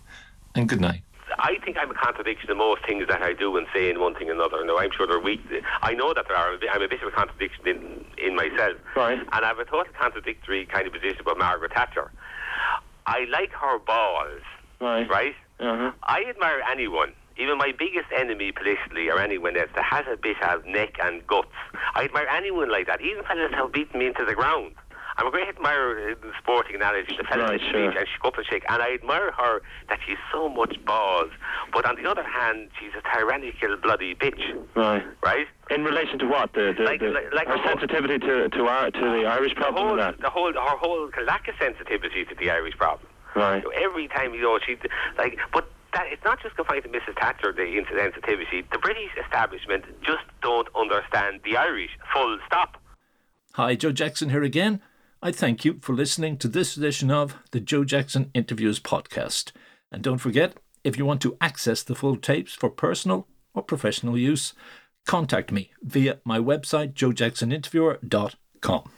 and 0.55 0.67
good 0.67 0.81
night. 0.81 1.03
I 1.39 1.59
think 1.63 1.77
I'm 1.77 1.91
a 1.91 1.95
contradiction 1.95 2.51
in 2.51 2.57
most 2.57 2.87
things 2.87 3.07
that 3.09 3.21
I 3.21 3.35
do 3.35 3.55
and 3.59 3.67
say 3.75 3.91
in 3.91 4.01
one 4.01 4.15
thing 4.15 4.31
and 4.31 4.41
another. 4.41 4.65
Now, 4.65 4.79
I'm 4.79 4.91
sure 4.97 5.07
there 5.07 5.19
are 5.19 5.21
weak. 5.21 5.41
I 5.83 5.93
know 5.93 6.15
that 6.15 6.27
there 6.27 6.37
are. 6.39 6.57
I'm 6.73 6.83
a 6.83 6.89
bit 6.89 7.03
of 7.03 7.09
a 7.09 7.11
contradiction 7.11 7.69
in, 7.69 8.05
in 8.17 8.35
myself. 8.35 8.79
Right. 8.97 9.19
And 9.19 9.45
I 9.45 9.49
have 9.49 9.59
a 9.59 9.67
total 9.67 9.93
contradictory 9.93 10.65
kind 10.65 10.87
of 10.87 10.95
position 10.95 11.21
about 11.21 11.39
Margaret 11.39 11.75
Thatcher. 11.75 12.11
I 13.07 13.27
like 13.31 13.53
her 13.53 13.79
balls. 13.79 14.41
Right. 14.81 15.09
Right? 15.09 15.35
Uh-huh. 15.61 15.93
I 16.05 16.25
admire 16.29 16.61
anyone 16.71 17.13
even 17.39 17.57
my 17.57 17.73
biggest 17.79 18.11
enemy 18.17 18.53
politically 18.53 19.09
or 19.09 19.21
anyone 19.21 19.57
else 19.57 19.71
that 19.77 19.85
has 19.85 20.05
a 20.13 20.17
bit 20.17 20.37
of 20.43 20.67
neck 20.67 20.97
and 21.01 21.25
guts. 21.27 21.49
I 21.95 22.05
admire 22.05 22.27
anyone 22.31 22.71
like 22.71 22.87
that, 22.89 23.01
even 23.01 23.23
fellas 23.25 23.51
that 23.53 23.57
have 23.59 23.73
beaten 23.73 24.01
me 24.01 24.07
into 24.07 24.25
the 24.25 24.35
ground. 24.35 24.75
I'm 25.17 25.27
a 25.27 25.31
great 25.33 25.49
admirer 25.49 26.11
in 26.11 26.17
the 26.21 26.31
sporting 26.41 26.77
analogy, 26.77 27.17
the 27.17 27.25
fella 27.25 27.45
right, 27.47 27.61
that 27.61 27.71
sure. 27.73 27.85
and 27.91 27.95
she 27.95 27.99
and 28.23 28.47
shake, 28.49 28.63
and 28.69 28.81
I 28.81 28.95
admire 28.95 29.33
her 29.33 29.63
that 29.89 29.99
she's 30.07 30.17
so 30.33 30.49
much 30.49 30.77
balls. 30.87 31.31
But 31.73 31.87
on 31.87 31.97
the 32.01 32.09
other 32.09 32.23
hand, 32.23 32.71
she's 32.79 32.93
a 32.97 33.03
tyrannical 33.17 33.77
bloody 33.83 34.15
bitch. 34.15 34.39
Right. 34.77 35.03
Right? 35.25 35.47
In 35.71 35.83
relation 35.83 36.21
to 36.21 36.27
what? 36.27 36.53
The, 36.55 36.73
the, 36.77 36.85
Like- 36.85 37.01
the, 37.01 37.09
like- 37.11 37.33
like 37.35 37.49
her 37.49 37.55
the 37.57 37.63
whole- 37.63 37.79
sensitivity 37.81 38.19
to 38.21 38.49
to, 38.49 38.67
our, 38.67 38.91
to 38.93 39.01
the 39.01 39.27
Irish 39.27 39.55
problem. 39.57 39.75
The 39.75 39.89
whole, 39.89 39.97
that. 39.97 40.21
the 40.21 40.31
whole, 40.31 40.53
her 40.53 40.77
whole 40.79 41.11
lack 41.27 41.49
of 41.49 41.55
sensitivity 41.61 42.25
to 42.25 42.35
the 42.37 42.51
Irish 42.51 42.77
problem. 42.77 43.08
Right. 43.35 43.63
So 43.63 43.71
every 43.71 44.09
time 44.09 44.35
you 44.35 44.43
know 44.43 44.59
she 44.65 44.77
like, 45.17 45.39
but 45.53 45.71
that 45.95 46.07
it's 46.11 46.25
not 46.25 46.41
just 46.43 46.57
confined 46.57 46.83
to 46.85 46.89
Mrs. 46.89 47.19
Thatcher 47.19 47.53
the 47.53 47.63
insensitivity. 47.63 48.71
The 48.71 48.79
British 48.79 49.11
establishment 49.23 49.85
just 50.03 50.25
don't 50.43 50.69
understand 50.75 51.41
the 51.45 51.57
Irish. 51.57 51.91
Full 52.13 52.39
stop. 52.47 52.81
Hi, 53.55 53.75
Joe 53.75 53.93
Jackson 53.93 54.31
here 54.31 54.43
again. 54.43 54.81
I 55.23 55.33
thank 55.33 55.65
you 55.65 55.79
for 55.81 55.95
listening 55.95 56.37
to 56.39 56.49
this 56.49 56.77
edition 56.77 57.11
of 57.11 57.37
the 57.51 57.61
Joe 57.61 57.85
Jackson 57.85 58.31
Interviews 58.35 58.79
podcast. 58.79 59.51
And 59.91 60.03
don't 60.03 60.19
forget, 60.19 60.55
if 60.85 60.97
you 60.97 61.05
want 61.05 61.21
to 61.23 61.37
access 61.41 61.83
the 61.83 61.97
full 61.97 62.17
tapes 62.17 62.53
for 62.55 62.71
personal 62.71 63.27
or 63.55 63.63
professional 63.63 64.17
use, 64.17 64.55
contact 65.07 65.51
me 65.51 65.73
via 65.83 66.19
my 66.25 66.39
website, 66.39 66.93
joejacksoninterviewer.com. 66.95 68.91